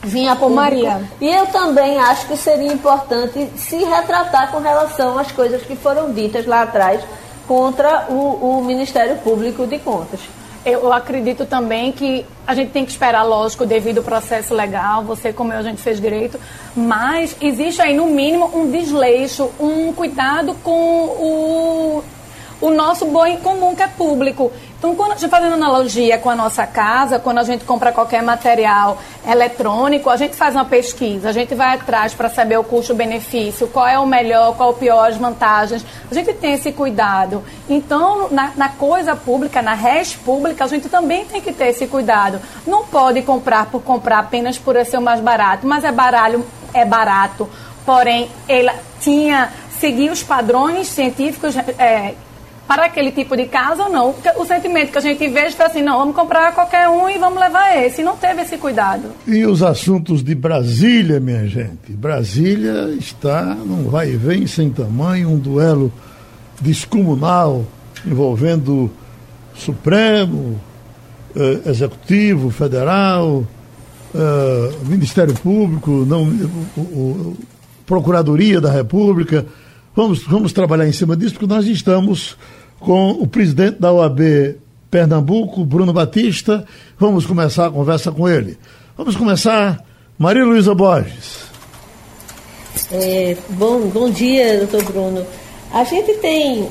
vir 0.00 0.28
a 0.28 0.36
público. 0.36 0.54
Maria. 0.54 1.02
E 1.20 1.28
eu 1.28 1.46
também 1.46 1.98
acho 1.98 2.28
que 2.28 2.36
seria 2.36 2.72
importante 2.72 3.50
se 3.56 3.82
retratar 3.82 4.52
com 4.52 4.60
relação 4.60 5.18
às 5.18 5.32
coisas 5.32 5.62
que 5.62 5.74
foram 5.74 6.12
ditas 6.12 6.46
lá 6.46 6.62
atrás 6.62 7.00
contra 7.50 8.06
o, 8.08 8.60
o 8.60 8.64
Ministério 8.64 9.16
Público 9.16 9.66
de 9.66 9.76
Contas. 9.80 10.20
Eu 10.64 10.92
acredito 10.92 11.44
também 11.44 11.90
que 11.90 12.24
a 12.46 12.54
gente 12.54 12.70
tem 12.70 12.84
que 12.84 12.92
esperar, 12.92 13.24
lógico, 13.24 13.66
devido 13.66 13.98
ao 13.98 14.04
processo 14.04 14.54
legal, 14.54 15.02
você 15.02 15.32
como 15.32 15.52
eu, 15.52 15.58
a 15.58 15.62
gente 15.62 15.82
fez 15.82 16.00
direito, 16.00 16.38
mas 16.76 17.34
existe 17.40 17.82
aí, 17.82 17.92
no 17.92 18.06
mínimo, 18.06 18.56
um 18.56 18.70
desleixo, 18.70 19.50
um 19.58 19.92
cuidado 19.92 20.54
com 20.62 20.70
o, 20.70 22.04
o 22.60 22.70
nosso 22.70 23.04
bem 23.06 23.38
comum 23.38 23.74
que 23.74 23.82
é 23.82 23.88
público. 23.88 24.52
Então, 24.80 24.96
quando 24.96 25.10
fazendo 25.28 25.52
analogia 25.52 26.16
com 26.16 26.30
a 26.30 26.34
nossa 26.34 26.66
casa, 26.66 27.18
quando 27.18 27.36
a 27.36 27.42
gente 27.42 27.66
compra 27.66 27.92
qualquer 27.92 28.22
material 28.22 28.96
eletrônico, 29.30 30.08
a 30.08 30.16
gente 30.16 30.34
faz 30.34 30.54
uma 30.54 30.64
pesquisa, 30.64 31.28
a 31.28 31.32
gente 31.32 31.54
vai 31.54 31.74
atrás 31.74 32.14
para 32.14 32.30
saber 32.30 32.58
o 32.58 32.64
custo-benefício, 32.64 33.68
qual 33.68 33.86
é 33.86 33.98
o 33.98 34.06
melhor, 34.06 34.56
qual 34.56 34.70
é 34.70 34.72
o 34.72 34.74
pior, 34.74 35.10
as 35.10 35.18
vantagens. 35.18 35.84
A 36.10 36.14
gente 36.14 36.32
tem 36.32 36.54
esse 36.54 36.72
cuidado. 36.72 37.44
Então, 37.68 38.30
na, 38.30 38.52
na 38.56 38.70
coisa 38.70 39.14
pública, 39.14 39.60
na 39.60 39.74
res 39.74 40.14
pública, 40.14 40.64
a 40.64 40.66
gente 40.66 40.88
também 40.88 41.26
tem 41.26 41.42
que 41.42 41.52
ter 41.52 41.66
esse 41.68 41.86
cuidado. 41.86 42.40
Não 42.66 42.86
pode 42.86 43.20
comprar 43.20 43.66
por 43.66 43.82
comprar 43.82 44.20
apenas 44.20 44.56
por 44.56 44.82
ser 44.86 44.96
o 44.96 45.02
mais 45.02 45.20
barato, 45.20 45.66
mas 45.66 45.84
é 45.84 45.92
baralho, 45.92 46.42
é 46.72 46.86
barato. 46.86 47.50
Porém, 47.84 48.30
ela 48.48 48.72
tinha 48.98 49.52
seguir 49.78 50.10
os 50.10 50.22
padrões 50.22 50.88
científicos 50.88 51.54
é, 51.78 52.14
para 52.70 52.86
aquele 52.86 53.10
tipo 53.10 53.36
de 53.36 53.46
casa 53.46 53.82
ou 53.82 53.90
não. 53.90 54.14
O 54.36 54.46
sentimento 54.46 54.92
que 54.92 54.98
a 54.98 55.00
gente 55.00 55.26
vê 55.26 55.50
foi 55.50 55.66
assim, 55.66 55.82
não, 55.82 55.98
vamos 55.98 56.14
comprar 56.14 56.54
qualquer 56.54 56.88
um 56.88 57.10
e 57.10 57.18
vamos 57.18 57.40
levar 57.40 57.76
esse. 57.76 58.00
Não 58.00 58.16
teve 58.16 58.42
esse 58.42 58.56
cuidado. 58.58 59.08
E 59.26 59.44
os 59.44 59.60
assuntos 59.60 60.22
de 60.22 60.36
Brasília, 60.36 61.18
minha 61.18 61.48
gente? 61.48 61.90
Brasília 61.90 62.94
está 62.96 63.56
num 63.56 63.90
vai 63.90 64.10
e 64.10 64.16
vem 64.16 64.46
sem 64.46 64.70
tamanho, 64.70 65.30
um 65.30 65.36
duelo 65.36 65.92
descomunal 66.60 67.66
envolvendo 68.06 68.88
Supremo, 69.52 70.60
eh, 71.34 71.70
Executivo, 71.70 72.50
Federal, 72.50 73.44
eh, 74.14 74.72
Ministério 74.84 75.34
Público, 75.34 75.90
não, 76.06 76.22
o, 76.76 76.80
o, 76.80 77.36
Procuradoria 77.84 78.60
da 78.60 78.70
República. 78.70 79.44
Vamos, 79.96 80.22
vamos 80.22 80.52
trabalhar 80.52 80.86
em 80.86 80.92
cima 80.92 81.16
disso, 81.16 81.32
porque 81.32 81.52
nós 81.52 81.66
estamos 81.66 82.36
com 82.80 83.10
o 83.10 83.26
presidente 83.26 83.78
da 83.78 83.92
OAB 83.92 84.56
Pernambuco, 84.90 85.64
Bruno 85.64 85.92
Batista. 85.92 86.64
Vamos 86.98 87.26
começar 87.26 87.66
a 87.66 87.70
conversa 87.70 88.10
com 88.10 88.28
ele. 88.28 88.58
Vamos 88.96 89.14
começar. 89.14 89.84
Maria 90.18 90.44
Luísa 90.44 90.74
Borges. 90.74 91.50
É, 92.90 93.36
bom, 93.50 93.80
bom 93.88 94.10
dia, 94.10 94.58
doutor 94.58 94.82
Bruno. 94.92 95.26
A 95.72 95.84
gente 95.84 96.14
tem 96.14 96.68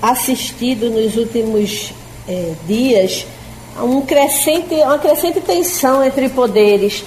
assistido 0.00 0.90
nos 0.90 1.16
últimos 1.16 1.92
é, 2.28 2.52
dias 2.66 3.26
um 3.82 4.00
crescente, 4.02 4.74
uma 4.74 4.98
crescente 4.98 5.40
tensão 5.40 6.04
entre 6.04 6.28
poderes. 6.28 7.04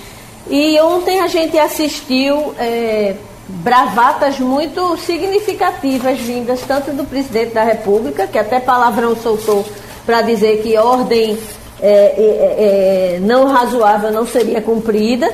E 0.49 0.79
ontem 0.81 1.19
a 1.19 1.27
gente 1.27 1.57
assistiu 1.57 2.53
é, 2.57 3.15
bravatas 3.49 4.39
muito 4.39 4.95
significativas 4.97 6.19
vindas 6.19 6.61
tanto 6.61 6.91
do 6.91 7.03
presidente 7.03 7.53
da 7.53 7.63
República, 7.63 8.27
que 8.27 8.37
até 8.37 8.59
palavrão 8.59 9.15
soltou 9.15 9.65
para 10.05 10.21
dizer 10.21 10.61
que 10.61 10.77
ordem 10.77 11.37
é, 11.81 11.89
é, 11.89 13.15
é, 13.15 13.19
não 13.21 13.47
razoável 13.47 14.11
não 14.11 14.27
seria 14.27 14.61
cumprida, 14.61 15.33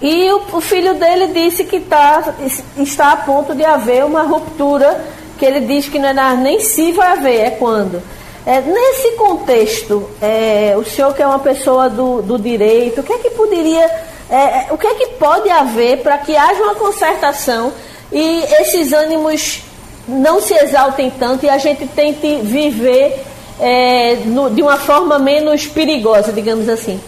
e 0.00 0.30
o, 0.30 0.42
o 0.52 0.60
filho 0.60 0.94
dele 0.94 1.28
disse 1.28 1.64
que 1.64 1.80
tá, 1.80 2.34
está 2.78 3.12
a 3.12 3.16
ponto 3.16 3.54
de 3.54 3.64
haver 3.64 4.04
uma 4.04 4.22
ruptura, 4.22 5.04
que 5.38 5.44
ele 5.44 5.60
diz 5.60 5.88
que 5.88 5.98
não 5.98 6.08
é 6.08 6.36
nem 6.36 6.60
se 6.60 6.92
vai 6.92 7.12
haver, 7.12 7.40
é 7.40 7.50
quando. 7.50 8.02
É, 8.46 8.60
nesse 8.60 9.12
contexto, 9.12 10.08
é, 10.22 10.74
o 10.78 10.84
senhor 10.84 11.12
que 11.14 11.22
é 11.22 11.26
uma 11.26 11.40
pessoa 11.40 11.90
do, 11.90 12.22
do 12.22 12.38
direito, 12.38 13.00
o 13.00 13.04
que 13.04 13.12
é 13.12 13.18
que 13.18 13.30
poderia 13.30 13.90
é, 14.30 14.68
é, 14.68 14.72
o 14.72 14.78
que 14.78 14.86
é 14.86 14.94
que 14.94 15.06
pode 15.14 15.48
haver 15.48 16.02
para 16.02 16.18
que 16.18 16.36
haja 16.36 16.62
uma 16.62 16.74
concertação 16.74 17.72
e 18.12 18.42
esses 18.60 18.92
ânimos 18.92 19.62
não 20.08 20.40
se 20.40 20.54
exaltem 20.54 21.10
tanto 21.10 21.44
e 21.44 21.48
a 21.48 21.58
gente 21.58 21.86
tente 21.88 22.36
viver 22.42 23.22
é, 23.60 24.16
no, 24.26 24.50
de 24.50 24.62
uma 24.62 24.76
forma 24.76 25.18
menos 25.18 25.66
perigosa, 25.66 26.32
digamos 26.32 26.68
assim? 26.68 27.00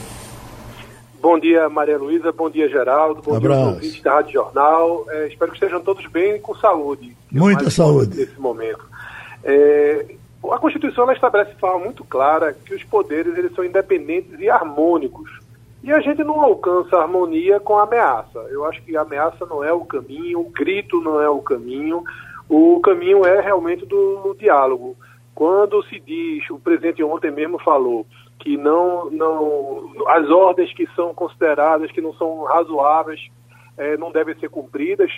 Bom 1.21 1.39
dia, 1.39 1.69
Maria 1.69 1.99
Luísa. 1.99 2.31
Bom 2.31 2.49
dia, 2.49 2.69
Geraldo. 2.69 3.21
Bom 3.23 3.35
Abraço. 3.35 3.59
dia 3.59 3.67
aos 3.67 3.75
ouvintes 3.75 4.03
da 4.03 4.13
Rádio 4.15 4.33
Jornal. 4.33 5.05
É, 5.09 5.27
espero 5.27 5.51
que 5.51 5.57
estejam 5.57 5.81
todos 5.81 6.07
bem 6.07 6.37
e 6.37 6.39
com 6.39 6.55
saúde. 6.55 7.17
Muita 7.31 7.69
saúde. 7.71 8.19
Nesse 8.19 8.41
momento. 8.41 8.85
É, 9.43 10.07
a 10.51 10.59
Constituição 10.59 11.05
ela 11.05 11.13
estabelece 11.13 11.53
de 11.53 11.61
forma 11.61 11.85
muito 11.85 12.05
clara 12.05 12.57
que 12.65 12.75
os 12.75 12.85
poderes 12.85 13.37
eles 13.37 13.53
são 13.55 13.65
independentes 13.65 14.39
e 14.39 14.49
harmônicos. 14.49 15.29
E 15.83 15.93
a 15.93 16.01
gente 16.01 16.25
não 16.25 16.41
alcança 16.41 16.97
a 16.97 17.03
harmonia 17.03 17.61
com 17.61 17.79
a 17.79 17.85
ameaça. 17.85 18.39
Eu 18.51 18.65
acho 18.65 18.83
que 18.83 18.97
a 18.97 19.03
ameaça 19.03 19.47
não 19.47 19.63
é 19.63 19.73
o 19.73 19.85
caminho, 19.85 20.41
o 20.41 20.51
grito 20.51 21.01
não 21.01 21.21
é 21.21 21.29
o 21.29 21.41
caminho. 21.41 22.03
O 22.49 22.81
caminho 22.81 23.25
é 23.25 23.41
realmente 23.41 23.87
do 23.87 24.35
diálogo. 24.39 24.97
Quando 25.35 25.83
se 25.85 26.01
diz, 26.01 26.49
o 26.51 26.59
presidente 26.59 27.03
ontem 27.05 27.31
mesmo 27.31 27.59
falou, 27.61 28.05
que 28.41 28.57
não, 28.57 29.11
não 29.11 29.93
as 30.09 30.29
ordens 30.31 30.73
que 30.73 30.87
são 30.95 31.15
consideradas 31.15 31.93
que 31.93 32.01
não 32.01 32.13
são 32.15 32.45
razoáveis 32.45 33.29
é, 33.77 33.97
não 33.97 34.11
devem 34.11 34.35
ser 34.39 34.49
cumpridas, 34.49 35.11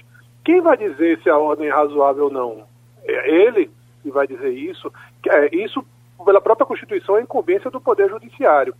quem 0.44 0.60
vai 0.60 0.76
dizer 0.76 1.20
se 1.22 1.30
a 1.30 1.38
ordem 1.38 1.68
é 1.68 1.72
razoável 1.72 2.24
ou 2.24 2.30
não? 2.30 2.64
É 3.04 3.30
ele 3.30 3.70
que 4.02 4.10
vai 4.10 4.26
dizer 4.26 4.50
isso. 4.50 4.92
É, 5.26 5.54
isso, 5.54 5.84
pela 6.24 6.40
própria 6.40 6.66
Constituição, 6.66 7.16
é 7.16 7.22
incumbência 7.22 7.70
do 7.70 7.80
Poder 7.80 8.08
Judiciário 8.08 8.74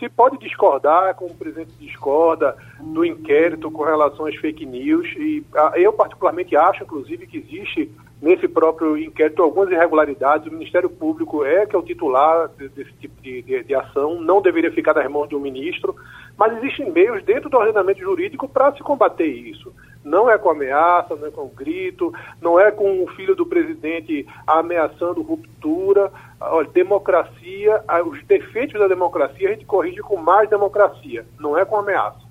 se 0.00 0.08
pode 0.08 0.38
discordar, 0.38 1.14
como 1.14 1.30
o 1.30 1.36
presidente 1.36 1.72
discorda, 1.78 2.56
do 2.80 3.04
inquérito 3.04 3.70
com 3.70 3.84
relação 3.84 4.26
às 4.26 4.34
fake 4.36 4.64
news. 4.64 5.06
E 5.16 5.44
ah, 5.54 5.72
eu, 5.76 5.92
particularmente, 5.92 6.56
acho, 6.56 6.82
inclusive, 6.82 7.26
que 7.26 7.36
existe 7.36 7.92
nesse 8.20 8.46
próprio 8.46 8.98
inquérito 8.98 9.42
algumas 9.42 9.70
irregularidades. 9.70 10.46
O 10.46 10.52
Ministério 10.52 10.90
Público 10.90 11.44
é 11.44 11.64
que 11.66 11.74
é 11.74 11.78
o 11.78 11.82
titular 11.82 12.48
desse 12.48 12.92
tipo 13.00 13.20
de, 13.22 13.42
de, 13.42 13.64
de 13.64 13.74
ação, 13.74 14.20
não 14.20 14.42
deveria 14.42 14.72
ficar 14.72 14.94
nas 14.94 15.10
mãos 15.10 15.28
de 15.28 15.34
um 15.34 15.40
ministro, 15.40 15.96
mas 16.36 16.56
existem 16.58 16.90
meios 16.90 17.22
dentro 17.24 17.48
do 17.48 17.56
ordenamento 17.56 18.00
jurídico 18.00 18.48
para 18.48 18.72
se 18.72 18.80
combater 18.80 19.26
isso. 19.26 19.72
Não 20.02 20.30
é 20.30 20.38
com 20.38 20.50
ameaça, 20.50 21.14
não 21.14 21.26
é 21.28 21.30
com 21.30 21.48
grito, 21.48 22.12
não 22.40 22.58
é 22.58 22.70
com 22.70 23.02
o 23.02 23.06
filho 23.08 23.36
do 23.36 23.44
presidente 23.44 24.26
ameaçando 24.46 25.20
ruptura. 25.20 26.10
Olha, 26.40 26.68
democracia, 26.68 27.84
os 28.06 28.24
defeitos 28.24 28.80
da 28.80 28.88
democracia 28.88 29.48
a 29.48 29.52
gente 29.52 29.66
corrige 29.66 30.00
com 30.00 30.16
mais 30.16 30.48
democracia, 30.48 31.26
não 31.38 31.56
é 31.56 31.66
com 31.66 31.76
ameaça. 31.76 32.30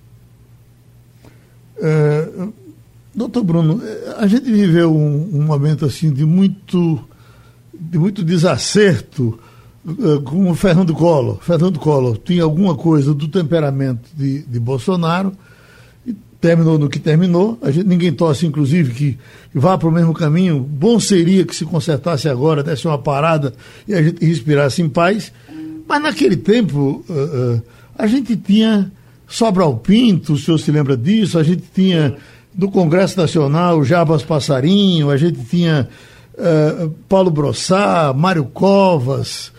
É, 1.77 2.49
doutor 3.19 3.43
Bruno, 3.43 3.81
a 4.17 4.25
gente 4.27 4.49
viveu 4.49 4.95
um, 4.95 5.29
um 5.33 5.43
momento 5.43 5.85
assim 5.85 6.09
de 6.09 6.23
muito, 6.23 6.99
de 7.73 7.97
muito 7.97 8.23
desacerto 8.23 9.37
uh, 9.85 10.21
com 10.21 10.49
o 10.49 10.55
Fernando 10.55 10.93
Collor. 10.93 11.37
Fernando 11.41 11.77
Collor 11.79 12.17
tinha 12.17 12.43
alguma 12.43 12.75
coisa 12.75 13.13
do 13.13 13.27
temperamento 13.27 14.09
de, 14.15 14.43
de 14.43 14.59
Bolsonaro 14.59 15.33
terminou 16.39 16.79
no 16.79 16.87
que 16.87 16.99
terminou. 16.99 17.59
A 17.61 17.69
gente, 17.69 17.85
ninguém 17.85 18.13
torce, 18.13 18.45
inclusive, 18.45 18.93
que, 18.93 19.17
que 19.51 19.59
vá 19.59 19.77
para 19.77 19.89
o 19.89 19.91
mesmo 19.91 20.13
caminho. 20.13 20.61
Bom 20.61 20.97
seria 20.97 21.45
que 21.45 21.53
se 21.53 21.65
consertasse 21.65 22.29
agora, 22.29 22.63
desse 22.63 22.87
uma 22.87 22.97
parada 22.97 23.53
e 23.85 23.93
a 23.93 24.01
gente 24.01 24.25
respirasse 24.25 24.81
em 24.81 24.87
paz. 24.87 25.33
Mas 25.85 26.01
naquele 26.01 26.37
tempo, 26.37 27.03
uh, 27.09 27.13
uh, 27.13 27.61
a 27.97 28.07
gente 28.07 28.37
tinha 28.37 28.89
Sobral 29.27 29.75
Pinto, 29.77 30.31
o 30.33 30.37
senhor 30.37 30.57
se 30.57 30.71
lembra 30.71 30.95
disso? 30.95 31.37
A 31.37 31.43
gente 31.43 31.63
tinha 31.75 32.15
do 32.53 32.69
Congresso 32.69 33.19
Nacional 33.19 33.83
Jabas 33.83 34.23
Passarinho, 34.23 35.09
a 35.09 35.17
gente 35.17 35.43
tinha 35.45 35.87
uh, 36.33 36.89
Paulo 37.07 37.29
Brossá, 37.29 38.13
Mário 38.15 38.45
Covas 38.45 39.51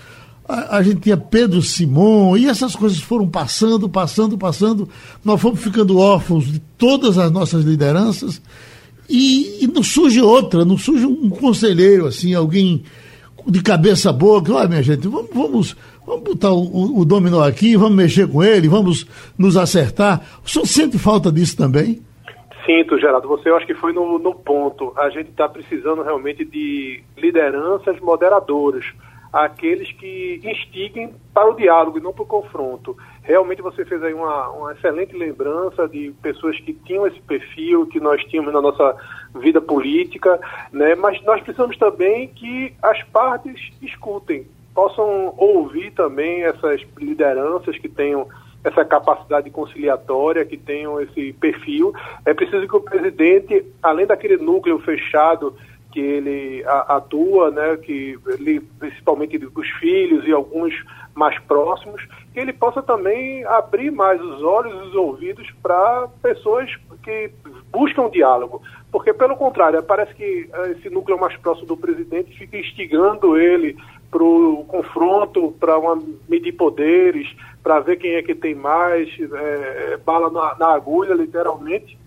a, 0.51 0.79
a, 0.79 0.83
gente 0.83 1.03
tinha 1.03 1.17
Pedro 1.17 1.63
Simon, 1.63 2.37
e 2.37 2.47
essas 2.47 2.75
coisas 2.75 2.99
foram 2.99 3.29
passando, 3.29 3.89
passando, 3.89 4.37
passando. 4.37 4.89
Nós 5.25 5.41
fomos 5.41 5.61
ficando 5.61 5.99
órfãos 5.99 6.51
de 6.51 6.59
todas 6.77 7.17
as 7.17 7.31
nossas 7.31 7.65
lideranças, 7.65 8.43
e, 9.09 9.65
e 9.65 9.67
não 9.69 9.83
surge 9.83 10.21
outra, 10.21 10.65
não 10.65 10.77
surge 10.77 11.07
um 11.07 11.31
conselheiro, 11.31 12.07
assim, 12.07 12.35
alguém 12.35 12.83
de 13.47 13.63
cabeça 13.63 14.13
boa, 14.13 14.43
que, 14.43 14.51
olha, 14.51 14.69
minha 14.69 14.83
gente, 14.83 15.07
vamos, 15.07 15.31
vamos, 15.33 15.77
vamos 16.05 16.25
botar 16.25 16.53
o, 16.53 16.63
o, 16.63 17.01
o 17.01 17.05
dominó 17.05 17.43
aqui, 17.43 17.77
vamos 17.77 17.97
mexer 17.97 18.27
com 18.29 18.43
ele, 18.43 18.69
vamos 18.69 19.07
nos 19.39 19.57
acertar. 19.57 20.21
O 20.45 20.51
senhor 20.51 20.67
sente 20.67 20.99
falta 20.99 21.31
disso 21.31 21.57
também? 21.57 22.03
Sinto, 22.65 22.99
Geraldo. 22.99 23.29
Você 23.29 23.49
eu 23.49 23.57
acho 23.57 23.67
que 23.67 23.75
foi 23.75 23.93
no, 23.93 24.19
no 24.19 24.35
ponto. 24.35 24.93
A 24.97 25.09
gente 25.11 25.31
está 25.31 25.49
precisando 25.49 26.03
realmente 26.03 26.45
de 26.45 27.03
lideranças 27.17 27.99
moderadoras 28.01 28.85
aqueles 29.33 29.93
que 29.93 30.41
instiguem 30.43 31.15
para 31.33 31.49
o 31.49 31.55
diálogo 31.55 31.99
e 31.99 32.01
não 32.01 32.13
para 32.13 32.25
o 32.25 32.27
confronto. 32.27 32.97
Realmente 33.23 33.63
você 33.63 33.85
fez 33.85 34.03
aí 34.03 34.13
uma, 34.13 34.49
uma 34.51 34.73
excelente 34.73 35.17
lembrança 35.17 35.89
de 35.89 36.13
pessoas 36.21 36.59
que 36.61 36.73
tinham 36.73 37.07
esse 37.07 37.21
perfil 37.21 37.87
que 37.87 38.01
nós 38.01 38.23
tínhamos 38.25 38.53
na 38.53 38.61
nossa 38.61 38.97
vida 39.37 39.61
política, 39.61 40.41
né? 40.73 40.95
mas 40.97 41.23
nós 41.23 41.41
precisamos 41.43 41.77
também 41.77 42.29
que 42.29 42.75
as 42.83 43.03
partes 43.05 43.71
escutem, 43.81 44.47
possam 44.75 45.33
ouvir 45.37 45.93
também 45.93 46.43
essas 46.43 46.81
lideranças 46.99 47.79
que 47.79 47.89
tenham 47.89 48.27
essa 48.63 48.85
capacidade 48.85 49.51
conciliatória, 49.51 50.45
que 50.45 50.57
tenham 50.57 51.01
esse 51.01 51.33
perfil. 51.35 51.95
É 52.25 52.35
preciso 52.35 52.69
que 52.69 52.77
o 52.77 52.81
presidente, 52.81 53.65
além 53.83 54.07
daquele 54.07 54.37
núcleo 54.37 54.79
fechado 54.81 55.55
que 55.93 56.01
ele 56.01 56.65
atua, 56.67 57.51
né, 57.51 57.77
que 57.77 58.17
ele, 58.27 58.61
principalmente 58.79 59.37
os 59.37 59.69
filhos 59.81 60.27
e 60.27 60.33
alguns 60.33 60.73
mais 61.15 61.37
próximos, 61.41 62.07
que 62.33 62.39
ele 62.39 62.53
possa 62.53 62.81
também 62.81 63.45
abrir 63.45 63.91
mais 63.91 64.21
os 64.21 64.41
olhos 64.43 64.73
e 64.73 64.89
os 64.89 64.95
ouvidos 64.95 65.51
para 65.61 66.09
pessoas 66.23 66.71
que 67.03 67.31
buscam 67.73 68.09
diálogo. 68.09 68.63
Porque, 68.93 69.13
pelo 69.13 69.37
contrário, 69.37 69.83
parece 69.83 70.15
que 70.15 70.49
eh, 70.53 70.71
esse 70.73 70.89
núcleo 70.91 71.19
mais 71.19 71.37
próximo 71.37 71.67
do 71.67 71.77
presidente 71.77 72.37
fica 72.37 72.57
instigando 72.57 73.37
ele 73.37 73.77
para 74.11 74.23
o 74.23 74.65
confronto, 74.65 75.55
para 75.59 75.75
medir 76.29 76.53
poderes, 76.53 77.29
para 77.63 77.81
ver 77.81 77.97
quem 77.97 78.15
é 78.15 78.23
que 78.23 78.35
tem 78.35 78.55
mais 78.55 79.09
é, 79.21 79.97
bala 79.99 80.31
na, 80.31 80.57
na 80.59 80.75
agulha, 80.75 81.15
literalmente. 81.15 81.99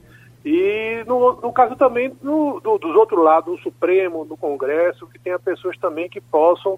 E 0.45 1.03
no, 1.07 1.39
no 1.41 1.53
caso 1.53 1.75
também 1.77 2.13
no, 2.21 2.59
do, 2.59 2.77
dos 2.77 2.95
outros 2.95 3.23
lados, 3.23 3.53
no 3.53 3.59
Supremo, 3.59 4.25
no 4.25 4.35
Congresso, 4.35 5.07
que 5.07 5.17
tenha 5.17 5.39
pessoas 5.39 5.77
também 5.77 6.09
que 6.09 6.19
possam 6.19 6.77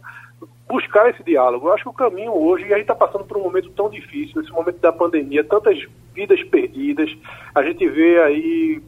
buscar 0.68 1.10
esse 1.10 1.24
diálogo. 1.24 1.68
Eu 1.68 1.74
acho 1.74 1.84
que 1.84 1.90
o 1.90 1.94
caminho 1.94 2.32
hoje, 2.32 2.66
e 2.66 2.74
a 2.74 2.78
gente 2.78 2.92
está 2.92 2.96
passando 2.96 3.24
por 3.24 3.38
um 3.38 3.44
momento 3.44 3.72
tão 3.72 3.90
difícil, 3.90 4.40
esse 4.40 4.52
momento 4.52 4.78
da 4.80 4.92
pandemia, 4.92 5.44
tantas 5.44 5.84
vidas 6.14 6.44
perdidas, 6.44 7.10
a 7.56 7.64
gente 7.64 7.88
vê 7.88 8.22
aí, 8.22 8.82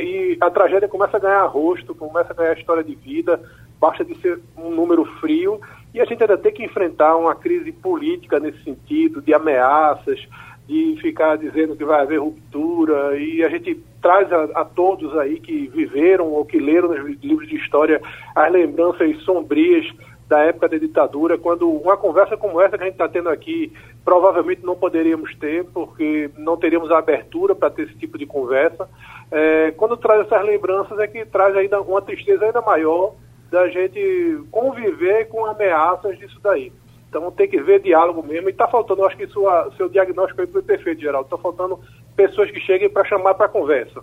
e 0.00 0.38
a 0.40 0.50
tragédia 0.50 0.88
começa 0.88 1.16
a 1.16 1.20
ganhar 1.20 1.44
rosto, 1.46 1.94
começa 1.94 2.32
a 2.32 2.36
ganhar 2.36 2.56
história 2.56 2.84
de 2.84 2.94
vida, 2.94 3.40
basta 3.80 4.04
de 4.04 4.14
ser 4.20 4.40
um 4.56 4.70
número 4.70 5.04
frio, 5.20 5.60
e 5.92 6.00
a 6.00 6.04
gente 6.04 6.22
ainda 6.22 6.38
tem 6.38 6.52
que 6.52 6.64
enfrentar 6.64 7.16
uma 7.16 7.34
crise 7.34 7.72
política 7.72 8.38
nesse 8.38 8.62
sentido, 8.62 9.20
de 9.20 9.34
ameaças, 9.34 10.20
de 10.66 10.96
ficar 11.00 11.36
dizendo 11.36 11.74
que 11.74 11.84
vai 11.84 12.00
haver 12.00 12.20
ruptura, 12.20 13.16
e 13.18 13.42
a 13.42 13.48
gente 13.48 13.74
traz 14.00 14.32
a, 14.32 14.44
a, 14.54 14.64
todos 14.64 15.16
aí 15.18 15.40
que 15.40 15.68
viveram 15.68 16.28
ou 16.28 16.44
que 16.44 16.58
leram 16.58 16.88
nos 16.88 17.20
livros 17.20 17.48
de 17.48 17.56
história 17.56 18.00
as 18.34 18.52
lembranças 18.52 19.16
sombrias 19.22 19.84
da 20.28 20.44
época 20.44 20.68
da 20.68 20.78
ditadura, 20.78 21.36
quando 21.36 21.68
uma 21.68 21.96
conversa 21.96 22.36
como 22.36 22.60
essa 22.60 22.78
que 22.78 22.84
a 22.84 22.86
gente 22.86 22.94
está 22.94 23.08
tendo 23.08 23.28
aqui 23.28 23.72
provavelmente 24.04 24.64
não 24.64 24.76
poderíamos 24.76 25.34
ter, 25.34 25.64
porque 25.64 26.30
não 26.38 26.56
teríamos 26.56 26.88
a 26.92 26.98
abertura 26.98 27.52
para 27.52 27.68
ter 27.68 27.82
esse 27.82 27.98
tipo 27.98 28.16
de 28.16 28.26
conversa. 28.26 28.88
É, 29.28 29.72
quando 29.72 29.96
traz 29.96 30.20
essas 30.20 30.44
lembranças 30.44 30.96
é 31.00 31.08
que 31.08 31.24
traz 31.26 31.56
ainda 31.56 31.80
uma 31.80 32.00
tristeza 32.00 32.44
ainda 32.44 32.60
maior 32.60 33.14
da 33.50 33.68
gente 33.68 34.42
conviver 34.50 35.28
com 35.28 35.44
ameaças 35.46 36.18
disso 36.18 36.38
daí. 36.42 36.72
Então 37.08 37.30
tem 37.32 37.48
que 37.48 37.60
ver 37.60 37.82
diálogo 37.82 38.22
mesmo. 38.22 38.48
E 38.48 38.52
está 38.52 38.68
faltando, 38.68 39.02
eu 39.02 39.06
acho 39.06 39.16
que 39.16 39.26
sua, 39.26 39.70
seu 39.76 39.88
diagnóstico 39.88 40.40
aí 40.40 40.46
foi 40.46 40.62
perfeito, 40.62 41.00
Geraldo. 41.00 41.26
Está 41.26 41.38
faltando 41.38 41.78
pessoas 42.14 42.50
que 42.50 42.60
cheguem 42.60 42.88
para 42.88 43.04
chamar 43.04 43.34
para 43.34 43.48
conversa. 43.48 44.00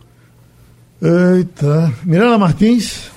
Eita. 1.02 1.93
Miranda 2.06 2.38
Martins. 2.38 3.16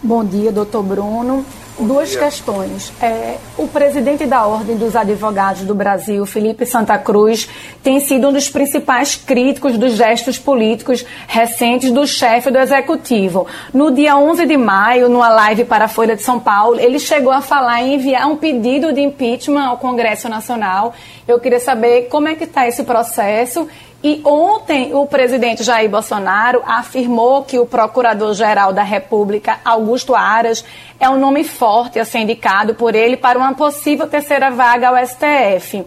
Bom 0.00 0.24
dia, 0.24 0.52
doutor 0.52 0.84
Bruno. 0.84 1.44
Duas 1.76 2.14
questões. 2.14 2.92
É, 3.02 3.36
o 3.56 3.66
presidente 3.66 4.26
da 4.26 4.46
Ordem 4.46 4.76
dos 4.76 4.94
Advogados 4.94 5.62
do 5.62 5.74
Brasil, 5.74 6.24
Felipe 6.24 6.64
Santa 6.64 6.96
Cruz, 6.98 7.48
tem 7.82 7.98
sido 7.98 8.28
um 8.28 8.32
dos 8.32 8.48
principais 8.48 9.16
críticos 9.16 9.76
dos 9.76 9.94
gestos 9.94 10.38
políticos 10.38 11.04
recentes 11.26 11.90
do 11.90 12.06
chefe 12.06 12.48
do 12.48 12.58
Executivo. 12.58 13.48
No 13.74 13.90
dia 13.90 14.16
11 14.16 14.46
de 14.46 14.56
maio, 14.56 15.08
numa 15.08 15.28
live 15.28 15.64
para 15.64 15.86
a 15.86 15.88
Folha 15.88 16.14
de 16.14 16.22
São 16.22 16.38
Paulo, 16.38 16.78
ele 16.78 17.00
chegou 17.00 17.32
a 17.32 17.40
falar 17.40 17.82
em 17.82 17.94
enviar 17.94 18.28
um 18.28 18.36
pedido 18.36 18.92
de 18.92 19.00
impeachment 19.00 19.66
ao 19.66 19.78
Congresso 19.78 20.28
Nacional. 20.28 20.94
Eu 21.26 21.40
queria 21.40 21.60
saber 21.60 22.02
como 22.08 22.28
é 22.28 22.36
que 22.36 22.44
está 22.44 22.68
esse 22.68 22.84
processo 22.84 23.68
e 24.02 24.20
ontem 24.24 24.94
o 24.94 25.06
presidente 25.06 25.64
Jair 25.64 25.90
Bolsonaro 25.90 26.62
afirmou 26.64 27.42
que 27.42 27.58
o 27.58 27.66
procurador-geral 27.66 28.72
da 28.72 28.84
República, 28.84 29.58
Augusto 29.64 30.14
Aras, 30.14 30.64
é 31.00 31.10
um 31.10 31.18
nome 31.18 31.42
forte 31.42 31.98
a 31.98 32.04
ser 32.04 32.20
indicado 32.20 32.74
por 32.74 32.94
ele 32.94 33.16
para 33.16 33.38
uma 33.38 33.54
possível 33.54 34.06
terceira 34.06 34.50
vaga 34.50 34.88
ao 34.88 35.06
STF. 35.06 35.84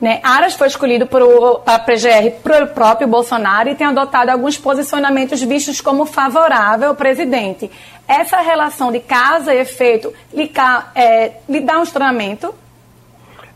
Né? 0.00 0.20
Aras 0.22 0.54
foi 0.54 0.68
escolhido 0.68 1.08
para 1.08 1.24
a 1.66 1.78
PGR 1.80 2.30
pelo 2.44 2.68
próprio 2.68 3.08
Bolsonaro 3.08 3.68
e 3.68 3.74
tem 3.74 3.88
adotado 3.88 4.30
alguns 4.30 4.56
posicionamentos 4.56 5.42
vistos 5.42 5.80
como 5.80 6.06
favorável 6.06 6.90
ao 6.90 6.94
presidente. 6.94 7.68
Essa 8.06 8.40
relação 8.40 8.92
de 8.92 9.00
causa 9.00 9.52
e 9.52 9.58
efeito 9.58 10.14
lhe, 10.32 10.48
é, 10.94 11.32
lhe 11.48 11.60
dá 11.60 11.80
um 11.80 11.82
estranhamento? 11.82 12.54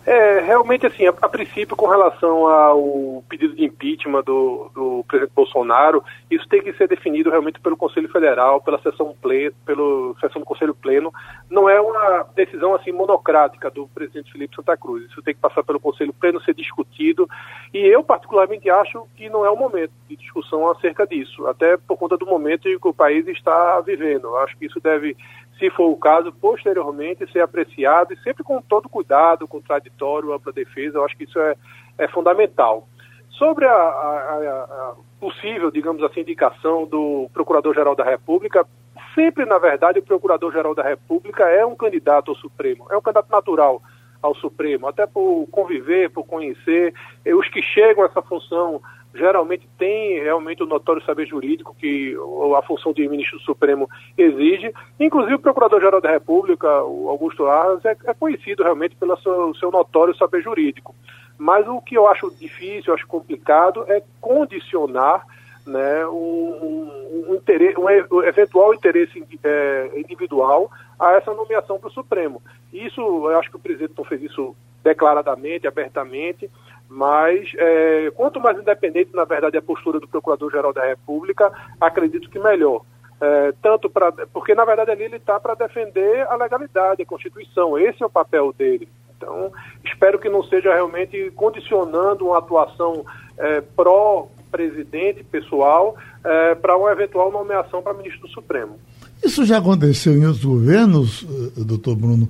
É, 0.05 0.40
realmente, 0.40 0.84
assim, 0.84 1.07
a, 1.07 1.11
a, 1.11 1.28
princípio, 1.28 1.76
com 1.76 1.86
relação 1.86 2.48
ao 2.48 3.22
pedido 3.28 3.55
de 3.55 3.64
impeachment 3.64 4.24
do, 4.24 4.68
do, 4.74 5.05
presidente 5.07 5.32
Bolsonaro, 5.34 6.03
isso 6.28 6.48
tem 6.48 6.61
que 6.61 6.72
ser 6.72 6.88
definido 6.88 7.30
realmente 7.30 7.61
pelo 7.61 7.76
Conselho 7.76 8.09
Federal, 8.09 8.61
pela 8.61 8.80
sessão 8.82 9.14
pleno, 9.22 9.55
pela 9.64 10.14
sessão 10.20 10.40
do 10.40 10.44
Conselho 10.44 10.74
Pleno. 10.74 11.12
Não 11.48 11.68
é 11.68 11.80
uma 11.80 12.26
decisão 12.34 12.74
assim 12.74 12.90
monocrática 12.90 13.70
do 13.70 13.86
presidente 13.88 14.32
Felipe 14.32 14.57
Santa 14.57 14.76
Cruz. 14.76 15.05
Isso 15.05 15.22
tem 15.22 15.34
que 15.34 15.40
passar 15.40 15.62
pelo 15.62 15.78
Conselho 15.78 16.12
Pleno, 16.12 16.42
ser 16.42 16.55
discutido. 16.55 17.28
E 17.72 17.78
eu, 17.78 18.03
particularmente, 18.03 18.68
acho 18.68 19.07
que 19.16 19.30
não 19.30 19.46
é 19.46 19.50
o 19.50 19.57
momento 19.57 19.92
de 20.09 20.16
discussão 20.16 20.68
acerca 20.68 21.07
disso, 21.07 21.46
até 21.46 21.76
por 21.76 21.96
conta 21.96 22.16
do 22.16 22.26
momento 22.26 22.68
em 22.68 22.76
que 22.76 22.88
o 22.88 22.94
país 22.94 23.26
está 23.28 23.80
vivendo. 23.80 24.24
Eu 24.24 24.38
acho 24.38 24.57
que 24.59 24.66
isso 24.66 24.80
deve 24.80 25.16
se 25.63 25.71
for 25.71 25.89
o 25.89 25.97
caso, 25.97 26.33
posteriormente 26.33 27.31
ser 27.31 27.39
apreciado 27.39 28.13
e 28.13 28.19
sempre 28.19 28.43
com 28.43 28.61
todo 28.61 28.89
cuidado, 28.89 29.47
contraditório, 29.47 30.33
ampla 30.33 30.53
defesa, 30.53 30.99
eu 30.99 31.05
acho 31.05 31.17
que 31.17 31.23
isso 31.23 31.39
é, 31.39 31.55
é 31.99 32.09
fundamental. 32.09 32.89
Sobre 33.31 33.65
a, 33.65 33.73
a, 33.73 33.75
a 33.77 34.95
possível, 35.21 35.71
digamos 35.71 36.03
assim, 36.03 36.23
indicação 36.23 36.85
do 36.85 37.31
Procurador-Geral 37.33 37.95
da 37.95 38.03
República, 38.03 38.67
sempre, 39.15 39.45
na 39.45 39.59
verdade, 39.59 40.01
o 40.01 40.03
Procurador-Geral 40.03 40.75
da 40.75 40.83
República 40.83 41.45
é 41.45 41.65
um 41.65 41.77
candidato 41.77 42.33
ao 42.33 42.37
Supremo, 42.37 42.89
é 42.91 42.97
um 42.97 43.01
candidato 43.01 43.31
natural 43.31 43.81
ao 44.21 44.35
Supremo, 44.35 44.89
até 44.89 45.07
por 45.07 45.47
conviver, 45.53 46.11
por 46.11 46.25
conhecer. 46.25 46.93
Os 47.25 47.49
que 47.49 47.63
chegam 47.63 48.03
a 48.03 48.07
essa 48.07 48.23
função 48.23 48.83
geralmente 49.15 49.69
tem 49.79 50.21
realmente 50.23 50.63
o 50.63 50.67
notório 50.67 51.05
saber 51.05 51.27
jurídico 51.27 51.77
que 51.79 52.17
a 52.57 52.63
função 52.63 52.93
de 52.93 53.07
ministro 53.09 53.39
Supremo 53.41 53.89
exige. 54.17 54.73
Inclusive 54.99 55.35
o 55.35 55.39
Procurador-Geral 55.39 56.01
da 56.01 56.11
República, 56.11 56.83
o 56.85 57.09
Augusto 57.09 57.47
Arras, 57.47 57.85
é, 57.85 57.97
é 58.07 58.15
conhecido 58.15 58.63
realmente 58.63 58.97
pelo 58.97 59.17
seu, 59.19 59.55
seu 59.55 59.71
notório 59.71 60.17
saber 60.17 60.43
jurídico. 60.43 60.95
Mas 61.39 61.67
o 61.67 61.81
que 61.81 61.97
eu 61.97 62.09
acho 62.09 62.31
difícil, 62.39 62.91
eu 62.91 62.95
acho 62.95 63.07
complicado, 63.07 63.85
é 63.89 64.03
condicionar 64.21 65.27
né, 65.67 66.07
um, 66.07 67.25
um, 67.29 67.35
interesse, 67.35 67.79
um 67.79 68.23
eventual 68.23 68.75
interesse 68.75 69.25
é, 69.43 69.91
individual 69.97 70.71
a 70.99 71.13
essa 71.13 71.33
nomeação 71.33 71.79
para 71.79 71.89
o 71.89 71.93
Supremo. 71.93 72.43
Isso, 72.73 73.01
eu 73.01 73.39
acho 73.39 73.51
que 73.51 73.57
o 73.57 73.61
presidente 73.61 73.95
não 73.97 74.05
fez 74.05 74.23
isso 74.23 74.57
declaradamente, 74.83 75.67
abertamente, 75.67 76.51
mas 76.93 77.51
é, 77.57 78.12
quanto 78.14 78.38
mais 78.38 78.59
independente, 78.59 79.11
na 79.14 79.24
verdade, 79.24 79.57
a 79.57 79.62
postura 79.62 79.99
do 79.99 80.07
Procurador-Geral 80.07 80.74
da 80.74 80.84
República, 80.84 81.51
acredito 81.80 82.28
que 82.28 82.38
melhor. 82.38 82.82
É, 83.20 83.55
tanto 83.62 83.88
para 83.88 84.11
porque 84.32 84.53
na 84.53 84.64
verdade 84.64 84.90
ali 84.90 85.05
ele 85.05 85.16
está 85.16 85.38
para 85.38 85.55
defender 85.55 86.26
a 86.28 86.34
legalidade, 86.34 87.03
a 87.03 87.07
Constituição. 87.07 87.78
Esse 87.78 88.03
é 88.03 88.07
o 88.07 88.11
papel 88.11 88.53
dele. 88.53 88.88
Então 89.16 89.53
espero 89.84 90.18
que 90.18 90.28
não 90.28 90.43
seja 90.43 90.74
realmente 90.74 91.30
condicionando 91.36 92.26
uma 92.26 92.38
atuação 92.38 93.07
é, 93.38 93.61
pró 93.61 94.28
presidente 94.51 95.24
pessoal 95.24 95.97
é, 96.24 96.55
para 96.57 96.76
uma 96.76 96.90
eventual 96.90 97.30
nomeação 97.30 97.80
para 97.80 97.95
ministro 97.95 98.22
do 98.22 98.28
Supremo. 98.28 98.78
Isso 99.24 99.45
já 99.45 99.59
aconteceu 99.59 100.14
em 100.14 100.26
outros 100.26 100.45
governos, 100.45 101.24
eh, 101.57 101.64
doutor 101.64 101.95
Bruno? 101.95 102.28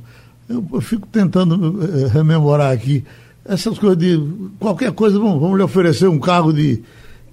Eu, 0.49 0.63
eu 0.75 0.81
fico 0.83 1.07
tentando 1.07 1.83
é, 1.83 2.07
rememorar 2.09 2.71
aqui 2.71 3.03
essas 3.45 3.79
coisas 3.79 3.99
de 3.99 4.21
qualquer 4.59 4.93
coisa, 4.93 5.19
vamos, 5.19 5.41
vamos 5.41 5.57
lhe 5.57 5.63
oferecer 5.63 6.07
um 6.07 6.19
cargo 6.19 6.53
de, 6.53 6.83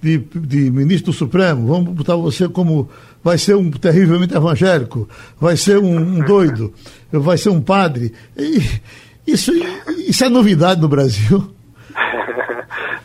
de, 0.02 0.18
de, 0.18 0.72
ministro 0.72 1.14
Supremo, 1.14 1.68
vamos 1.68 1.94
botar 1.94 2.16
você 2.16 2.48
como 2.48 2.90
vai 3.24 3.38
ser 3.38 3.56
um 3.56 3.70
terrivelmente 3.70 4.36
evangélico, 4.36 5.08
vai 5.40 5.56
ser 5.56 5.78
um, 5.78 5.98
um 5.98 6.20
doido, 6.20 6.74
vai 7.12 7.38
ser 7.38 7.50
um 7.50 7.62
padre. 7.62 8.14
E, 8.38 8.60
isso, 9.28 9.52
isso 10.08 10.24
é 10.24 10.30
novidade 10.30 10.82
no 10.82 10.88
Brasil. 10.88 11.54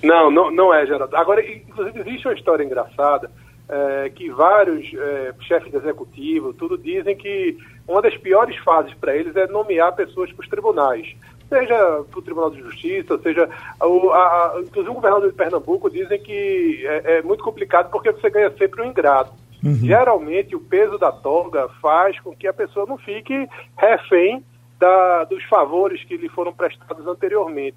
Não, 0.03 0.31
não, 0.31 0.51
não 0.51 0.75
é, 0.75 0.85
Geraldo. 0.85 1.17
Agora, 1.17 1.43
inclusive, 1.43 1.99
existe 2.01 2.29
uma 2.29 2.35
história 2.35 2.63
engraçada 2.63 3.31
é, 3.69 4.11
que 4.11 4.31
vários 4.31 4.93
é, 4.95 5.33
chefes 5.41 5.71
de 5.71 5.79
executivo, 5.79 6.53
tudo 6.53 6.77
dizem 6.77 7.17
que 7.17 7.57
uma 7.89 8.03
das 8.03 8.17
piores 8.17 8.57
fases 8.59 8.93
para 8.95 9.17
eles 9.17 9.35
é 9.35 9.47
nomear 9.47 9.95
pessoas 9.95 10.31
para 10.33 10.43
os 10.43 10.49
tribunais. 10.49 11.17
Seja 11.49 12.05
para 12.11 12.19
o 12.19 12.23
Tribunal 12.23 12.51
de 12.51 12.61
Justiça, 12.61 13.19
seja. 13.19 13.49
O, 13.81 14.11
a, 14.11 14.19
a, 14.19 14.61
inclusive, 14.61 14.91
o 14.91 14.95
governador 14.95 15.31
de 15.31 15.37
Pernambuco 15.37 15.91
dizem 15.91 16.21
que 16.21 16.85
é, 16.87 17.19
é 17.19 17.23
muito 17.23 17.45
complicado 17.45 17.91
porque 17.91 18.11
você 18.13 18.31
ganha 18.31 18.51
sempre 18.57 18.83
um 18.83 18.87
ingrato. 18.87 19.33
Uhum. 19.63 19.75
Geralmente, 19.75 20.55
o 20.55 20.61
peso 20.61 20.99
da 20.99 21.11
toga 21.11 21.69
faz 21.81 22.19
com 22.21 22.35
que 22.35 22.47
a 22.47 22.53
pessoa 22.53 22.87
não 22.87 22.99
fique 22.99 23.49
refém 23.77 24.45
da, 24.79 25.25
dos 25.25 25.43
favores 25.45 26.05
que 26.05 26.17
lhe 26.17 26.29
foram 26.29 26.53
prestados 26.53 27.07
anteriormente. 27.07 27.77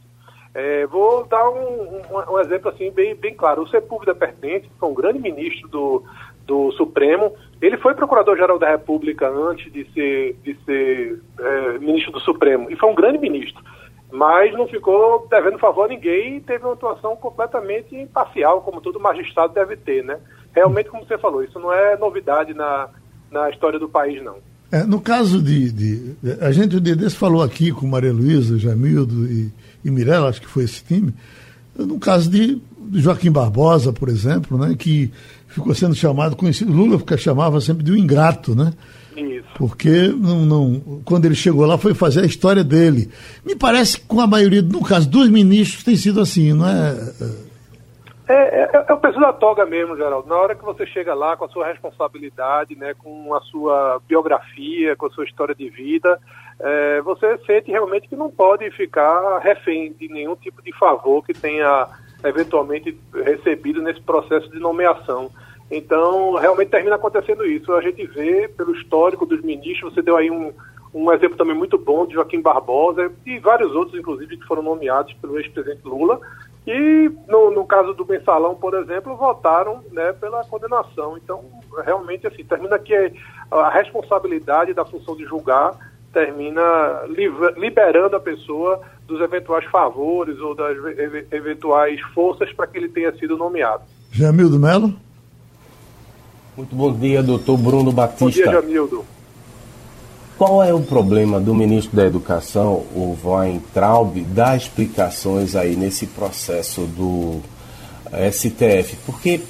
É, 0.53 0.87
vou 0.87 1.25
dar 1.25 1.47
um, 1.49 2.01
um, 2.11 2.33
um, 2.33 2.39
exemplo 2.39 2.69
assim 2.69 2.91
bem, 2.91 3.15
bem 3.15 3.33
claro. 3.33 3.61
O 3.61 3.67
Sepúlveda 3.67 4.15
Pertence, 4.15 4.67
que 4.67 4.79
foi 4.79 4.89
um 4.89 4.93
grande 4.93 5.19
ministro 5.19 5.67
do, 5.67 6.03
do 6.47 6.71
Supremo, 6.71 7.33
ele 7.61 7.77
foi 7.77 7.93
procurador-geral 7.93 8.57
da 8.57 8.69
República 8.69 9.29
antes 9.29 9.71
de 9.71 9.85
ser, 9.91 10.35
de 10.43 10.57
ser 10.65 11.21
é, 11.39 11.77
ministro 11.77 12.13
do 12.13 12.19
Supremo, 12.21 12.71
e 12.71 12.75
foi 12.75 12.89
um 12.89 12.95
grande 12.95 13.19
ministro. 13.19 13.61
Mas 14.09 14.53
não 14.53 14.65
ficou 14.67 15.27
devendo 15.29 15.59
favor 15.59 15.83
a 15.83 15.89
ninguém 15.89 16.37
e 16.37 16.41
teve 16.41 16.63
uma 16.63 16.73
atuação 16.73 17.17
completamente 17.17 17.93
imparcial, 17.93 18.61
como 18.61 18.79
todo 18.79 18.99
magistrado 18.99 19.53
deve 19.53 19.75
ter, 19.75 20.01
né? 20.03 20.17
Realmente, 20.55 20.89
como 20.89 21.05
você 21.05 21.17
falou, 21.17 21.43
isso 21.43 21.59
não 21.59 21.73
é 21.73 21.97
novidade 21.97 22.53
na, 22.53 22.87
na 23.29 23.49
história 23.49 23.77
do 23.77 23.89
país, 23.89 24.23
não. 24.23 24.37
É, 24.71 24.83
no 24.83 25.01
caso 25.01 25.41
de, 25.41 25.71
de, 25.71 26.15
A 26.41 26.51
gente 26.51 26.77
o 26.77 26.81
desse 26.81 27.15
falou 27.15 27.41
aqui 27.41 27.71
com 27.71 27.85
Maria 27.85 28.13
Luísa, 28.13 28.57
Jamildo 28.57 29.25
e, 29.25 29.51
e 29.83 29.91
Mirella, 29.91 30.29
acho 30.29 30.41
que 30.41 30.47
foi 30.47 30.63
esse 30.63 30.83
time. 30.83 31.13
No 31.77 31.99
caso 31.99 32.29
de 32.29 32.61
Joaquim 32.93 33.31
Barbosa, 33.31 33.91
por 33.93 34.09
exemplo, 34.09 34.57
né, 34.57 34.75
que 34.77 35.11
ficou 35.47 35.73
sendo 35.73 35.95
chamado, 35.95 36.35
conhecido, 36.35 36.71
Lula 36.71 37.01
chamava 37.17 37.59
sempre 37.61 37.83
de 37.83 37.91
um 37.91 37.97
ingrato, 37.97 38.55
né? 38.55 38.73
Isso. 39.15 39.47
Porque 39.55 40.07
não, 40.09 40.45
não, 40.45 41.01
quando 41.03 41.25
ele 41.25 41.33
chegou 41.33 41.65
lá 41.65 41.77
foi 41.77 41.93
fazer 41.93 42.21
a 42.21 42.25
história 42.25 42.63
dele. 42.63 43.09
Me 43.43 43.55
parece 43.55 43.99
que 43.99 44.05
com 44.05 44.21
a 44.21 44.27
maioria, 44.27 44.61
no 44.61 44.83
caso 44.83 45.09
dos 45.09 45.29
ministros, 45.29 45.83
tem 45.83 45.95
sido 45.95 46.21
assim, 46.21 46.53
não 46.53 46.67
é? 46.67 46.95
É, 48.29 48.33
é, 48.33 48.69
é, 48.73 48.93
o 48.93 48.97
peso 48.97 49.19
da 49.19 49.31
toga 49.31 49.65
mesmo, 49.65 49.95
Geraldo. 49.95 50.27
Na 50.27 50.35
hora 50.35 50.53
que 50.53 50.63
você 50.63 50.85
chega 50.85 51.13
lá 51.13 51.37
com 51.37 51.45
a 51.45 51.49
sua 51.49 51.65
responsabilidade, 51.65 52.75
né, 52.75 52.93
com 52.93 53.33
a 53.33 53.39
sua 53.41 54.01
biografia, 54.07 54.95
com 54.97 55.05
a 55.05 55.09
sua 55.09 55.23
história 55.23 55.55
de 55.55 55.69
vida, 55.69 56.19
é, 56.59 57.01
você 57.01 57.37
sente 57.45 57.71
realmente 57.71 58.09
que 58.09 58.15
não 58.15 58.29
pode 58.29 58.69
ficar 58.71 59.39
refém 59.39 59.93
de 59.93 60.09
nenhum 60.09 60.35
tipo 60.35 60.61
de 60.61 60.77
favor 60.77 61.25
que 61.25 61.33
tenha 61.33 61.87
eventualmente 62.23 62.97
recebido 63.13 63.81
nesse 63.81 64.01
processo 64.01 64.49
de 64.49 64.59
nomeação. 64.59 65.29
Então, 65.69 66.35
realmente 66.35 66.69
termina 66.69 66.95
acontecendo 66.95 67.45
isso. 67.45 67.73
A 67.73 67.81
gente 67.81 68.05
vê 68.07 68.47
pelo 68.47 68.73
histórico 68.75 69.25
dos 69.25 69.41
ministros, 69.41 69.93
você 69.93 70.01
deu 70.01 70.15
aí 70.15 70.31
um, 70.31 70.53
um 70.93 71.11
exemplo 71.11 71.37
também 71.37 71.55
muito 71.55 71.77
bom 71.77 72.05
de 72.05 72.13
Joaquim 72.13 72.41
Barbosa 72.41 73.11
e 73.25 73.37
vários 73.39 73.75
outros, 73.75 73.99
inclusive, 73.99 74.37
que 74.37 74.47
foram 74.47 74.61
nomeados 74.61 75.13
pelo 75.13 75.37
ex-presidente 75.37 75.85
Lula, 75.85 76.19
e 76.65 77.09
no, 77.27 77.49
no 77.51 77.65
caso 77.65 77.93
do 77.93 78.05
mensalão, 78.05 78.53
por 78.55 78.73
exemplo, 78.73 79.15
votaram 79.15 79.81
né, 79.91 80.11
pela 80.11 80.43
condenação. 80.43 81.17
Então, 81.17 81.45
realmente, 81.85 82.27
assim, 82.27 82.43
termina 82.43 82.77
que 82.77 82.93
a 83.49 83.69
responsabilidade 83.69 84.73
da 84.73 84.83
função 84.83 85.15
de 85.15 85.23
julgar 85.23 85.77
termina 86.13 87.03
liberando 87.57 88.15
a 88.15 88.19
pessoa 88.19 88.81
dos 89.07 89.21
eventuais 89.21 89.65
favores 89.65 90.37
ou 90.39 90.55
das 90.55 90.77
eventuais 91.31 92.01
forças 92.13 92.51
para 92.53 92.67
que 92.67 92.77
ele 92.77 92.89
tenha 92.89 93.11
sido 93.17 93.37
nomeado. 93.37 93.83
Jamildo 94.11 94.59
Melo? 94.59 94.93
Muito 96.55 96.75
bom 96.75 96.91
dia, 96.93 97.21
doutor 97.21 97.57
Bruno 97.57 97.91
Batista. 97.91 98.25
Bom 98.25 98.31
dia, 98.31 98.51
Jamildo. 98.51 99.05
Qual 100.37 100.63
é 100.63 100.73
o 100.73 100.81
problema 100.81 101.39
do 101.39 101.53
ministro 101.53 101.95
da 101.95 102.05
Educação, 102.05 102.83
o 102.93 103.17
Weintraub, 103.23 104.17
dar 104.25 104.55
explicações 104.55 105.55
aí 105.55 105.75
nesse 105.75 106.05
processo 106.05 106.81
do 106.81 107.41
STF? 108.31 108.97
Porque 109.05 109.41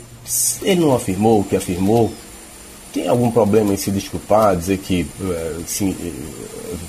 ele 0.61 0.81
não 0.81 0.95
afirmou 0.95 1.41
o 1.41 1.43
que 1.43 1.55
afirmou. 1.57 2.11
Tem 2.93 3.07
algum 3.07 3.29
problema 3.29 3.73
em 3.73 3.77
se 3.77 3.91
desculpar, 3.91 4.55
dizer 4.55 4.77
que 4.77 5.05
assim, 5.63 5.95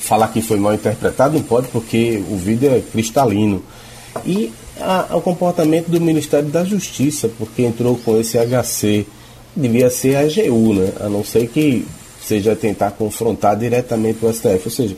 falar 0.00 0.28
que 0.28 0.40
foi 0.40 0.58
mal 0.58 0.74
interpretado? 0.74 1.34
Não 1.34 1.42
pode, 1.42 1.68
porque 1.68 2.22
o 2.30 2.36
vídeo 2.36 2.70
é 2.70 2.80
cristalino. 2.80 3.62
E 4.24 4.52
a, 4.80 5.16
o 5.16 5.20
comportamento 5.20 5.88
do 5.88 6.00
Ministério 6.00 6.48
da 6.48 6.64
Justiça, 6.64 7.28
porque 7.38 7.62
entrou 7.62 7.96
com 7.98 8.18
esse 8.18 8.38
HC, 8.38 9.06
devia 9.54 9.90
ser 9.90 10.16
a 10.16 10.20
AGU, 10.20 10.74
né? 10.74 10.92
A 11.00 11.08
não 11.08 11.24
ser 11.24 11.48
que 11.48 11.86
seja 12.22 12.54
tentar 12.54 12.92
confrontar 12.92 13.56
diretamente 13.56 14.24
o 14.24 14.32
STF. 14.32 14.62
Ou 14.64 14.70
seja, 14.70 14.96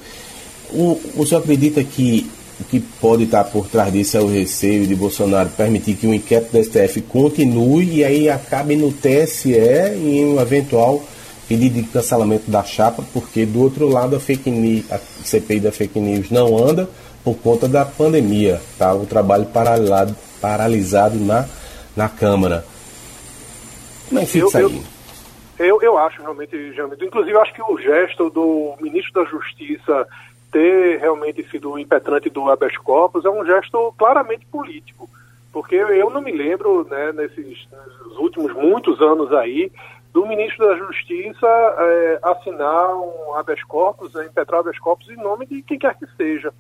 o, 0.72 1.01
o 1.16 1.26
senhor 1.26 1.40
acredita 1.40 1.82
que 1.82 2.30
o 2.61 2.64
que 2.64 2.78
pode 2.78 3.24
estar 3.24 3.44
por 3.44 3.68
trás 3.68 3.92
disso 3.92 4.16
é 4.16 4.20
o 4.20 4.26
receio 4.26 4.86
de 4.86 4.94
Bolsonaro 4.94 5.48
permitir 5.50 5.96
que 5.96 6.06
o 6.06 6.14
inquérito 6.14 6.52
do 6.52 6.62
STF 6.62 7.00
continue 7.02 7.96
e 7.96 8.04
aí 8.04 8.28
acabe 8.28 8.76
no 8.76 8.92
TSE 8.92 9.54
em 9.54 10.26
um 10.26 10.40
eventual 10.40 11.02
pedido 11.48 11.82
de 11.82 11.88
cancelamento 11.88 12.50
da 12.50 12.62
chapa, 12.62 13.02
porque 13.12 13.44
do 13.44 13.62
outro 13.62 13.88
lado 13.88 14.14
a 14.14 14.20
fake 14.20 14.50
news, 14.50 14.84
a 14.92 14.98
CPI 14.98 15.61
da 15.61 15.72
fake 15.72 15.98
news 15.98 16.30
não 16.30 16.56
anda 16.56 16.88
por 17.24 17.34
conta 17.38 17.66
da 17.66 17.84
pandemia, 17.84 18.61
tá? 18.78 18.94
O 18.94 19.06
trabalho 19.06 19.46
paralisado, 19.46 20.14
paralisado 20.40 21.16
na, 21.18 21.48
na 21.96 22.08
Câmara. 22.08 22.64
Como 24.08 24.20
é 24.20 24.24
que 24.24 24.30
fica 24.30 24.46
isso 24.46 24.58
aí? 24.58 24.82
Eu, 25.58 25.80
eu 25.82 25.98
acho 25.98 26.22
realmente, 26.22 26.72
Jamito, 26.74 27.04
inclusive 27.04 27.36
acho 27.36 27.52
que 27.52 27.62
o 27.62 27.78
gesto 27.78 28.30
do 28.30 28.74
ministro 28.80 29.24
da 29.24 29.30
Justiça 29.30 30.06
ter 30.51 30.98
realmente 30.98 31.48
sido 31.51 31.78
impetrante 31.78 32.28
do 32.28 32.51
habeas 32.51 32.76
corpus 32.76 33.24
é 33.24 33.30
um 33.30 33.44
gesto 33.44 33.94
claramente 33.96 34.46
político, 34.46 35.09
porque 35.53 35.76
eu 35.76 36.11
não 36.11 36.20
me 36.20 36.32
lembro, 36.32 36.86
né, 36.88 37.12
nesses, 37.12 37.46
nesses 37.46 38.16
últimos 38.18 38.53
muitos 38.55 39.01
anos 39.01 39.32
aí, 39.32 39.70
do 40.12 40.26
ministro 40.26 40.66
da 40.66 40.76
Justiça 40.76 41.46
é, 41.46 42.18
assinar 42.22 42.96
um 42.96 43.34
habeas 43.34 43.62
corpus, 43.62 44.12
né, 44.14 44.26
impetrar 44.26 44.61
habeas 44.61 44.78
corpus 44.78 45.09
em 45.09 45.16
nome 45.16 45.46
de 45.46 45.62
quem 45.62 45.78
quer 45.78 45.94
que 45.96 46.07
seja. 46.16 46.53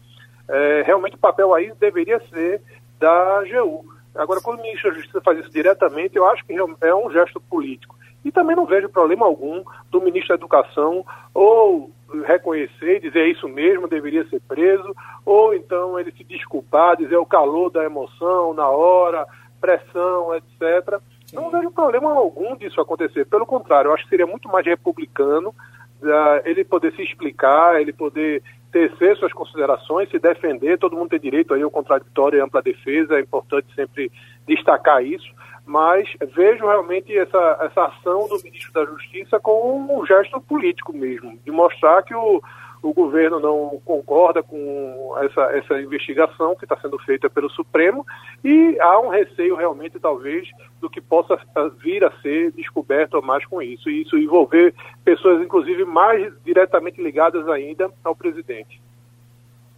É, 0.48 0.82
realmente 0.84 1.16
o 1.16 1.18
papel 1.18 1.52
aí 1.54 1.72
deveria 1.78 2.20
ser 2.32 2.60
da 2.98 3.38
AGU. 3.38 3.84
Agora, 4.14 4.40
quando 4.40 4.58
o 4.58 4.62
ministro 4.62 4.90
da 4.90 4.96
Justiça 4.96 5.20
faz 5.20 5.38
isso 5.38 5.50
diretamente, 5.50 6.16
eu 6.16 6.26
acho 6.26 6.44
que 6.44 6.52
é 6.52 6.94
um 6.94 7.10
gesto 7.10 7.40
político. 7.40 7.96
E 8.24 8.30
também 8.30 8.54
não 8.54 8.66
vejo 8.66 8.88
problema 8.88 9.26
algum 9.26 9.62
do 9.90 10.00
ministro 10.00 10.28
da 10.28 10.34
Educação 10.34 11.04
ou 11.32 11.90
reconhecer 12.24 12.96
e 12.96 13.00
dizer 13.00 13.20
é 13.20 13.28
isso 13.28 13.48
mesmo, 13.48 13.88
deveria 13.88 14.26
ser 14.28 14.40
preso, 14.40 14.94
ou 15.24 15.54
então 15.54 15.98
ele 15.98 16.12
se 16.12 16.24
desculpar, 16.24 16.96
dizer 16.96 17.16
o 17.16 17.26
calor 17.26 17.70
da 17.70 17.84
emoção 17.84 18.52
na 18.52 18.68
hora, 18.68 19.26
pressão, 19.60 20.34
etc. 20.34 21.00
Não 21.32 21.50
vejo 21.50 21.70
problema 21.70 22.12
algum 22.12 22.56
disso 22.56 22.80
acontecer. 22.80 23.26
Pelo 23.26 23.46
contrário, 23.46 23.88
eu 23.88 23.94
acho 23.94 24.04
que 24.04 24.10
seria 24.10 24.26
muito 24.26 24.48
mais 24.48 24.66
republicano 24.66 25.50
uh, 25.50 26.40
ele 26.44 26.64
poder 26.64 26.92
se 26.94 27.02
explicar, 27.02 27.80
ele 27.80 27.92
poder 27.92 28.42
tecer 28.72 29.16
suas 29.16 29.32
considerações, 29.32 30.10
se 30.10 30.18
defender. 30.18 30.78
Todo 30.78 30.96
mundo 30.96 31.10
tem 31.10 31.20
direito 31.20 31.54
aí 31.54 31.62
ao 31.62 31.70
contraditório 31.70 32.38
e 32.38 32.40
ampla 32.40 32.62
defesa. 32.62 33.16
É 33.16 33.20
importante 33.20 33.68
sempre 33.74 34.10
destacar 34.46 35.04
isso. 35.04 35.28
Mas 35.70 36.08
vejo 36.34 36.66
realmente 36.66 37.16
essa, 37.16 37.58
essa 37.60 37.84
ação 37.84 38.26
do 38.26 38.42
ministro 38.42 38.72
da 38.72 38.84
Justiça 38.84 39.38
como 39.38 40.00
um 40.00 40.04
gesto 40.04 40.40
político 40.40 40.92
mesmo, 40.92 41.38
de 41.44 41.50
mostrar 41.52 42.02
que 42.02 42.12
o, 42.12 42.42
o 42.82 42.92
governo 42.92 43.38
não 43.38 43.80
concorda 43.84 44.42
com 44.42 45.14
essa, 45.22 45.42
essa 45.56 45.80
investigação 45.80 46.56
que 46.56 46.64
está 46.64 46.76
sendo 46.80 46.98
feita 46.98 47.30
pelo 47.30 47.48
Supremo 47.50 48.04
e 48.42 48.76
há 48.80 48.98
um 48.98 49.10
receio 49.10 49.54
realmente, 49.54 50.00
talvez, 50.00 50.48
do 50.80 50.90
que 50.90 51.00
possa 51.00 51.38
vir 51.80 52.02
a 52.04 52.10
ser 52.20 52.50
descoberto 52.50 53.22
mais 53.22 53.46
com 53.46 53.62
isso, 53.62 53.88
e 53.88 54.02
isso 54.02 54.18
envolver 54.18 54.74
pessoas, 55.04 55.40
inclusive, 55.40 55.84
mais 55.84 56.32
diretamente 56.44 57.00
ligadas 57.00 57.46
ainda 57.46 57.88
ao 58.02 58.16
presidente. 58.16 58.82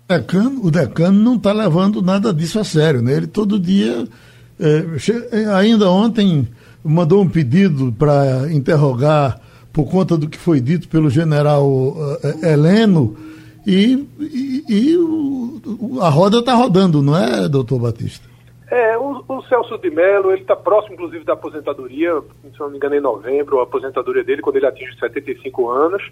O 0.08 0.14
decano, 0.14 0.66
o 0.66 0.70
decano 0.70 1.18
não 1.22 1.34
está 1.34 1.52
levando 1.52 2.00
nada 2.00 2.32
disso 2.32 2.58
a 2.58 2.64
sério, 2.64 3.02
né? 3.02 3.12
Ele 3.12 3.26
todo 3.26 3.60
dia, 3.60 4.06
é, 4.62 5.46
ainda 5.54 5.90
ontem, 5.90 6.48
mandou 6.84 7.22
um 7.22 7.28
pedido 7.28 7.92
para 7.98 8.52
interrogar 8.52 9.40
por 9.72 9.86
conta 9.86 10.16
do 10.16 10.28
que 10.28 10.38
foi 10.38 10.60
dito 10.60 10.88
pelo 10.88 11.10
general 11.10 11.66
uh, 11.66 12.18
Heleno, 12.44 13.16
e, 13.66 14.06
e, 14.20 14.64
e 14.68 14.96
o, 14.96 15.98
a 16.00 16.08
roda 16.08 16.38
está 16.38 16.54
rodando, 16.54 17.02
não 17.02 17.16
é, 17.16 17.48
doutor 17.48 17.78
Batista? 17.78 18.31
É, 18.72 18.96
o, 18.96 19.22
o 19.28 19.42
Celso 19.42 19.76
de 19.76 19.90
Mello, 19.90 20.32
ele 20.32 20.40
está 20.40 20.56
próximo, 20.56 20.94
inclusive, 20.94 21.26
da 21.26 21.34
aposentadoria, 21.34 22.18
se 22.42 22.58
não 22.58 22.70
me 22.70 22.78
engano, 22.78 22.94
em 22.94 23.00
novembro, 23.00 23.60
a 23.60 23.64
aposentadoria 23.64 24.24
dele, 24.24 24.40
quando 24.40 24.56
ele 24.56 24.64
atinge 24.64 24.98
75 24.98 25.68
anos, 25.68 26.02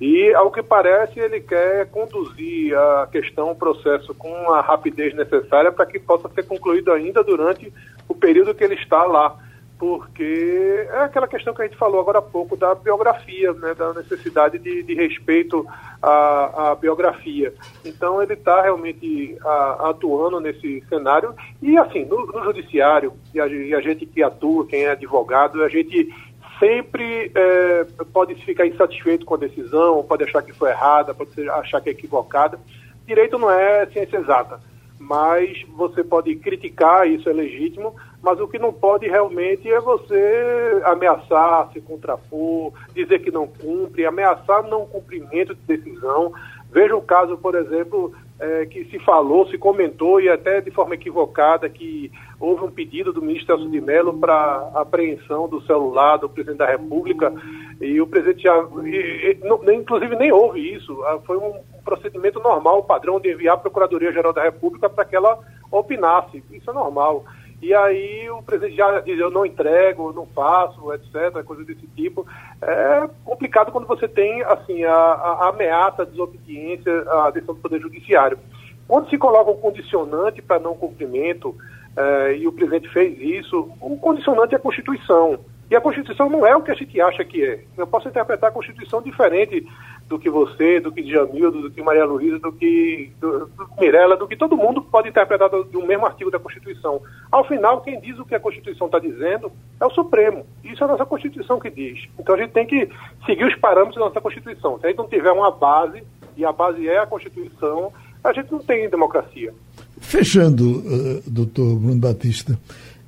e, 0.00 0.34
ao 0.34 0.50
que 0.50 0.60
parece, 0.60 1.20
ele 1.20 1.38
quer 1.38 1.88
conduzir 1.92 2.76
a 2.76 3.08
questão, 3.12 3.52
o 3.52 3.54
processo, 3.54 4.12
com 4.14 4.50
a 4.52 4.60
rapidez 4.60 5.14
necessária 5.14 5.70
para 5.70 5.86
que 5.86 6.00
possa 6.00 6.28
ser 6.30 6.44
concluído 6.44 6.90
ainda 6.90 7.22
durante 7.22 7.72
o 8.08 8.14
período 8.16 8.52
que 8.52 8.64
ele 8.64 8.74
está 8.74 9.04
lá 9.04 9.36
porque 9.78 10.86
é 10.90 11.04
aquela 11.04 11.28
questão 11.28 11.54
que 11.54 11.62
a 11.62 11.64
gente 11.66 11.76
falou 11.76 12.00
agora 12.00 12.18
há 12.18 12.22
pouco 12.22 12.56
da 12.56 12.74
biografia, 12.74 13.52
né, 13.52 13.74
da 13.74 13.94
necessidade 13.94 14.58
de, 14.58 14.82
de 14.82 14.94
respeito 14.94 15.64
à, 16.02 16.70
à, 16.70 16.74
biografia. 16.74 17.54
Então 17.84 18.20
ele 18.20 18.32
está 18.32 18.60
realmente 18.60 19.38
a, 19.44 19.90
atuando 19.90 20.40
nesse 20.40 20.82
cenário 20.88 21.32
e 21.62 21.78
assim 21.78 22.04
no, 22.04 22.26
no 22.26 22.44
judiciário 22.44 23.12
e 23.32 23.40
a, 23.40 23.46
e 23.46 23.72
a, 23.72 23.80
gente 23.80 24.04
que 24.04 24.22
atua, 24.22 24.66
quem 24.66 24.84
é 24.84 24.90
advogado, 24.90 25.62
a 25.62 25.68
gente 25.68 26.12
sempre 26.58 27.30
é, 27.32 27.86
pode 28.12 28.34
ficar 28.44 28.66
insatisfeito 28.66 29.24
com 29.24 29.34
a 29.34 29.38
decisão, 29.38 30.02
pode 30.02 30.24
achar 30.24 30.42
que 30.42 30.52
foi 30.52 30.70
errada, 30.70 31.14
pode 31.14 31.48
achar 31.50 31.80
que 31.80 31.88
é 31.88 31.92
equivocada. 31.92 32.58
Direito 33.06 33.38
não 33.38 33.48
é 33.48 33.86
ciência 33.86 34.16
exata, 34.16 34.60
mas 34.98 35.62
você 35.68 36.02
pode 36.02 36.34
criticar, 36.34 37.08
isso 37.08 37.28
é 37.28 37.32
legítimo 37.32 37.94
mas 38.22 38.40
o 38.40 38.48
que 38.48 38.58
não 38.58 38.72
pode 38.72 39.06
realmente 39.06 39.70
é 39.70 39.80
você 39.80 40.82
ameaçar, 40.84 41.70
se 41.72 41.80
contrapor, 41.80 42.72
dizer 42.94 43.20
que 43.20 43.30
não 43.30 43.46
cumpre, 43.46 44.04
ameaçar 44.04 44.62
não 44.64 44.86
cumprimento 44.86 45.54
de 45.54 45.76
decisão. 45.76 46.32
Veja 46.70 46.96
o 46.96 47.02
caso, 47.02 47.38
por 47.38 47.54
exemplo, 47.54 48.12
é, 48.40 48.66
que 48.66 48.84
se 48.84 48.98
falou, 49.00 49.48
se 49.48 49.56
comentou 49.56 50.20
e 50.20 50.28
até 50.28 50.60
de 50.60 50.70
forma 50.70 50.94
equivocada 50.94 51.68
que 51.68 52.10
houve 52.38 52.64
um 52.64 52.70
pedido 52.70 53.12
do 53.12 53.22
ministro 53.22 53.56
Celso 53.56 53.70
de 53.70 53.80
Mello 53.80 54.16
para 54.18 54.70
apreensão 54.74 55.48
do 55.48 55.60
celular 55.62 56.18
do 56.18 56.28
presidente 56.28 56.58
da 56.58 56.66
República 56.66 57.32
e 57.80 58.00
o 58.00 58.06
presidente 58.06 58.42
já, 58.42 58.56
e, 58.84 59.38
e, 59.42 59.46
não, 59.46 59.60
inclusive 59.72 60.14
nem 60.16 60.30
houve 60.30 60.72
isso, 60.72 61.02
ah, 61.04 61.18
foi 61.24 61.36
um 61.36 61.54
procedimento 61.84 62.38
normal, 62.40 62.84
padrão 62.84 63.18
de 63.18 63.32
enviar 63.32 63.54
a 63.54 63.58
Procuradoria-Geral 63.58 64.32
da 64.32 64.42
República 64.42 64.88
para 64.88 65.04
que 65.04 65.16
ela 65.16 65.38
opinasse, 65.70 66.42
isso 66.52 66.70
é 66.70 66.74
normal. 66.74 67.24
E 67.60 67.74
aí 67.74 68.30
o 68.30 68.42
presidente 68.42 68.76
já 68.76 69.00
diz, 69.00 69.18
eu 69.18 69.30
não 69.30 69.44
entrego, 69.44 70.12
não 70.12 70.26
faço, 70.26 70.92
etc., 70.92 71.42
coisa 71.44 71.64
desse 71.64 71.86
tipo. 71.88 72.26
É 72.62 73.08
complicado 73.24 73.72
quando 73.72 73.86
você 73.86 74.06
tem, 74.06 74.42
assim, 74.42 74.84
a, 74.84 74.92
a 74.92 75.48
ameaça, 75.48 76.02
a 76.02 76.06
desobediência 76.06 76.92
à 77.10 77.30
decisão 77.30 77.54
do 77.54 77.60
Poder 77.60 77.80
Judiciário. 77.80 78.38
Quando 78.86 79.10
se 79.10 79.18
coloca 79.18 79.50
um 79.50 79.56
condicionante 79.56 80.40
para 80.40 80.60
não 80.60 80.74
cumprimento, 80.74 81.54
é, 81.96 82.36
e 82.36 82.46
o 82.46 82.52
presidente 82.52 82.88
fez 82.90 83.18
isso, 83.20 83.70
o 83.80 83.98
condicionante 83.98 84.54
é 84.54 84.56
a 84.56 84.60
Constituição. 84.60 85.40
E 85.70 85.76
a 85.76 85.80
Constituição 85.80 86.30
não 86.30 86.46
é 86.46 86.56
o 86.56 86.62
que 86.62 86.70
a 86.70 86.74
gente 86.74 86.98
acha 87.00 87.24
que 87.24 87.44
é. 87.44 87.64
Eu 87.76 87.86
posso 87.86 88.08
interpretar 88.08 88.50
a 88.50 88.52
Constituição 88.52 89.02
diferente 89.02 89.66
do 90.08 90.18
que 90.18 90.30
você, 90.30 90.80
do 90.80 90.90
que 90.90 91.02
Jamildo, 91.04 91.62
do 91.62 91.70
que 91.70 91.82
Maria 91.82 92.06
Luísa, 92.06 92.38
do 92.38 92.50
que 92.50 93.12
do, 93.20 93.46
do 93.46 93.68
Mirella, 93.78 94.16
do 94.16 94.26
que 94.26 94.36
todo 94.36 94.56
mundo 94.56 94.80
pode 94.80 95.08
interpretar 95.08 95.50
de 95.50 95.76
um 95.76 95.86
mesmo 95.86 96.06
artigo 96.06 96.30
da 96.30 96.38
Constituição. 96.38 97.00
Ao 97.30 97.46
final, 97.46 97.82
quem 97.82 98.00
diz 98.00 98.18
o 98.18 98.24
que 98.24 98.34
a 98.34 98.40
Constituição 98.40 98.86
está 98.86 98.98
dizendo 98.98 99.52
é 99.78 99.84
o 99.84 99.90
Supremo. 99.90 100.46
Isso 100.64 100.82
é 100.82 100.86
a 100.86 100.90
nossa 100.90 101.04
Constituição 101.04 101.60
que 101.60 101.70
diz. 101.70 102.08
Então 102.18 102.34
a 102.34 102.38
gente 102.38 102.52
tem 102.52 102.66
que 102.66 102.88
seguir 103.26 103.44
os 103.44 103.54
parâmetros 103.56 103.96
da 103.96 104.06
nossa 104.06 104.20
Constituição. 104.20 104.78
Se 104.78 104.86
a 104.86 104.88
gente 104.88 104.98
não 104.98 105.08
tiver 105.08 105.30
uma 105.30 105.50
base, 105.50 106.02
e 106.36 106.44
a 106.44 106.52
base 106.52 106.88
é 106.88 106.98
a 106.98 107.06
Constituição, 107.06 107.92
a 108.24 108.32
gente 108.32 108.50
não 108.50 108.60
tem 108.60 108.88
democracia. 108.88 109.52
Fechando, 110.00 110.78
uh, 110.78 111.22
doutor 111.26 111.76
Bruno 111.76 112.00
Batista, 112.00 112.58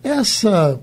essa 0.03 0.79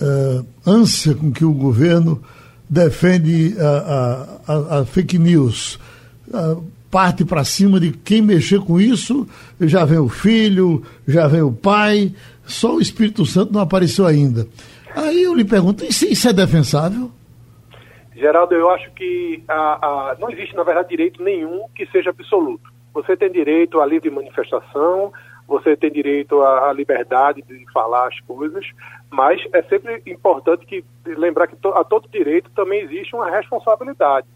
uh, 0.00 0.46
ânsia 0.64 1.14
com 1.14 1.32
que 1.32 1.44
o 1.44 1.52
governo 1.52 2.22
defende 2.68 3.54
a, 3.60 4.38
a, 4.46 4.78
a 4.80 4.84
fake 4.84 5.18
news, 5.18 5.78
parte 6.90 7.24
para 7.24 7.44
cima 7.44 7.78
de 7.78 7.92
quem 7.92 8.22
mexer 8.22 8.60
com 8.60 8.80
isso, 8.80 9.28
já 9.60 9.84
vem 9.84 9.98
o 9.98 10.08
filho, 10.08 10.82
já 11.06 11.28
vem 11.28 11.42
o 11.42 11.52
pai, 11.52 12.14
só 12.44 12.76
o 12.76 12.80
Espírito 12.80 13.24
Santo 13.26 13.52
não 13.52 13.60
apareceu 13.60 14.06
ainda. 14.06 14.46
Aí 14.94 15.22
eu 15.22 15.34
lhe 15.34 15.44
pergunto, 15.44 15.84
isso 15.84 16.28
é 16.28 16.32
defensável? 16.32 17.10
Geraldo, 18.14 18.54
eu 18.54 18.70
acho 18.70 18.90
que 18.92 19.42
não 20.18 20.30
existe, 20.30 20.56
na 20.56 20.62
verdade, 20.62 20.88
direito 20.88 21.22
nenhum 21.22 21.66
que 21.74 21.86
seja 21.86 22.10
absoluto. 22.10 22.74
Você 22.94 23.14
tem 23.14 23.30
direito 23.30 23.78
à 23.78 23.84
livre 23.84 24.08
manifestação, 24.10 25.12
você 25.46 25.76
tem 25.76 25.90
direito 25.90 26.42
à 26.42 26.72
liberdade 26.72 27.42
de 27.42 27.64
falar 27.72 28.08
as 28.08 28.18
coisas, 28.20 28.66
mas 29.10 29.40
é 29.52 29.62
sempre 29.62 30.02
importante 30.06 30.66
que 30.66 30.84
lembrar 31.06 31.46
que 31.46 31.56
a 31.74 31.84
todo 31.84 32.08
direito 32.08 32.50
também 32.50 32.80
existe 32.80 33.14
uma 33.14 33.30
responsabilidade. 33.30 34.26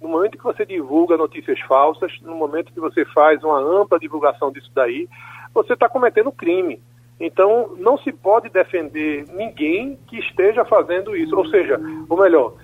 No 0.00 0.08
momento 0.08 0.38
que 0.38 0.44
você 0.44 0.64
divulga 0.64 1.16
notícias 1.16 1.60
falsas, 1.60 2.12
no 2.22 2.34
momento 2.34 2.72
que 2.72 2.80
você 2.80 3.04
faz 3.06 3.42
uma 3.42 3.58
ampla 3.58 3.98
divulgação 3.98 4.50
disso 4.50 4.70
daí, 4.74 5.08
você 5.52 5.74
está 5.74 5.88
cometendo 5.88 6.32
crime. 6.32 6.80
Então, 7.18 7.74
não 7.76 7.98
se 7.98 8.10
pode 8.12 8.48
defender 8.48 9.26
ninguém 9.34 9.98
que 10.06 10.18
esteja 10.18 10.64
fazendo 10.64 11.14
isso. 11.14 11.36
Ou 11.36 11.46
seja, 11.48 11.78
ou 12.08 12.16
melhor, 12.16 12.54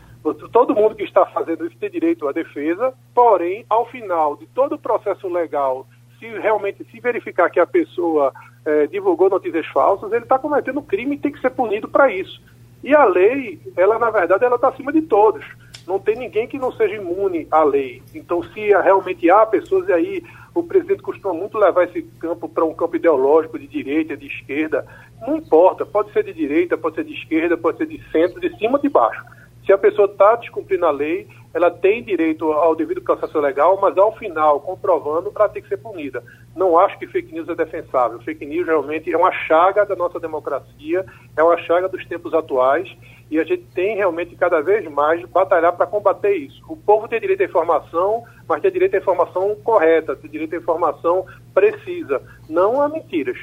todo 0.50 0.74
mundo 0.74 0.94
que 0.94 1.04
está 1.04 1.26
fazendo 1.26 1.66
isso 1.66 1.76
tem 1.76 1.90
direito 1.90 2.26
à 2.26 2.32
defesa, 2.32 2.94
porém, 3.14 3.66
ao 3.68 3.84
final 3.86 4.36
de 4.36 4.46
todo 4.46 4.76
o 4.76 4.78
processo 4.78 5.28
legal 5.28 5.86
se 6.18 6.26
realmente 6.38 6.84
se 6.90 7.00
verificar 7.00 7.50
que 7.50 7.60
a 7.60 7.66
pessoa 7.66 8.32
é, 8.64 8.86
divulgou 8.86 9.30
notícias 9.30 9.66
falsas, 9.66 10.12
ele 10.12 10.24
está 10.24 10.38
cometendo 10.38 10.82
crime 10.82 11.16
e 11.16 11.18
tem 11.18 11.32
que 11.32 11.40
ser 11.40 11.50
punido 11.50 11.88
para 11.88 12.10
isso. 12.12 12.40
E 12.82 12.94
a 12.94 13.04
lei, 13.04 13.60
ela 13.76 13.98
na 13.98 14.10
verdade, 14.10 14.44
ela 14.44 14.56
está 14.56 14.68
acima 14.68 14.92
de 14.92 15.02
todos. 15.02 15.44
Não 15.86 15.98
tem 15.98 16.16
ninguém 16.16 16.48
que 16.48 16.58
não 16.58 16.72
seja 16.72 16.96
imune 16.96 17.46
à 17.50 17.62
lei. 17.62 18.02
Então, 18.14 18.42
se 18.42 18.60
realmente 18.60 19.30
há 19.30 19.46
pessoas, 19.46 19.88
e 19.88 19.92
aí 19.92 20.22
o 20.54 20.62
presidente 20.62 21.02
costuma 21.02 21.34
muito 21.34 21.58
levar 21.58 21.84
esse 21.84 22.02
campo 22.18 22.48
para 22.48 22.64
um 22.64 22.74
campo 22.74 22.96
ideológico 22.96 23.58
de 23.58 23.66
direita, 23.66 24.16
de 24.16 24.26
esquerda, 24.26 24.86
não 25.26 25.36
importa, 25.36 25.84
pode 25.84 26.12
ser 26.12 26.24
de 26.24 26.32
direita, 26.32 26.76
pode 26.76 26.96
ser 26.96 27.04
de 27.04 27.14
esquerda, 27.14 27.56
pode 27.56 27.78
ser 27.78 27.86
de 27.86 28.02
centro, 28.10 28.40
de 28.40 28.56
cima, 28.58 28.78
de 28.78 28.88
baixo. 28.88 29.24
Se 29.64 29.72
a 29.72 29.78
pessoa 29.78 30.06
está 30.06 30.36
descumprindo 30.36 30.86
a 30.86 30.90
lei, 30.90 31.28
ela 31.56 31.70
tem 31.70 32.02
direito 32.02 32.52
ao 32.52 32.76
devido 32.76 33.00
processo 33.00 33.40
legal, 33.40 33.78
mas 33.80 33.96
ao 33.96 34.14
final, 34.14 34.60
comprovando, 34.60 35.32
ela 35.34 35.48
tem 35.48 35.62
que 35.62 35.68
ser 35.70 35.78
punida. 35.78 36.22
Não 36.54 36.78
acho 36.78 36.98
que 36.98 37.06
fake 37.06 37.32
news 37.32 37.48
é 37.48 37.54
defensável. 37.54 38.20
Fake 38.20 38.44
news 38.44 38.66
realmente 38.66 39.10
é 39.10 39.16
uma 39.16 39.32
chaga 39.32 39.86
da 39.86 39.96
nossa 39.96 40.20
democracia, 40.20 41.06
é 41.34 41.42
uma 41.42 41.56
chaga 41.56 41.88
dos 41.88 42.04
tempos 42.04 42.34
atuais 42.34 42.94
e 43.30 43.40
a 43.40 43.44
gente 43.44 43.64
tem 43.74 43.96
realmente 43.96 44.36
cada 44.36 44.60
vez 44.60 44.86
mais 44.90 45.24
batalhar 45.30 45.72
para 45.72 45.86
combater 45.86 46.34
isso. 46.36 46.62
O 46.68 46.76
povo 46.76 47.08
tem 47.08 47.18
direito 47.18 47.40
à 47.40 47.46
informação, 47.46 48.24
mas 48.46 48.60
tem 48.60 48.70
direito 48.70 48.94
à 48.94 48.98
informação 48.98 49.56
correta, 49.64 50.14
tem 50.14 50.30
direito 50.30 50.54
à 50.54 50.58
informação 50.58 51.24
precisa, 51.54 52.20
não 52.50 52.82
a 52.82 52.88
mentiras. 52.90 53.38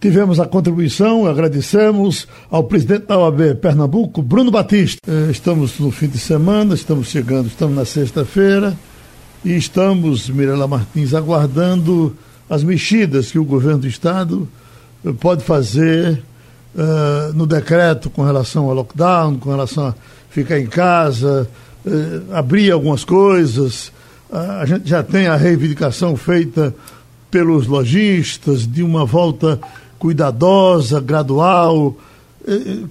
Tivemos 0.00 0.38
a 0.38 0.46
contribuição, 0.46 1.26
agradecemos 1.26 2.28
ao 2.48 2.62
presidente 2.62 3.06
da 3.06 3.18
OAB 3.18 3.56
Pernambuco, 3.60 4.22
Bruno 4.22 4.48
Batista. 4.48 5.00
Eh, 5.04 5.32
estamos 5.32 5.80
no 5.80 5.90
fim 5.90 6.06
de 6.06 6.18
semana, 6.18 6.72
estamos 6.74 7.08
chegando, 7.08 7.48
estamos 7.48 7.74
na 7.74 7.84
sexta-feira 7.84 8.78
e 9.44 9.56
estamos, 9.56 10.30
Mirela 10.30 10.68
Martins, 10.68 11.14
aguardando 11.14 12.16
as 12.48 12.62
mexidas 12.62 13.32
que 13.32 13.40
o 13.40 13.44
governo 13.44 13.80
do 13.80 13.88
Estado 13.88 14.48
eh, 15.04 15.12
pode 15.18 15.42
fazer 15.42 16.22
uh, 16.76 17.32
no 17.34 17.44
decreto 17.44 18.08
com 18.08 18.22
relação 18.22 18.66
ao 18.66 18.74
lockdown, 18.74 19.36
com 19.36 19.50
relação 19.50 19.88
a 19.88 19.94
ficar 20.30 20.60
em 20.60 20.66
casa, 20.66 21.50
uh, 21.84 22.34
abrir 22.34 22.70
algumas 22.70 23.02
coisas. 23.02 23.88
Uh, 24.30 24.60
a 24.60 24.64
gente 24.64 24.88
já 24.88 25.02
tem 25.02 25.26
a 25.26 25.34
reivindicação 25.34 26.16
feita 26.16 26.72
pelos 27.30 27.66
lojistas 27.66 28.66
de 28.66 28.82
uma 28.82 29.04
volta 29.04 29.60
cuidadosa, 29.98 31.00
gradual. 31.00 31.94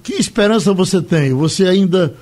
que 0.02 0.14
esperança 0.14 0.72
você 0.72 1.00
tem? 1.02 1.32
Você 1.32 1.66
ainda 1.66 2.14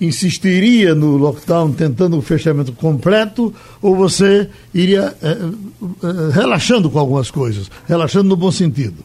insistiria 0.00 0.94
no 0.94 1.16
lockdown 1.16 1.72
tentando 1.72 2.18
o 2.18 2.22
fechamento 2.22 2.72
completo 2.72 3.54
ou 3.80 3.94
você 3.94 4.50
iria 4.74 5.16
é, 5.22 6.32
relaxando 6.32 6.90
com 6.90 6.98
algumas 6.98 7.30
coisas, 7.30 7.70
relaxando 7.86 8.28
no 8.28 8.36
bom 8.36 8.50
sentido? 8.50 9.04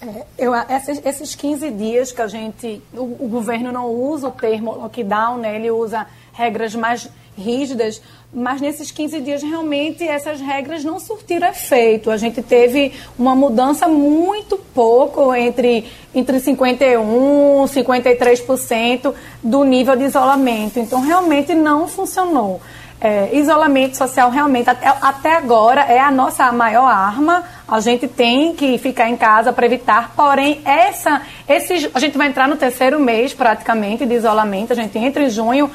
É, 0.00 0.24
eu, 0.36 0.52
esses, 0.54 1.00
esses 1.04 1.34
15 1.34 1.70
dias 1.70 2.12
que 2.12 2.20
a 2.20 2.26
gente, 2.26 2.82
o, 2.92 3.24
o, 3.24 3.28
governo 3.28 3.70
não 3.70 3.88
usa 3.88 4.28
o 4.28 4.32
termo 4.32 4.72
lockdown, 4.72 5.38
né, 5.38 5.56
ele 5.56 5.70
usa 5.70 6.06
regras 6.32 6.74
mais 6.74 7.08
rígidas, 7.36 8.02
mas 8.34 8.60
nesses 8.60 8.90
15 8.90 9.20
dias 9.20 9.42
realmente 9.42 10.06
essas 10.06 10.40
regras 10.40 10.82
não 10.82 10.98
surtiram 10.98 11.48
efeito. 11.48 12.10
A 12.10 12.16
gente 12.16 12.42
teve 12.42 12.92
uma 13.16 13.34
mudança 13.34 13.86
muito 13.86 14.56
pouco 14.74 15.32
entre, 15.32 15.84
entre 16.12 16.38
51% 16.38 17.66
e 17.66 17.82
53% 17.82 19.14
do 19.42 19.62
nível 19.62 19.94
de 19.94 20.04
isolamento. 20.04 20.80
Então 20.80 21.00
realmente 21.00 21.54
não 21.54 21.86
funcionou. 21.86 22.60
É, 23.00 23.36
isolamento 23.36 23.98
social 23.98 24.30
realmente 24.30 24.70
até, 24.70 24.88
até 24.88 25.36
agora 25.36 25.82
é 25.82 26.00
a 26.00 26.10
nossa 26.10 26.50
maior 26.50 26.86
arma. 26.86 27.44
A 27.68 27.78
gente 27.78 28.08
tem 28.08 28.54
que 28.54 28.78
ficar 28.78 29.10
em 29.10 29.16
casa 29.16 29.52
para 29.52 29.66
evitar. 29.66 30.12
Porém, 30.16 30.60
essa, 30.64 31.22
esse, 31.48 31.90
a 31.94 31.98
gente 32.00 32.16
vai 32.16 32.28
entrar 32.28 32.48
no 32.48 32.56
terceiro 32.56 32.98
mês 32.98 33.34
praticamente 33.34 34.06
de 34.06 34.14
isolamento. 34.14 34.72
A 34.72 34.76
gente 34.76 34.96
entra 34.98 35.22
em 35.22 35.28
junho 35.28 35.70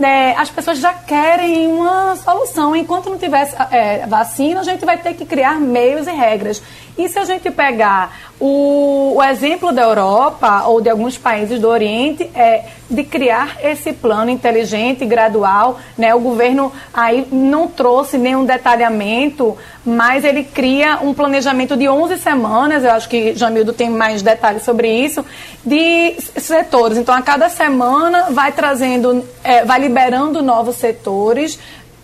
é, 0.00 0.34
as 0.36 0.50
pessoas 0.50 0.78
já 0.78 0.92
querem 0.92 1.68
uma 1.68 2.16
solução. 2.16 2.74
Enquanto 2.74 3.10
não 3.10 3.18
tiver 3.18 3.48
é, 3.70 4.06
vacina, 4.06 4.60
a 4.60 4.64
gente 4.64 4.84
vai 4.84 4.98
ter 4.98 5.14
que 5.14 5.24
criar 5.24 5.58
meios 5.60 6.06
e 6.06 6.12
regras. 6.12 6.62
E 6.98 7.08
se 7.08 7.16
a 7.16 7.24
gente 7.24 7.48
pegar 7.52 8.18
o, 8.40 9.14
o, 9.16 9.22
exemplo 9.22 9.72
da 9.72 9.82
Europa 9.82 10.64
ou 10.66 10.80
de 10.80 10.90
alguns 10.90 11.16
países 11.16 11.60
do 11.60 11.68
Oriente, 11.68 12.28
é 12.34 12.64
de 12.90 13.04
criar 13.04 13.56
esse 13.62 13.92
plano 13.92 14.30
inteligente, 14.30 15.04
gradual, 15.04 15.78
né? 15.96 16.14
O 16.14 16.20
governo 16.20 16.72
aí 16.92 17.26
não 17.30 17.68
trouxe 17.68 18.18
nenhum 18.18 18.44
detalhamento, 18.44 19.56
mas 19.84 20.24
ele 20.24 20.42
cria 20.42 20.98
um 21.00 21.14
planejamento 21.14 21.76
de 21.76 21.88
11 21.88 22.18
semanas, 22.18 22.82
eu 22.82 22.90
acho 22.90 23.08
que 23.08 23.34
Jamildo 23.34 23.72
tem 23.72 23.90
mais 23.90 24.22
detalhes 24.22 24.62
sobre 24.64 24.90
isso, 24.90 25.24
de 25.64 26.16
setores. 26.36 26.98
Então, 26.98 27.14
a 27.14 27.22
cada 27.22 27.48
semana 27.48 28.30
vai 28.30 28.52
trazendo, 28.52 29.24
é, 29.44 29.64
vai 29.64 29.78
liberando 29.78 30.42
novos 30.42 30.76
setores, 30.76 31.58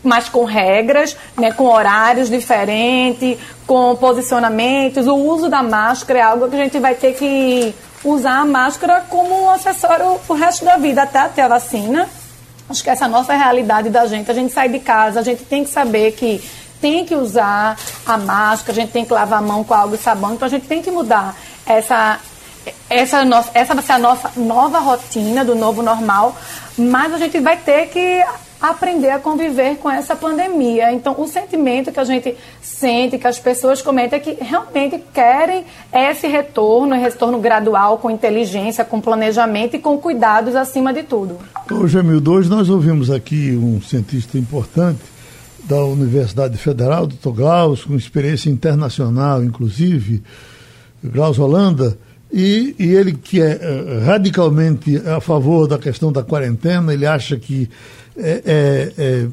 mas 0.05 0.28
com 0.28 0.44
regras, 0.44 1.16
né, 1.36 1.50
com 1.50 1.64
horários 1.64 2.28
diferentes, 2.28 3.38
com 3.66 3.96
posicionamentos. 3.96 5.07
O 5.07 5.16
uso 5.16 5.48
da 5.48 5.62
máscara 5.62 6.18
é 6.18 6.22
algo 6.22 6.48
que 6.48 6.55
a 6.55 6.62
gente 6.62 6.78
vai 6.78 6.94
ter 6.94 7.14
que 7.14 7.74
usar 8.05 8.40
a 8.40 8.44
máscara 8.44 9.05
como 9.09 9.44
um 9.44 9.50
acessório 9.50 10.20
o 10.28 10.34
resto 10.34 10.64
da 10.64 10.76
vida, 10.76 11.02
até 11.02 11.26
ter 11.28 11.40
a 11.40 11.48
vacina. 11.48 12.09
Acho 12.68 12.82
que 12.82 12.90
essa 12.90 13.05
é 13.05 13.07
a 13.07 13.11
nossa 13.11 13.32
realidade 13.34 13.90
da 13.90 14.07
gente. 14.07 14.30
A 14.30 14.34
gente 14.34 14.52
sai 14.52 14.68
de 14.68 14.78
casa, 14.78 15.20
a 15.20 15.22
gente 15.22 15.44
tem 15.44 15.64
que 15.64 15.70
saber 15.70 16.12
que 16.12 16.42
tem 16.80 17.05
que 17.05 17.14
usar 17.14 17.78
a 18.05 18.18
máscara, 18.18 18.72
a 18.72 18.82
gente 18.82 18.92
tem 18.92 19.05
que 19.07 19.12
lavar 19.12 19.38
a 19.38 19.42
mão 19.42 19.64
com 19.64 19.72
água 19.72 19.96
e 19.96 19.98
sabão, 19.98 20.34
então 20.34 20.44
a 20.44 20.50
gente 20.50 20.66
tem 20.66 20.82
que 20.82 20.90
mudar 20.90 21.34
essa 21.64 22.20
essa, 22.88 23.24
nossa, 23.24 23.50
essa 23.55 23.74
vai 23.74 23.84
ser 23.84 23.92
a 23.92 23.98
nossa 23.98 24.30
nova 24.36 24.78
rotina 24.78 25.44
do 25.44 25.55
novo 25.55 25.82
normal, 25.82 26.36
mas 26.76 27.12
a 27.12 27.18
gente 27.18 27.38
vai 27.40 27.57
ter 27.57 27.88
que 27.88 28.24
aprender 28.70 29.10
a 29.10 29.18
conviver 29.18 29.76
com 29.76 29.90
essa 29.90 30.16
pandemia. 30.16 30.92
Então, 30.92 31.14
o 31.18 31.26
sentimento 31.28 31.92
que 31.92 32.00
a 32.00 32.04
gente 32.04 32.34
sente, 32.62 33.18
que 33.18 33.26
as 33.26 33.38
pessoas 33.38 33.82
comentam, 33.82 34.16
é 34.16 34.20
que 34.20 34.36
realmente 34.42 35.02
querem 35.12 35.64
esse 35.92 36.26
retorno, 36.26 36.94
retorno 36.94 37.38
gradual, 37.38 37.98
com 37.98 38.10
inteligência, 38.10 38.84
com 38.84 39.00
planejamento 39.00 39.76
e 39.76 39.78
com 39.78 39.98
cuidados 39.98 40.56
acima 40.56 40.92
de 40.92 41.02
tudo. 41.02 41.38
Hoje, 41.70 41.94
Jamildo, 41.94 42.32
hoje 42.32 42.48
nós 42.48 42.68
ouvimos 42.68 43.10
aqui 43.10 43.52
um 43.52 43.80
cientista 43.82 44.38
importante 44.38 45.00
da 45.64 45.84
Universidade 45.84 46.56
Federal, 46.56 47.06
Dr. 47.06 47.30
Glaus, 47.30 47.84
com 47.84 47.94
experiência 47.94 48.50
internacional, 48.50 49.42
inclusive, 49.42 50.22
Glaus 51.02 51.38
Holanda, 51.38 51.98
e, 52.37 52.74
e, 52.80 52.95
ele 52.95 53.12
que 53.12 53.41
é 53.41 53.55
uh, 53.55 54.05
radicalmente 54.05 54.97
a 55.07 55.20
favor 55.20 55.68
da 55.68 55.78
questão 55.78 56.11
da 56.11 56.20
quarentena, 56.20 56.93
ele 56.93 57.07
acha 57.07 57.37
que 57.37 57.70
é, 58.16 58.43
é, 58.45 58.93
é, 58.99 59.26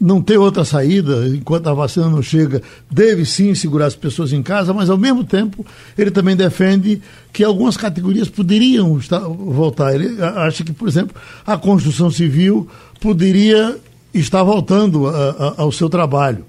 não 0.00 0.22
tem 0.22 0.38
outra 0.38 0.64
saída, 0.64 1.28
enquanto 1.28 1.66
a 1.66 1.74
vacina 1.74 2.08
não 2.08 2.22
chega, 2.22 2.62
deve 2.90 3.26
sim 3.26 3.54
segurar 3.54 3.84
as 3.84 3.94
pessoas 3.94 4.32
em 4.32 4.42
casa, 4.42 4.72
mas 4.72 4.88
ao 4.88 4.96
mesmo 4.96 5.22
tempo 5.22 5.66
ele 5.98 6.10
também 6.10 6.34
defende 6.34 7.02
que 7.30 7.44
algumas 7.44 7.76
categorias 7.76 8.30
poderiam 8.30 8.96
estar, 8.96 9.20
voltar. 9.20 9.94
Ele 9.94 10.16
acha 10.22 10.64
que, 10.64 10.72
por 10.72 10.88
exemplo, 10.88 11.14
a 11.46 11.58
construção 11.58 12.10
civil 12.10 12.66
poderia 13.02 13.76
estar 14.14 14.42
voltando 14.42 15.06
a, 15.06 15.30
a, 15.30 15.54
ao 15.58 15.70
seu 15.70 15.90
trabalho. 15.90 16.42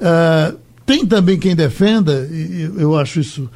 Uh, 0.00 0.56
tem 0.84 1.04
também 1.04 1.38
quem 1.38 1.54
defenda, 1.56 2.28
eu 2.78 2.96
acho 2.96 3.18
isso, 3.18 3.50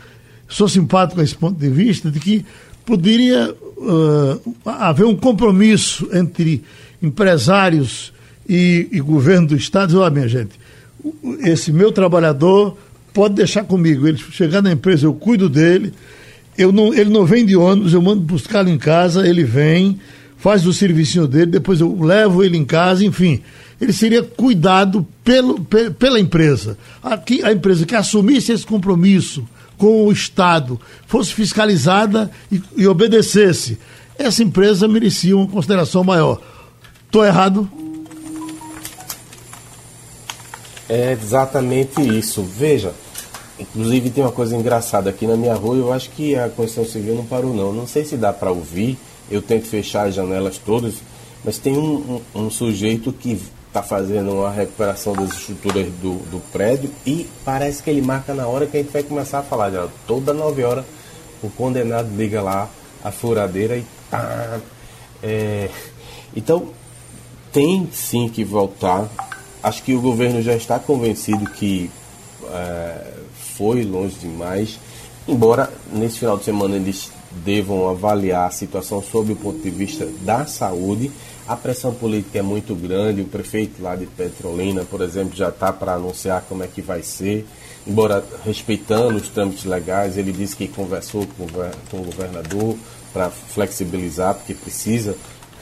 sou 0.50 0.68
simpático 0.68 1.20
a 1.20 1.24
esse 1.24 1.34
ponto 1.34 1.58
de 1.58 1.70
vista, 1.70 2.10
de 2.10 2.20
que 2.20 2.44
poderia 2.84 3.54
uh, 3.54 4.54
haver 4.66 5.06
um 5.06 5.16
compromisso 5.16 6.08
entre 6.12 6.62
empresários 7.00 8.12
e, 8.46 8.88
e 8.90 9.00
governo 9.00 9.48
do 9.48 9.56
Estado, 9.56 9.98
olha, 10.00 10.10
minha 10.10 10.28
gente, 10.28 10.50
esse 11.38 11.72
meu 11.72 11.92
trabalhador 11.92 12.76
pode 13.14 13.34
deixar 13.34 13.64
comigo. 13.64 14.06
Ele 14.06 14.18
chegar 14.18 14.60
na 14.60 14.72
empresa, 14.72 15.06
eu 15.06 15.14
cuido 15.14 15.48
dele. 15.48 15.94
Eu 16.58 16.72
não, 16.72 16.92
ele 16.92 17.08
não 17.10 17.24
vem 17.24 17.46
de 17.46 17.56
ônibus, 17.56 17.94
eu 17.94 18.02
mando 18.02 18.20
buscá-lo 18.20 18.68
em 18.68 18.76
casa, 18.76 19.26
ele 19.26 19.44
vem, 19.44 19.98
faz 20.36 20.66
o 20.66 20.72
serviço 20.72 21.26
dele, 21.26 21.46
depois 21.46 21.80
eu 21.80 21.96
levo 22.02 22.44
ele 22.44 22.56
em 22.56 22.64
casa, 22.64 23.04
enfim. 23.04 23.40
Ele 23.80 23.92
seria 23.92 24.22
cuidado 24.22 25.06
pelo, 25.24 25.64
pela 25.98 26.20
empresa. 26.20 26.76
Aqui, 27.02 27.42
a 27.42 27.50
empresa 27.50 27.86
que 27.86 27.94
assumisse 27.94 28.52
esse 28.52 28.66
compromisso 28.66 29.46
com 29.80 30.04
o 30.04 30.12
Estado, 30.12 30.78
fosse 31.06 31.32
fiscalizada 31.32 32.30
e, 32.52 32.62
e 32.76 32.86
obedecesse, 32.86 33.78
essa 34.18 34.42
empresa 34.42 34.86
merecia 34.86 35.34
uma 35.34 35.46
consideração 35.46 36.04
maior. 36.04 36.38
Estou 37.06 37.24
errado? 37.24 37.66
É 40.86 41.12
exatamente 41.12 41.98
isso. 42.02 42.42
Veja, 42.42 42.92
inclusive 43.58 44.10
tem 44.10 44.22
uma 44.22 44.30
coisa 44.30 44.54
engraçada 44.54 45.08
aqui 45.08 45.26
na 45.26 45.34
minha 45.34 45.54
rua. 45.54 45.76
Eu 45.76 45.92
acho 45.94 46.10
que 46.10 46.36
a 46.36 46.50
Constituição 46.50 46.84
Civil 46.84 47.14
não 47.14 47.24
parou, 47.24 47.54
não. 47.54 47.72
Não 47.72 47.86
sei 47.86 48.04
se 48.04 48.18
dá 48.18 48.34
para 48.34 48.52
ouvir. 48.52 48.98
Eu 49.30 49.40
tento 49.40 49.66
fechar 49.66 50.06
as 50.08 50.14
janelas 50.14 50.58
todas, 50.58 50.96
mas 51.42 51.56
tem 51.56 51.78
um, 51.78 52.20
um, 52.34 52.42
um 52.42 52.50
sujeito 52.50 53.12
que 53.14 53.40
está 53.70 53.84
fazendo 53.84 54.32
uma 54.32 54.50
recuperação 54.50 55.12
das 55.12 55.30
estruturas 55.30 55.86
do, 56.02 56.14
do 56.28 56.42
prédio 56.50 56.90
e 57.06 57.28
parece 57.44 57.80
que 57.80 57.88
ele 57.88 58.02
marca 58.02 58.34
na 58.34 58.46
hora 58.48 58.66
que 58.66 58.76
a 58.76 58.82
gente 58.82 58.92
vai 58.92 59.04
começar 59.04 59.38
a 59.38 59.42
falar. 59.44 59.70
Já 59.70 59.86
toda 60.08 60.34
nove 60.34 60.64
horas 60.64 60.84
o 61.40 61.48
condenado 61.48 62.08
liga 62.16 62.42
lá 62.42 62.68
a 63.02 63.12
furadeira 63.12 63.76
e 63.76 63.84
tá. 64.10 64.58
É, 65.22 65.70
então 66.34 66.68
tem 67.52 67.88
sim 67.92 68.28
que 68.28 68.42
voltar. 68.42 69.08
Acho 69.62 69.82
que 69.84 69.94
o 69.94 70.00
governo 70.00 70.42
já 70.42 70.54
está 70.54 70.78
convencido 70.78 71.48
que 71.50 71.90
é, 72.52 73.12
foi 73.56 73.84
longe 73.84 74.16
demais, 74.16 74.80
embora 75.28 75.70
nesse 75.92 76.18
final 76.18 76.36
de 76.36 76.44
semana 76.44 76.74
eles 76.76 77.12
devam 77.30 77.88
avaliar 77.88 78.48
a 78.48 78.50
situação 78.50 79.00
sob 79.00 79.32
o 79.32 79.36
ponto 79.36 79.60
de 79.60 79.70
vista 79.70 80.08
da 80.22 80.44
saúde. 80.44 81.10
A 81.50 81.56
pressão 81.56 81.92
política 81.92 82.38
é 82.38 82.42
muito 82.42 82.76
grande, 82.76 83.22
o 83.22 83.24
prefeito 83.24 83.82
lá 83.82 83.96
de 83.96 84.06
Petrolina, 84.06 84.84
por 84.84 85.00
exemplo, 85.00 85.34
já 85.34 85.48
está 85.48 85.72
para 85.72 85.94
anunciar 85.94 86.44
como 86.48 86.62
é 86.62 86.68
que 86.68 86.80
vai 86.80 87.02
ser. 87.02 87.44
Embora 87.84 88.24
respeitando 88.46 89.16
os 89.16 89.28
trâmites 89.30 89.64
legais, 89.64 90.16
ele 90.16 90.30
disse 90.30 90.54
que 90.54 90.68
conversou 90.68 91.26
com 91.36 91.96
o 91.96 92.04
governador 92.04 92.76
para 93.12 93.30
flexibilizar, 93.30 94.36
porque 94.36 94.54
precisa 94.54 95.16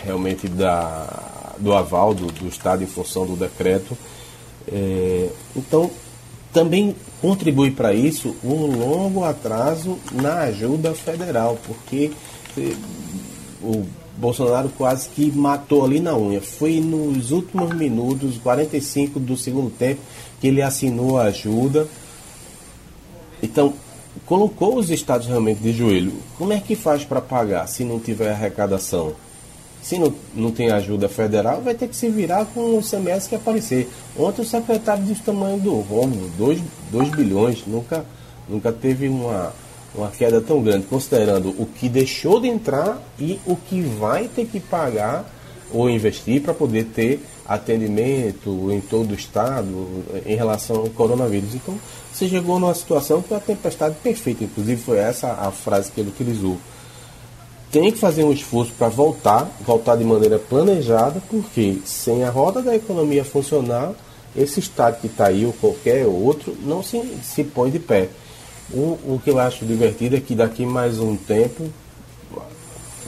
realmente 0.05 0.47
da 0.47 1.55
do 1.57 1.73
aval 1.73 2.13
do, 2.13 2.27
do 2.27 2.49
Estado 2.49 2.85
em 2.85 2.87
função 2.87 3.25
do 3.25 3.35
decreto. 3.35 3.97
É, 4.71 5.31
então, 5.57 5.91
também 6.53 6.95
contribui 7.23 7.71
para 7.71 7.95
isso 7.95 8.37
um 8.45 8.67
longo 8.77 9.25
atraso 9.25 9.99
na 10.13 10.41
ajuda 10.41 10.93
federal, 10.93 11.59
porque 11.67 12.11
é, 12.59 12.75
o 13.63 13.87
Bolsonaro 14.19 14.69
quase 14.77 15.09
que 15.11 15.31
matou 15.31 15.85
ali 15.85 16.01
na 16.01 16.17
unha. 16.17 16.41
Foi 16.41 16.81
nos 16.81 17.31
últimos 17.31 17.73
minutos, 17.75 18.37
45 18.39 19.21
do 19.21 19.37
segundo 19.37 19.71
tempo, 19.71 20.01
que 20.41 20.49
ele 20.49 20.61
assinou 20.61 21.19
a 21.19 21.25
ajuda. 21.25 21.87
Então, 23.41 23.75
colocou 24.27 24.77
os 24.77 24.91
estados 24.91 25.29
realmente 25.29 25.61
de 25.61 25.73
joelho. 25.73 26.13
Como 26.37 26.53
é 26.53 26.59
que 26.59 26.75
faz 26.75 27.05
para 27.05 27.21
pagar 27.21 27.69
se 27.69 27.85
não 27.85 28.01
tiver 28.01 28.33
arrecadação? 28.33 29.13
Se 29.81 29.97
não, 29.97 30.13
não 30.35 30.51
tem 30.51 30.73
ajuda 30.73 31.09
federal, 31.09 31.63
vai 31.63 31.75
ter 31.75 31.87
que 31.87 31.95
se 31.95 32.09
virar 32.09 32.45
com 32.47 32.77
o 32.77 32.83
CMS 32.83 33.29
que 33.29 33.37
aparecer. 33.37 33.89
Ontem 34.19 34.43
o 34.43 34.45
secretário 34.45 35.05
disse 35.05 35.21
o 35.21 35.25
tamanho 35.25 35.61
do 35.61 35.79
rombo, 35.79 36.29
2 36.37 37.11
bilhões, 37.15 37.63
nunca, 37.65 38.05
nunca 38.49 38.73
teve 38.73 39.09
uma, 39.09 39.53
uma 39.95 40.11
queda 40.11 40.41
tão 40.41 40.63
grande, 40.63 40.87
considerando 40.87 41.51
o 41.51 41.67
que 41.67 41.89
deixou 41.89 42.41
de 42.41 42.49
entrar 42.49 43.01
e 43.19 43.39
o 43.47 43.57
que 43.57 43.81
vai 43.81 44.29
ter 44.29 44.47
que 44.47 44.61
pagar 44.61 45.25
ou 45.73 45.89
investir 45.89 46.43
para 46.43 46.55
poder 46.55 46.85
ter 46.87 47.25
atendimento 47.47 48.71
em 48.71 48.81
todo 48.81 49.13
o 49.13 49.15
estado 49.15 50.05
em 50.27 50.37
relação 50.37 50.77
ao 50.77 50.91
coronavírus. 50.91 51.55
Então, 51.55 51.79
você 52.13 52.29
chegou 52.29 52.59
numa 52.59 52.75
situação 52.75 53.23
que 53.23 53.33
é 53.33 53.37
a 53.37 53.41
tempestade 53.41 53.97
perfeita, 54.03 54.45
inclusive 54.45 54.81
foi 54.81 54.99
essa 54.99 55.33
a 55.33 55.51
frase 55.51 55.91
que 55.91 56.01
ele 56.01 56.11
utilizou. 56.11 56.59
Tem 57.71 57.93
que 57.93 57.99
fazer 57.99 58.25
um 58.25 58.33
esforço 58.33 58.73
para 58.79 58.89
voltar, 58.89 59.51
voltar 59.61 59.97
de 59.97 60.05
maneira 60.05 60.39
planejada, 60.39 61.23
porque 61.29 61.79
sem 61.85 62.25
a 62.25 62.31
roda 62.31 62.63
da 62.63 62.75
economia 62.75 63.25
funcionar, 63.25 63.93
esse 64.37 64.61
estado 64.61 65.01
que 65.01 65.07
está 65.07 65.27
aí 65.27 65.45
ou 65.45 65.53
qualquer 65.53 66.07
outro 66.07 66.57
não 66.63 66.83
se, 66.83 67.01
se 67.23 67.45
põe 67.45 67.71
de 67.71 67.79
pé. 67.79 68.09
O, 68.73 68.99
o 69.15 69.21
que 69.23 69.31
eu 69.31 69.39
acho 69.39 69.65
divertido 69.65 70.17
é 70.17 70.21
que 70.21 70.35
daqui 70.35 70.67
mais 70.67 70.99
um 70.99 71.17
tempo 71.17 71.71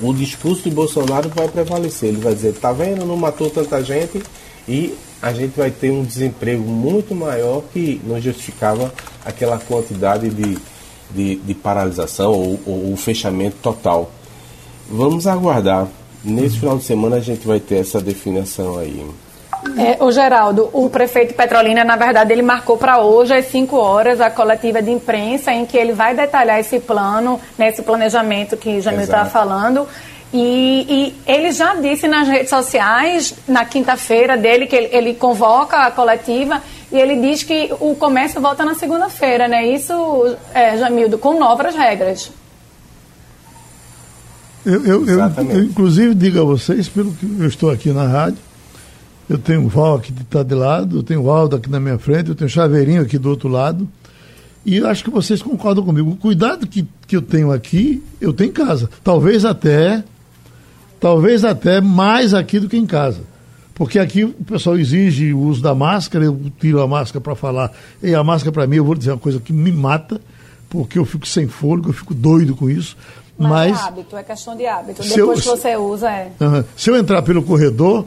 o 0.03 0.15
discurso 0.15 0.63
de 0.63 0.71
Bolsonaro 0.71 1.29
vai 1.29 1.49
prevalecer. 1.49 2.09
Ele 2.09 2.21
vai 2.21 2.35
dizer, 2.35 2.55
tá 2.55 2.73
vendo, 2.73 3.05
não 3.05 3.17
matou 3.17 3.51
tanta 3.51 3.83
gente 3.85 4.23
e 4.67 4.95
a 5.21 5.33
gente 5.33 5.57
vai 5.57 5.71
ter 5.71 5.91
um 5.91 6.03
desemprego 6.03 6.63
muito 6.63 7.15
maior 7.15 7.63
que 7.73 8.01
não 8.05 8.21
justificava 8.21 8.93
aquela 9.25 9.59
quantidade 9.59 10.31
de, 10.31 10.59
de, 11.11 11.37
de 11.37 11.55
paralisação 11.55 12.33
ou, 12.67 12.97
fechamento 12.97 13.57
total. 13.63 14.11
Vamos 14.89 15.27
aguardar. 15.27 15.87
Nesse 16.25 16.59
final 16.59 16.79
de 16.79 16.85
semana 16.85 17.17
a 17.17 17.21
gente 17.21 17.47
vai 17.47 17.61
ter 17.61 17.77
essa 17.77 18.01
definição 18.01 18.79
aí. 18.79 19.07
É, 19.77 20.03
o 20.03 20.11
Geraldo, 20.11 20.71
o 20.73 20.89
prefeito 20.89 21.35
Petrolina, 21.35 21.85
na 21.85 21.97
verdade, 21.97 22.33
ele 22.33 22.43
marcou 22.43 22.77
para 22.77 23.01
hoje 23.01 23.35
às 23.35 23.47
5 23.47 23.77
horas 23.77 24.21
a 24.21 24.31
coletiva 24.31 24.81
de 24.81 24.91
imprensa 24.91 25.53
em 25.53 25.67
que 25.67 25.77
ele 25.77 25.93
vai 25.93 26.15
detalhar 26.15 26.59
esse 26.59 26.81
plano, 26.81 27.41
nesse 27.59 27.83
planejamento 27.83 28.57
que 28.57 28.81
Jamil 28.81 29.03
está 29.03 29.25
falando. 29.27 29.87
E, 30.33 30.87
e, 30.89 31.31
ele 31.31 31.51
já 31.51 31.75
disse 31.75 32.07
nas 32.07 32.29
redes 32.29 32.51
sociais, 32.51 33.35
na 33.49 33.65
quinta-feira 33.65 34.37
dele, 34.37 34.67
que 34.67 34.77
ele, 34.77 34.89
ele, 34.93 35.15
convoca 35.15 35.79
a 35.79 35.91
coletiva 35.91 36.63
e 36.93 36.99
ele 36.99 37.17
diz 37.17 37.43
que 37.43 37.69
o 37.81 37.97
comércio 37.97 38.41
volta 38.41 38.65
na 38.65 38.75
segunda-feira, 38.75 39.49
né? 39.49 39.67
Isso, 39.67 39.93
é, 40.55 40.79
Jamildo, 40.79 41.19
com 41.19 41.39
novas 41.39 41.75
regras. 41.75 42.31
Eu, 44.65 44.85
eu, 44.85 45.07
eu, 45.07 45.19
eu, 45.21 45.65
inclusive, 45.65 46.15
digo 46.15 46.41
a 46.41 46.45
vocês, 46.45 46.89
pelo 46.89 47.13
que 47.13 47.27
eu 47.41 47.49
estou 47.49 47.71
aqui 47.71 47.91
na 47.91 48.07
rádio, 48.07 48.39
eu 49.31 49.39
tenho 49.39 49.65
o 49.65 49.69
Val 49.69 49.95
aqui 49.95 50.13
que 50.13 50.23
está 50.23 50.43
de 50.43 50.57
lado, 50.57 50.99
eu 50.99 51.03
tenho 51.05 51.23
o 51.23 51.31
Aldo 51.31 51.55
aqui 51.55 51.71
na 51.71 51.79
minha 51.79 51.97
frente, 52.01 52.31
eu 52.31 52.35
tenho 52.35 52.49
o 52.49 52.51
Chaveirinho 52.51 53.01
aqui 53.01 53.17
do 53.17 53.31
outro 53.31 53.49
lado. 53.49 53.89
E 54.67 54.79
eu 54.79 54.89
acho 54.89 55.05
que 55.05 55.11
vocês 55.11 55.41
concordam 55.41 55.85
comigo. 55.85 56.11
O 56.11 56.17
cuidado 56.17 56.67
que, 56.67 56.85
que 57.07 57.17
eu 57.17 57.23
tenho 57.23 57.53
aqui, 57.53 58.03
eu 58.21 58.33
tenho 58.33 58.51
em 58.51 58.53
casa. 58.53 58.91
Talvez 59.05 59.45
até, 59.45 60.03
talvez 60.99 61.45
até 61.45 61.81
mais 61.81 62.35
aqui 62.35 62.59
do 62.59 62.69
que 62.69 62.77
em 62.77 62.85
casa. 62.85 63.21
Porque 63.73 64.01
aqui 64.01 64.25
o 64.25 64.33
pessoal 64.33 64.77
exige 64.77 65.33
o 65.33 65.39
uso 65.39 65.63
da 65.63 65.77
máscara, 65.77 66.25
eu 66.25 66.39
tiro 66.59 66.83
a 66.83 66.89
máscara 66.89 67.21
para 67.21 67.37
falar. 67.37 67.71
E 68.03 68.13
a 68.13 68.25
máscara 68.25 68.51
para 68.51 68.67
mim, 68.67 68.77
eu 68.77 68.85
vou 68.85 68.97
dizer 68.97 69.13
uma 69.13 69.19
coisa 69.19 69.39
que 69.39 69.53
me 69.53 69.71
mata, 69.71 70.21
porque 70.69 70.99
eu 70.99 71.05
fico 71.05 71.27
sem 71.27 71.47
fôlego, 71.47 71.91
eu 71.91 71.95
fico 71.95 72.15
doido 72.15 72.57
com 72.57 72.69
isso. 72.69 72.97
Mas, 73.39 73.71
Mas 73.71 73.81
é 73.81 73.89
hábito, 73.89 74.17
é 74.17 74.23
questão 74.25 74.57
de 74.57 74.67
hábito. 74.67 75.03
Depois 75.03 75.17
eu, 75.17 75.35
que 75.35 75.41
você 75.45 75.77
usa, 75.77 76.11
é. 76.11 76.33
Uh, 76.41 76.65
se 76.77 76.91
eu 76.91 76.97
entrar 76.97 77.23
pelo 77.23 77.45
corredor, 77.45 78.07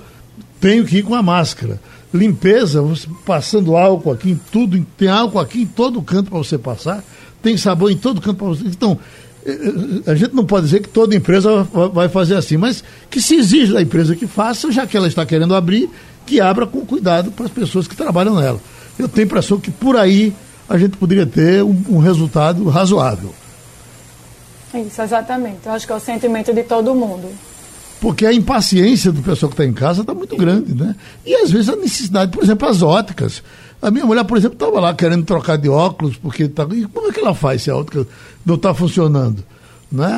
tenho 0.64 0.86
que 0.86 1.00
ir 1.00 1.04
com 1.04 1.14
a 1.14 1.22
máscara. 1.22 1.78
Limpeza, 2.14 2.82
você 2.82 3.06
passando 3.26 3.76
álcool 3.76 4.14
aqui 4.14 4.32
em 4.32 4.40
tudo, 4.50 4.82
tem 4.98 5.10
álcool 5.10 5.40
aqui 5.40 5.64
em 5.64 5.66
todo 5.66 6.02
canto 6.02 6.30
para 6.30 6.38
você 6.38 6.58
passar, 6.58 7.04
tem 7.42 7.58
sabão 7.58 7.90
em 7.90 7.98
todo 7.98 8.22
canto 8.22 8.38
para 8.38 8.48
você. 8.48 8.64
Então, 8.66 8.98
eh, 9.46 9.52
eh, 9.52 10.12
a 10.12 10.16
gente 10.16 10.34
não 10.34 10.46
pode 10.46 10.68
dizer 10.68 10.80
que 10.80 10.88
toda 10.88 11.14
empresa 11.14 11.68
vai 11.92 12.08
fazer 12.08 12.36
assim, 12.36 12.56
mas 12.56 12.82
que 13.10 13.20
se 13.20 13.36
exige 13.36 13.74
da 13.74 13.82
empresa 13.82 14.16
que 14.16 14.26
faça, 14.26 14.72
já 14.72 14.88
que 14.88 14.96
ela 14.96 15.10
está 15.10 15.26
querendo 15.26 15.54
abrir, 15.54 15.90
que 16.26 16.40
abra 16.40 16.66
com 16.66 16.86
cuidado 16.86 17.30
para 17.30 17.46
as 17.46 17.52
pessoas 17.52 17.86
que 17.86 17.96
trabalham 17.96 18.36
nela. 18.36 18.62
Eu 18.98 19.10
tenho 19.10 19.26
a 19.26 19.28
impressão 19.28 19.60
que 19.60 19.70
por 19.70 19.98
aí 19.98 20.34
a 20.70 20.78
gente 20.78 20.96
poderia 20.96 21.26
ter 21.26 21.62
um, 21.62 21.76
um 21.90 21.98
resultado 21.98 22.64
razoável. 22.70 23.36
Isso, 24.74 25.02
exatamente. 25.02 25.66
Eu 25.66 25.74
acho 25.74 25.86
que 25.86 25.92
é 25.92 25.96
o 25.96 26.00
sentimento 26.00 26.54
de 26.54 26.64
todo 26.64 26.96
mundo 26.96 27.28
porque 28.04 28.26
a 28.26 28.34
impaciência 28.34 29.14
do 29.14 29.22
pessoal 29.22 29.50
que 29.50 29.54
está 29.54 29.66
em 29.66 29.72
casa 29.72 30.02
está 30.02 30.14
muito 30.14 30.36
grande, 30.36 30.76
né? 30.76 30.94
E 31.26 31.34
às 31.36 31.50
vezes 31.50 31.70
a 31.70 31.76
necessidade, 31.78 32.34
por 32.34 32.44
exemplo, 32.44 32.68
as 32.68 32.82
óticas. 32.82 33.42
A 33.82 33.90
minha 33.90 34.06
mulher, 34.06 34.26
por 34.26 34.38
exemplo, 34.38 34.56
estava 34.56 34.78
lá 34.82 34.94
querendo 34.94 35.24
trocar 35.24 35.58
de 35.58 35.70
óculos, 35.70 36.18
porque 36.18 36.50
tá... 36.50 36.68
e 36.74 36.86
como 36.88 37.08
é 37.08 37.14
que 37.14 37.22
ela 37.22 37.34
faz 37.34 37.62
se 37.62 37.72
a 37.72 37.78
ótica 37.78 38.06
não 38.46 38.56
está 38.56 38.74
funcionando? 38.74 39.42
Né? 39.90 40.10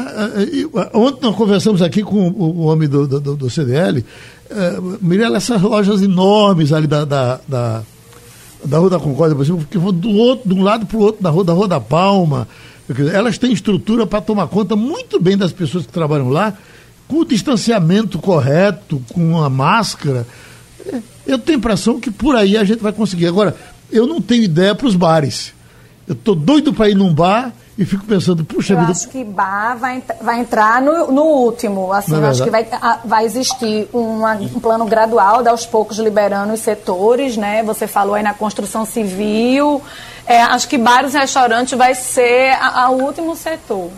E, 0.51 0.67
ontem 0.95 1.19
nós 1.21 1.35
conversamos 1.35 1.83
aqui 1.83 2.01
com 2.01 2.27
o, 2.29 2.61
homem 2.61 2.89
do, 2.89 3.07
do, 3.07 3.35
do 3.35 3.49
CDL, 3.51 4.03
é, 4.49 4.77
Mirella, 4.99 5.37
essas 5.37 5.61
lojas 5.61 6.01
enormes 6.01 6.73
ali 6.73 6.87
da, 6.87 7.05
da, 7.05 7.39
da, 7.47 7.83
da 8.65 8.79
Rua 8.79 8.89
da 8.89 8.99
Concórdia, 8.99 9.35
por 9.35 9.43
exemplo, 9.43 9.67
que 9.69 9.77
vão 9.77 9.93
do 9.93 10.09
outro, 10.09 10.49
de 10.49 10.55
um 10.55 10.63
lado 10.63 10.87
para 10.87 10.97
o 10.97 11.01
outro 11.01 11.21
da 11.21 11.29
Rua 11.29 11.43
da 11.43 11.53
Rua 11.53 11.67
da 11.67 11.79
Palma, 11.79 12.47
elas 13.13 13.37
têm 13.37 13.53
estrutura 13.53 14.07
para 14.07 14.21
tomar 14.21 14.47
conta 14.47 14.75
muito 14.75 15.21
bem 15.21 15.37
das 15.37 15.51
pessoas 15.51 15.85
que 15.85 15.93
trabalham 15.93 16.29
lá, 16.29 16.57
com 17.07 17.17
o 17.17 17.25
distanciamento 17.25 18.19
correto, 18.19 19.01
com 19.13 19.41
a 19.41 19.49
máscara, 19.49 20.25
é, 20.85 20.99
eu 21.25 21.39
tenho 21.39 21.57
a 21.57 21.59
impressão 21.59 21.99
que 21.99 22.11
por 22.11 22.35
aí 22.35 22.57
a 22.57 22.63
gente 22.63 22.81
vai 22.81 22.91
conseguir. 22.91 23.27
Agora, 23.27 23.55
eu 23.91 24.07
não 24.07 24.21
tenho 24.21 24.43
ideia 24.43 24.73
para 24.75 24.87
os 24.87 24.95
bares. 24.95 25.53
Eu 26.07 26.13
estou 26.13 26.35
doido 26.35 26.73
para 26.73 26.89
ir 26.89 26.95
num 26.95 27.13
bar 27.13 27.51
e 27.77 27.83
fico 27.83 28.05
pensando, 28.05 28.45
puxa 28.45 28.73
eu 28.73 28.79
vida. 28.79 28.91
acho 28.91 29.09
que 29.09 29.23
bar 29.23 29.75
vai, 29.77 30.01
vai 30.21 30.39
entrar 30.39 30.81
no, 30.81 31.11
no 31.11 31.23
último. 31.23 31.91
Assim, 31.91 32.15
eu 32.15 32.25
acho 32.25 32.43
que 32.43 32.49
vai, 32.49 32.65
vai 33.03 33.25
existir 33.25 33.89
uma, 33.91 34.33
um 34.35 34.59
plano 34.59 34.85
gradual, 34.85 35.43
de 35.43 35.49
aos 35.49 35.65
poucos 35.65 35.97
liberando 35.97 36.53
os 36.53 36.61
setores, 36.61 37.35
né? 37.35 37.63
Você 37.63 37.85
falou 37.85 38.15
aí 38.15 38.23
na 38.23 38.33
construção 38.33 38.85
civil. 38.85 39.81
É, 40.25 40.41
acho 40.41 40.67
que 40.67 40.77
bares 40.77 41.13
e 41.13 41.17
restaurantes 41.17 41.77
vai 41.77 41.93
ser 41.93 42.55
o 42.89 43.03
último 43.03 43.35
setor. 43.35 43.89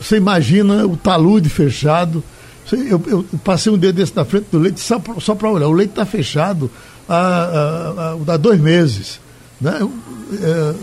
Você 0.00 0.16
imagina 0.16 0.86
o 0.86 0.96
talude 0.96 1.48
fechado. 1.48 2.24
Eu, 2.72 3.02
eu, 3.06 3.24
passei 3.44 3.70
um 3.72 3.78
dia 3.78 3.92
desse 3.92 4.14
na 4.14 4.24
frente 4.24 4.46
do 4.50 4.58
leite 4.58 4.80
só 4.80 5.34
para 5.34 5.50
olhar. 5.50 5.68
O 5.68 5.72
leite 5.72 5.90
está 5.90 6.06
fechado 6.06 6.70
há, 7.08 7.16
há, 7.16 8.32
há, 8.32 8.36
dois 8.36 8.60
meses. 8.60 9.20
Né? 9.60 9.78
É, 10.42 10.74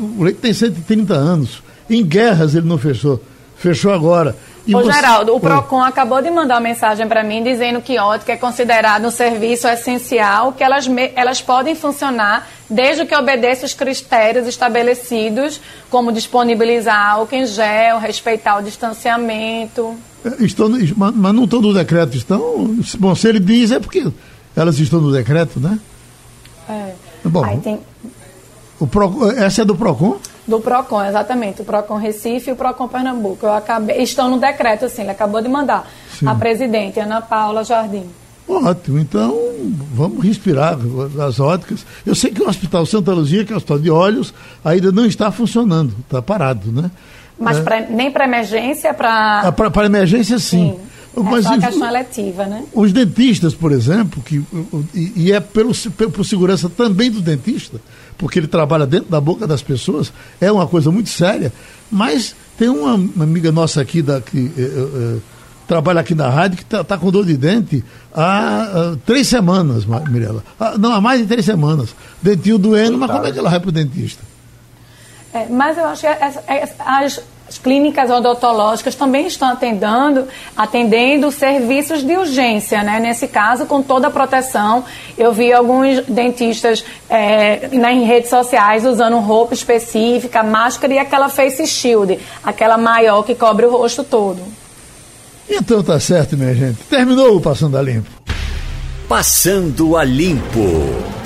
o 0.00 0.22
leite 0.24 0.40
tem 0.40 0.52
130 0.52 1.14
anos. 1.14 1.62
Em 1.88 2.04
guerras 2.04 2.54
ele 2.54 2.66
não 2.66 2.78
fechou. 2.78 3.22
Fechou 3.56 3.92
agora. 3.92 4.36
E 4.66 4.74
Ô, 4.74 4.82
você... 4.82 4.92
Geraldo, 4.92 5.34
o 5.34 5.40
PROCON 5.40 5.82
Oi. 5.82 5.88
acabou 5.88 6.22
de 6.22 6.30
mandar 6.30 6.54
uma 6.54 6.60
mensagem 6.60 7.06
para 7.06 7.22
mim 7.22 7.42
dizendo 7.42 7.82
que 7.82 7.98
ótica 7.98 8.32
é 8.32 8.36
considerado 8.36 9.06
um 9.06 9.10
serviço 9.10 9.68
essencial, 9.68 10.52
que 10.52 10.64
elas, 10.64 10.86
elas 11.14 11.42
podem 11.42 11.74
funcionar 11.74 12.48
desde 12.68 13.04
que 13.04 13.14
obedeça 13.14 13.66
os 13.66 13.74
critérios 13.74 14.46
estabelecidos, 14.46 15.60
como 15.90 16.10
disponibilizar 16.10 17.10
álcool 17.10 17.34
em 17.34 17.46
gel, 17.46 17.98
respeitar 17.98 18.58
o 18.58 18.62
distanciamento. 18.62 19.94
É, 20.24 20.42
estão, 20.42 20.70
mas 20.70 21.34
não 21.34 21.44
estão 21.44 21.60
no 21.60 21.74
decreto, 21.74 22.16
estão. 22.16 22.74
Bom, 22.98 23.14
se 23.14 23.28
ele 23.28 23.40
diz 23.40 23.70
é 23.70 23.78
porque 23.78 24.10
elas 24.56 24.78
estão 24.78 25.00
no 25.00 25.12
decreto, 25.12 25.60
né? 25.60 25.78
É. 26.68 26.92
Bom, 27.24 27.60
tem... 27.60 27.80
o 28.80 28.86
Pro, 28.86 29.30
essa 29.30 29.62
é 29.62 29.64
do 29.64 29.76
PROCON? 29.76 30.16
Do 30.46 30.60
PROCON, 30.60 31.04
exatamente. 31.04 31.62
O 31.62 31.64
PROCON 31.64 31.96
Recife 31.96 32.50
e 32.50 32.52
o 32.52 32.56
PROCON 32.56 32.88
Pernambuco. 32.88 33.46
Eu 33.46 33.54
acabei, 33.54 34.02
estão 34.02 34.30
no 34.30 34.38
decreto, 34.38 34.84
assim, 34.84 35.02
ele 35.02 35.10
acabou 35.10 35.40
de 35.40 35.48
mandar. 35.48 35.88
Sim. 36.18 36.28
A 36.28 36.34
presidente, 36.34 37.00
Ana 37.00 37.20
Paula 37.20 37.64
Jardim. 37.64 38.04
Ótimo, 38.46 38.98
então 38.98 39.34
vamos 39.94 40.22
respirar 40.22 40.76
as 41.26 41.40
óticas. 41.40 41.86
Eu 42.04 42.14
sei 42.14 42.30
que 42.30 42.42
o 42.42 42.48
Hospital 42.48 42.84
Santa 42.84 43.12
Luzia, 43.12 43.42
que 43.42 43.52
é 43.52 43.54
o 43.54 43.56
hospital 43.56 43.78
de 43.78 43.90
olhos, 43.90 44.34
ainda 44.62 44.92
não 44.92 45.06
está 45.06 45.32
funcionando, 45.32 45.94
está 46.00 46.20
parado, 46.20 46.70
né? 46.70 46.90
Mas 47.38 47.56
é. 47.56 47.62
pra, 47.62 47.80
nem 47.80 48.10
para 48.10 48.24
emergência, 48.26 48.92
para. 48.92 49.48
Ah, 49.48 49.52
para 49.52 49.86
emergência, 49.86 50.38
sim. 50.38 50.72
sim. 50.72 50.93
É 51.16 51.20
Mas, 51.20 51.44
só 51.44 51.54
a 51.54 51.58
questão 51.58 51.88
eletiva, 51.88 52.46
né? 52.46 52.64
Os 52.72 52.92
dentistas, 52.92 53.54
por 53.54 53.70
exemplo, 53.70 54.22
que, 54.22 54.42
e, 54.92 55.12
e 55.16 55.32
é 55.32 55.38
pelo, 55.38 55.72
por 56.12 56.24
segurança 56.24 56.68
também 56.68 57.10
do 57.10 57.20
dentista, 57.20 57.80
porque 58.18 58.38
ele 58.38 58.48
trabalha 58.48 58.86
dentro 58.86 59.10
da 59.10 59.20
boca 59.20 59.46
das 59.46 59.62
pessoas, 59.62 60.12
é 60.40 60.50
uma 60.50 60.66
coisa 60.66 60.90
muito 60.90 61.10
séria. 61.10 61.52
Mas 61.90 62.34
tem 62.58 62.68
uma, 62.68 62.94
uma 62.94 63.24
amiga 63.24 63.52
nossa 63.52 63.80
aqui 63.80 64.02
da, 64.02 64.20
que 64.20 64.50
eh, 64.56 64.62
eh, 64.62 65.18
trabalha 65.66 66.00
aqui 66.00 66.14
na 66.14 66.28
rádio 66.28 66.56
que 66.56 66.62
está 66.62 66.82
tá 66.84 66.98
com 66.98 67.10
dor 67.10 67.24
de 67.24 67.36
dente 67.36 67.84
há, 68.14 68.96
três 69.04 69.26
semanas, 69.28 69.84
Mirella. 69.84 70.42
Ah, 70.58 70.76
não, 70.78 70.92
há 70.92 71.00
mais 71.00 71.20
de 71.20 71.26
três 71.26 71.44
semanas. 71.44 71.94
Dentinho 72.22 72.58
doendo, 72.58 72.98
mas 72.98 73.10
como 73.10 73.26
é 73.26 73.32
que 73.32 73.38
ela 73.38 73.50
vai 73.50 73.60
para 73.60 73.68
o 73.68 73.72
dentista? 73.72 74.22
É, 75.32 75.46
mas 75.48 75.76
eu 75.76 75.84
acho 75.86 76.02
que 76.02 76.06
as, 76.06 76.38
as, 76.78 77.20
as 77.48 77.58
clínicas 77.58 78.10
odontológicas 78.10 78.94
também 78.94 79.26
estão 79.26 79.48
atendendo, 79.48 80.26
atendendo 80.56 81.30
serviços 81.30 82.02
de 82.02 82.16
urgência, 82.16 82.82
né? 82.82 82.98
Nesse 82.98 83.28
caso, 83.28 83.66
com 83.66 83.82
toda 83.82 84.08
a 84.08 84.10
proteção. 84.10 84.84
Eu 85.16 85.32
vi 85.32 85.52
alguns 85.52 86.00
dentistas 86.06 86.84
é, 87.08 87.68
nas 87.72 88.06
redes 88.06 88.30
sociais 88.30 88.86
usando 88.86 89.18
roupa 89.18 89.52
específica, 89.52 90.42
máscara 90.42 90.94
e 90.94 90.98
aquela 90.98 91.28
face 91.28 91.66
shield, 91.66 92.18
aquela 92.42 92.78
maior 92.78 93.22
que 93.22 93.34
cobre 93.34 93.66
o 93.66 93.70
rosto 93.70 94.02
todo. 94.02 94.40
Então 95.48 95.82
tá 95.82 96.00
certo, 96.00 96.36
minha 96.36 96.54
gente. 96.54 96.78
Terminou 96.88 97.36
o 97.36 97.40
Passando 97.40 97.76
a 97.76 97.82
Limpo. 97.82 98.08
Passando 99.06 99.96
a 99.98 100.02
Limpo. 100.02 101.23